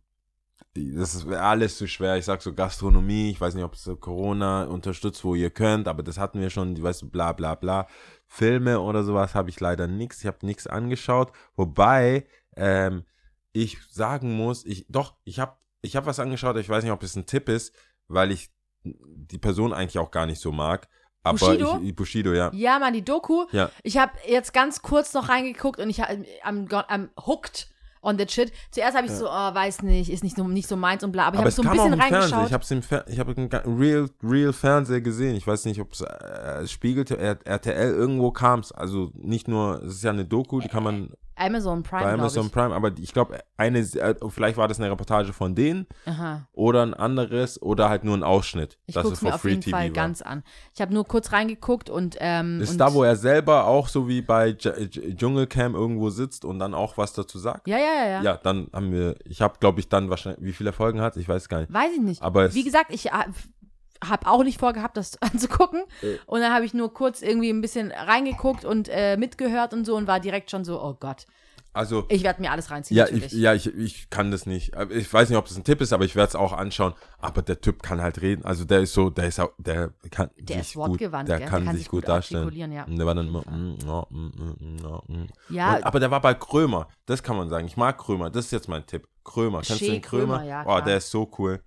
das 0.75 1.15
ist 1.15 1.27
alles 1.29 1.79
zu 1.79 1.87
schwer. 1.87 2.17
Ich 2.17 2.25
sag 2.25 2.43
so 2.43 2.53
Gastronomie, 2.53 3.31
ich 3.31 3.41
weiß 3.41 3.55
nicht, 3.55 3.65
ob 3.65 3.75
es 3.75 3.89
Corona 4.01 4.65
unterstützt, 4.65 5.25
wo 5.25 5.35
ihr 5.35 5.51
könnt, 5.51 5.87
aber 5.87 6.03
das 6.03 6.19
hatten 6.19 6.41
wir 6.41 6.51
schon, 6.51 6.81
weißt 6.83 7.03
du, 7.03 7.09
bla 7.11 7.33
bla 7.33 7.55
bla. 7.55 7.87
Filme 8.27 8.81
oder 8.81 9.05
sowas 9.05 9.35
habe 9.35 9.51
ich 9.51 9.61
leider 9.61 9.87
nichts. 9.87 10.21
Ich 10.21 10.27
habe 10.27 10.45
nichts 10.45 10.67
angeschaut. 10.67 11.31
Wobei, 11.55 12.27
ähm, 12.57 13.05
ich 13.53 13.79
sagen 13.89 14.37
muss, 14.37 14.65
ich, 14.65 14.87
doch, 14.89 15.15
ich 15.25 15.39
habe 15.39 15.57
ich 15.81 15.95
hab 15.97 16.07
was 16.07 16.19
angeschaut, 16.19 16.57
ich 16.57 16.69
weiß 16.69 16.83
nicht, 16.83 16.93
ob 16.93 17.03
es 17.03 17.15
ein 17.15 17.27
Tipp 17.27 17.49
ist, 17.49 17.75
weil 18.09 18.33
ich 18.33 18.51
die 18.83 19.39
Person 19.39 19.73
eigentlich 19.73 19.99
auch 19.99 20.11
gar 20.11 20.27
nicht 20.27 20.41
so 20.41 20.51
mag. 20.51 20.89
Aber 21.23 21.39
Bushido? 21.39 21.81
ich, 21.83 21.95
Bushido, 21.95 22.33
ja. 22.33 22.51
Ja, 22.53 22.79
Mann, 22.79 22.93
die 22.95 23.05
Doku. 23.05 23.47
Ja. 23.53 23.71
Ich 23.83 23.97
habe 23.97 24.13
jetzt 24.27 24.53
ganz 24.53 24.83
kurz 24.83 25.15
noch 25.15 25.29
reingeguckt 25.29 25.79
und 25.81 25.89
ich 25.89 26.01
hab- 26.01 26.11
am, 26.43 26.67
am 26.89 27.11
hooked 27.25 27.69
on 28.05 28.19
that 28.19 28.31
shit. 28.31 28.53
Zuerst 28.71 28.97
habe 28.97 29.07
ich 29.07 29.13
so, 29.13 29.27
oh, 29.27 29.31
weiß 29.55 29.83
nicht, 29.83 30.11
ist 30.11 30.23
nicht 30.23 30.37
so, 30.37 30.45
nicht 30.47 30.69
so 30.69 30.77
meins 30.77 31.03
und 31.03 31.13
bla. 31.13 31.25
Aber 31.27 31.35
ich 31.37 31.41
Aber 31.41 31.45
habe 31.45 31.49
es 31.49 31.57
so 31.57 31.63
ein 31.63 31.71
bisschen 31.71 31.93
im 31.95 31.99
Fernsehen. 31.99 32.21
reingeschaut. 32.21 32.47
Ich 32.47 32.53
habe 32.53 32.63
es 32.65 32.71
im 32.71 32.83
Fer 32.83 33.05
ich 33.09 33.19
habe 33.19 33.35
einen 33.37 33.49
ga- 33.49 33.63
Real, 33.67 34.09
Real 34.23 34.53
Fernseher 34.53 35.01
gesehen. 35.01 35.35
Ich 35.37 35.47
weiß 35.47 35.65
nicht, 35.65 35.81
ob 35.81 35.93
es 35.93 36.01
äh, 36.03 36.67
spiegelte, 36.67 37.17
RTL 37.19 37.93
irgendwo 37.95 38.31
kam 38.31 38.61
es. 38.61 38.73
Also 38.73 39.11
nicht 39.15 39.49
nur, 39.49 39.83
es 39.83 39.95
ist 39.95 40.05
ja 40.05 40.11
eine 40.11 40.25
Doku, 40.25 40.61
die 40.61 40.69
kann 40.69 40.83
man 40.85 41.11
Amazon 41.37 41.83
Prime, 41.83 42.05
bei 42.05 42.13
Amazon 42.13 42.47
ich. 42.47 42.53
Prime, 42.53 42.73
aber 42.73 42.93
ich 42.97 43.13
glaube, 43.13 43.41
eine, 43.57 43.81
äh, 43.81 44.15
vielleicht 44.29 44.57
war 44.57 44.69
das 44.69 44.79
eine 44.79 44.89
Reportage 44.89 45.33
von 45.33 45.57
denen 45.57 45.89
Aha. 46.07 46.47
oder 46.53 46.83
ein 46.83 46.95
anderes 46.95 47.61
oder 47.61 47.89
halt 47.89 48.05
nur 48.05 48.17
ein 48.17 48.23
Ausschnitt. 48.23 48.79
Ich 48.87 48.95
gucke 48.95 49.17
mir 49.25 49.35
auf 49.35 49.45
jeden 49.45 49.61
TV 49.61 49.77
Fall 49.77 49.87
war. 49.89 49.93
ganz 49.95 50.23
an. 50.23 50.45
Ich 50.77 50.81
habe 50.81 50.95
nur 50.95 51.05
kurz 51.05 51.33
reingeguckt 51.33 51.91
und 51.91 52.17
ähm, 52.21 52.61
Ist 52.61 52.71
und 52.71 52.79
da, 52.79 52.95
wo 52.95 53.03
er 53.03 53.17
selber 53.17 53.67
auch 53.67 53.89
so 53.89 54.07
wie 54.07 54.23
bei 54.23 54.51
Dsch- 54.51 54.77
Dsch- 54.91 55.17
Dschungelcamp 55.17 55.75
irgendwo 55.75 56.09
sitzt 56.09 56.45
und 56.45 56.61
dann 56.61 56.73
auch 56.73 56.97
was 56.99 57.13
dazu 57.15 57.37
sagt? 57.41 57.67
Ja, 57.67 57.79
ja, 57.79 57.94
ja, 57.95 58.07
ja. 58.07 58.23
Ja, 58.23 58.37
dann 58.37 58.69
haben 58.73 58.93
wir, 58.93 59.17
ich 59.25 59.41
habe, 59.41 59.59
glaube 59.59 59.81
ich, 59.81 59.89
dann 59.89 60.11
wahrscheinlich, 60.11 60.45
wie 60.45 60.53
viele 60.53 60.73
Folgen 60.73 61.01
hat 61.01 61.17
Ich 61.17 61.29
weiß 61.29 61.49
gar 61.49 61.61
nicht. 61.61 61.73
Weiß 61.73 61.93
ich 61.93 62.01
nicht. 62.01 62.23
Aber 62.23 62.53
Wie 62.55 62.65
gesagt, 62.65 62.93
ich 62.93 63.11
habe 63.13 64.27
auch 64.27 64.45
nicht 64.45 64.59
vorgehabt, 64.59 64.97
das 64.97 65.17
anzugucken. 65.23 65.83
Äh. 66.03 66.17
Und 66.27 66.41
dann 66.41 66.53
habe 66.53 66.65
ich 66.65 66.75
nur 66.75 66.93
kurz 66.93 67.23
irgendwie 67.23 67.51
ein 67.51 67.61
bisschen 67.61 67.91
reingeguckt 67.93 68.65
und 68.65 68.89
äh, 68.89 69.17
mitgehört 69.17 69.73
und 69.73 69.85
so 69.85 69.97
und 69.97 70.07
war 70.07 70.21
direkt 70.21 70.51
schon 70.51 70.65
so, 70.65 70.83
oh 70.83 70.95
Gott, 70.99 71.27
Also, 71.75 72.07
ich 72.09 72.23
werde 72.23 72.41
mir 72.41 72.53
alles 72.53 72.71
reinziehen. 72.71 72.97
ja, 72.97 73.05
natürlich. 73.05 73.27
ich, 73.27 73.33
ja 73.33 73.53
ich, 73.53 73.67
ich 73.67 74.09
kann 74.09 74.31
das 74.31 74.47
nicht. 74.47 74.73
Ich 74.91 75.13
weiß 75.13 75.29
nicht, 75.29 75.37
ob 75.37 75.47
das 75.47 75.57
ein 75.57 75.65
Tipp 75.65 75.81
ist, 75.81 75.93
aber 75.93 76.05
ich 76.05 76.15
werde 76.15 76.29
es 76.29 76.37
auch 76.37 76.53
anschauen. 76.53 76.95
Aber 77.19 77.43
der 77.43 77.61
Typ 77.61 77.83
kann 77.83 78.01
halt 78.01 78.23
reden. 78.23 78.45
Also 78.45 78.65
der 78.65 78.81
ist 78.81 78.95
so, 78.95 79.11
der 79.11 79.27
ist 79.27 79.41
auch, 79.41 79.51
der 79.59 79.91
kann 80.11 80.31
Der 80.39 80.59
sich 80.59 80.69
ist 80.69 80.75
gut, 80.75 80.91
wortgewandt, 80.91 81.29
der 81.29 81.39
gell? 81.39 81.49
kann, 81.49 81.63
Der 81.65 81.73
kann 81.73 81.77
sich 81.77 81.89
gut 81.89 82.03
gut 82.03 82.09
darstellen. 82.09 82.73
ja. 82.73 82.85
Und 82.85 82.97
der 82.97 83.07
war 83.07 83.15
dann 83.17 83.27
immer, 83.27 83.41
mm, 83.41 83.79
ja, 83.85 84.07
mm, 84.09 84.17
mm, 84.17 84.57
mm, 84.61 84.79
ja, 84.83 85.03
mm. 85.09 85.27
Ja. 85.49 85.77
Und, 85.77 85.85
aber 85.85 86.01
der 86.01 86.11
war 86.13 86.21
bei 86.21 86.35
Krömer. 86.35 86.87
Das 87.07 87.23
kann 87.23 87.37
man 87.37 87.49
sagen. 87.49 87.67
Ich 87.67 87.77
mag 87.77 87.99
Krömer. 87.99 88.31
Das 88.31 88.45
ist 88.47 88.53
jetzt 88.53 88.69
mein 88.69 88.87
Tipp. 88.87 89.09
Krömer. 89.25 89.63
Kennst 89.63 89.81
du 89.81 89.87
Shea 89.87 89.95
den 89.95 90.03
Krömer? 90.03 90.39
Krömer, 90.39 90.49
ja, 90.49 90.65
oh, 90.67 90.81
der 90.81 90.99
ist 90.99 91.11
so 91.11 91.29
cool. 91.39 91.61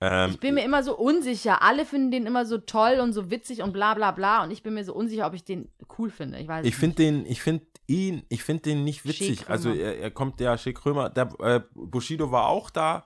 Ähm, 0.00 0.30
Ich 0.30 0.40
bin 0.40 0.54
mir 0.54 0.64
immer 0.64 0.82
so 0.82 0.96
unsicher. 0.96 1.62
Alle 1.62 1.84
finden 1.84 2.10
den 2.10 2.26
immer 2.26 2.46
so 2.46 2.58
toll 2.58 2.98
und 3.00 3.12
so 3.12 3.30
witzig 3.30 3.62
und 3.62 3.72
bla 3.72 3.94
bla 3.94 4.12
bla. 4.12 4.44
Und 4.44 4.50
ich 4.50 4.62
bin 4.62 4.74
mir 4.74 4.84
so 4.84 4.94
unsicher, 4.94 5.26
ob 5.26 5.34
ich 5.34 5.44
den 5.44 5.68
cool 5.98 6.10
finde. 6.10 6.38
Ich 6.38 6.48
weiß 6.48 6.64
Ich 6.66 6.76
finde 6.76 6.96
den, 6.96 7.26
ich 7.26 7.42
finde 7.42 7.66
ihn, 7.86 8.22
ich 8.28 8.44
finde 8.44 8.62
den 8.64 8.84
nicht 8.84 9.04
witzig. 9.06 9.48
Also 9.48 9.72
er, 9.72 9.98
er 9.98 10.10
kommt, 10.10 10.40
ja, 10.40 10.56
Shea 10.58 10.72
Krömer, 10.72 11.08
der 11.10 11.28
äh, 11.40 11.60
Bushido 11.74 12.30
war 12.30 12.46
auch 12.48 12.70
da, 12.70 13.04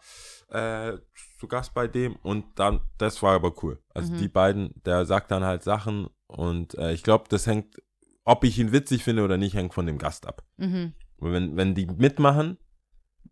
äh, 0.48 0.98
zu 1.38 1.46
Gast 1.48 1.72
bei 1.72 1.86
dem 1.88 2.16
und 2.16 2.44
dann, 2.56 2.80
das 2.98 3.22
war 3.22 3.34
aber 3.34 3.52
cool. 3.62 3.80
Also 3.94 4.12
Mhm. 4.12 4.18
die 4.18 4.28
beiden, 4.28 4.70
der 4.84 5.06
sagt 5.06 5.30
dann 5.30 5.44
halt 5.44 5.62
Sachen 5.62 6.08
und 6.26 6.74
äh, 6.74 6.92
ich 6.92 7.02
glaube, 7.02 7.24
das 7.28 7.46
hängt, 7.46 7.76
ob 8.24 8.44
ich 8.44 8.58
ihn 8.58 8.72
witzig 8.72 9.02
finde 9.04 9.22
oder 9.22 9.36
nicht, 9.38 9.54
hängt 9.54 9.72
von 9.72 9.86
dem 9.86 9.98
Gast 9.98 10.26
ab. 10.26 10.42
Mhm. 10.56 10.92
Wenn, 11.18 11.56
wenn 11.56 11.74
die 11.74 11.86
mitmachen, 11.86 12.58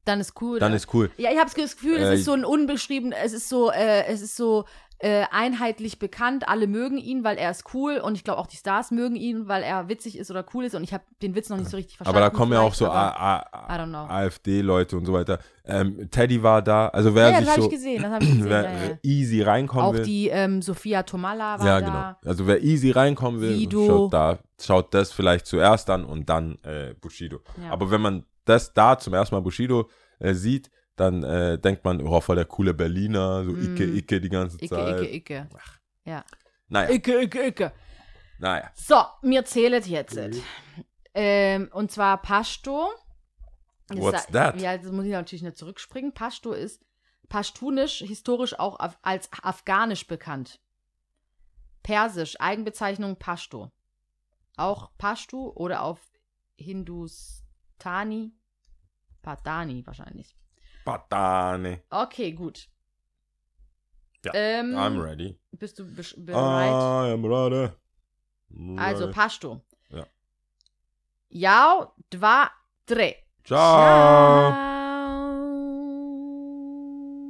Dann 0.05 0.21
ist 0.21 0.41
cool. 0.41 0.59
dann 0.59 0.71
ne? 0.73 0.77
ist 0.77 0.93
cool. 0.95 1.11
Ja, 1.19 1.31
ich 1.31 1.39
habe 1.39 1.51
das 1.55 1.55
Gefühl, 1.77 1.99
Äh, 1.99 2.13
es 2.15 2.21
ist 2.21 2.25
so 2.25 2.33
ein 2.33 2.45
unbeschrieben, 2.45 3.13
es 3.13 3.33
ist 3.33 3.49
so, 3.49 3.71
äh, 3.71 4.05
es 4.07 4.23
ist 4.23 4.37
so 4.37 4.65
äh, 5.03 5.25
einheitlich 5.31 5.99
bekannt. 5.99 6.47
Alle 6.49 6.67
mögen 6.67 6.99
ihn, 6.99 7.25
weil 7.25 7.39
er 7.39 7.51
ist 7.51 7.65
cool 7.73 7.97
und 7.99 8.17
ich 8.17 8.25
glaube 8.25 8.39
auch 8.39 8.47
die 8.47 8.57
Stars 8.59 8.91
mögen 8.91 9.17
ihn, 9.17 9.49
weil 9.49 9.63
er 9.63 9.89
witzig 9.89 10.19
ist 10.19 10.31
oder 10.31 10.45
cool 10.53 10.65
ist 10.65 10.75
und 10.75 10.83
ich 10.85 10.93
habe 10.93 11.05
den 11.23 11.35
Witz 11.35 11.49
noch 11.49 11.57
nicht 11.57 11.71
so 11.71 11.77
richtig 11.79 11.97
verstanden. 11.97 12.19
Aber 12.19 12.31
da 12.31 12.37
kommen 12.37 12.53
ja 12.53 12.61
auch 12.61 12.75
so 12.75 12.87
AfD-Leute 14.09 14.97
und 14.97 15.07
so 15.07 15.13
weiter. 15.13 15.39
Ähm, 15.65 16.09
Teddy 16.11 16.43
war 16.43 16.63
da, 16.63 16.89
also 16.89 17.15
wer 17.15 17.31
Ja, 17.31 17.37
sich 17.39 17.45
das 17.47 17.51
habe 17.53 17.61
so 17.63 17.69
ich 17.69 17.75
gesehen, 17.75 18.03
das 18.03 18.13
ich 18.23 18.29
gesehen. 18.29 18.45
wer 18.51 18.63
ja, 18.65 18.71
ja. 18.91 18.99
easy 19.03 19.43
reinkommen 19.43 19.87
Auch 19.87 19.93
will. 19.95 20.03
die 20.03 20.29
ähm, 20.29 20.63
Sophia 20.63 21.03
Tomala 21.03 21.59
war 21.61 21.67
Ja, 21.67 21.81
da. 21.81 21.87
genau. 21.87 22.31
Also 22.31 22.47
wer 22.47 22.63
easy 22.63 22.91
reinkommen 22.91 23.41
will, 23.41 23.55
Sido. 23.57 23.87
schaut 23.87 24.13
da, 24.13 24.39
schaut 24.61 24.95
das 24.95 25.13
vielleicht 25.13 25.47
zuerst 25.47 25.89
an 25.91 26.05
und 26.05 26.29
dann 26.29 26.59
äh, 26.65 26.95
Bushido. 27.01 27.41
Aber 27.71 27.91
wenn 27.91 28.01
man 28.01 28.25
das 28.51 28.73
da 28.75 28.99
zum 28.99 29.15
ersten 29.15 29.35
Mal 29.35 29.41
Bushido 29.41 29.89
äh, 30.19 30.35
sieht, 30.35 30.71
dann 30.97 31.23
äh, 31.23 31.59
denkt 31.59 31.85
man, 31.85 32.01
oh, 32.07 32.21
voll 32.21 32.37
der 32.37 32.45
coole 32.45 32.75
Berliner, 32.75 33.45
so 33.45 33.57
Icke, 33.57 33.87
Mm. 33.87 33.97
Icke 33.97 34.21
die 34.21 34.29
ganze 34.29 34.57
Icke, 34.59 34.69
Zeit. 34.69 35.01
Icke, 35.01 35.15
Icke. 35.15 35.49
Ja. 36.05 36.25
Naja, 36.69 36.91
Icke, 36.91 37.23
Icke, 37.23 37.47
Icke. 37.47 37.73
naja. 38.39 38.71
So, 38.75 38.97
mir 39.23 39.45
zählet 39.45 39.87
jetzt. 39.87 40.19
Ähm, 41.15 41.69
und 41.73 41.91
zwar 41.91 42.21
Pashto. 42.21 42.91
What's 43.89 44.25
ist- 44.27 44.33
that? 44.33 44.61
Ja, 44.61 44.77
das 44.77 44.93
muss 44.93 45.05
ich 45.07 45.13
natürlich 45.13 45.43
nicht 45.43 45.57
zurückspringen. 45.57 46.13
Pashto 46.13 46.53
ist 46.53 46.85
pashtunisch, 47.29 47.99
historisch 47.99 48.59
auch 48.59 48.79
af 48.79 48.99
als 49.03 49.29
afghanisch 49.43 50.07
bekannt. 50.07 50.61
Persisch, 51.83 52.39
Eigenbezeichnung 52.41 53.17
Pashto. 53.17 53.71
Auch 54.57 54.91
Pashto 54.99 55.53
oder 55.57 55.83
auf 55.83 55.99
Hindustani, 56.57 58.33
Patani 59.23 59.87
wahrscheinlich. 59.87 60.35
Patane. 60.85 61.83
Okay, 61.91 62.33
gut. 62.33 62.69
Ja, 64.25 64.33
ähm, 64.35 64.75
I'm 64.77 65.01
ready. 65.03 65.39
Bist 65.53 65.79
du 65.79 65.85
besch- 65.85 66.15
bereit? 66.25 66.73
I 67.09 67.13
am 67.13 67.25
ready. 67.25 67.73
Also 68.79 69.05
Ready. 69.07 69.13
Pashto. 69.15 69.61
Ja. 69.91 70.07
Yao, 71.31 71.95
dva, 72.11 72.51
tre. 72.87 73.17
Ciao. 73.45 74.70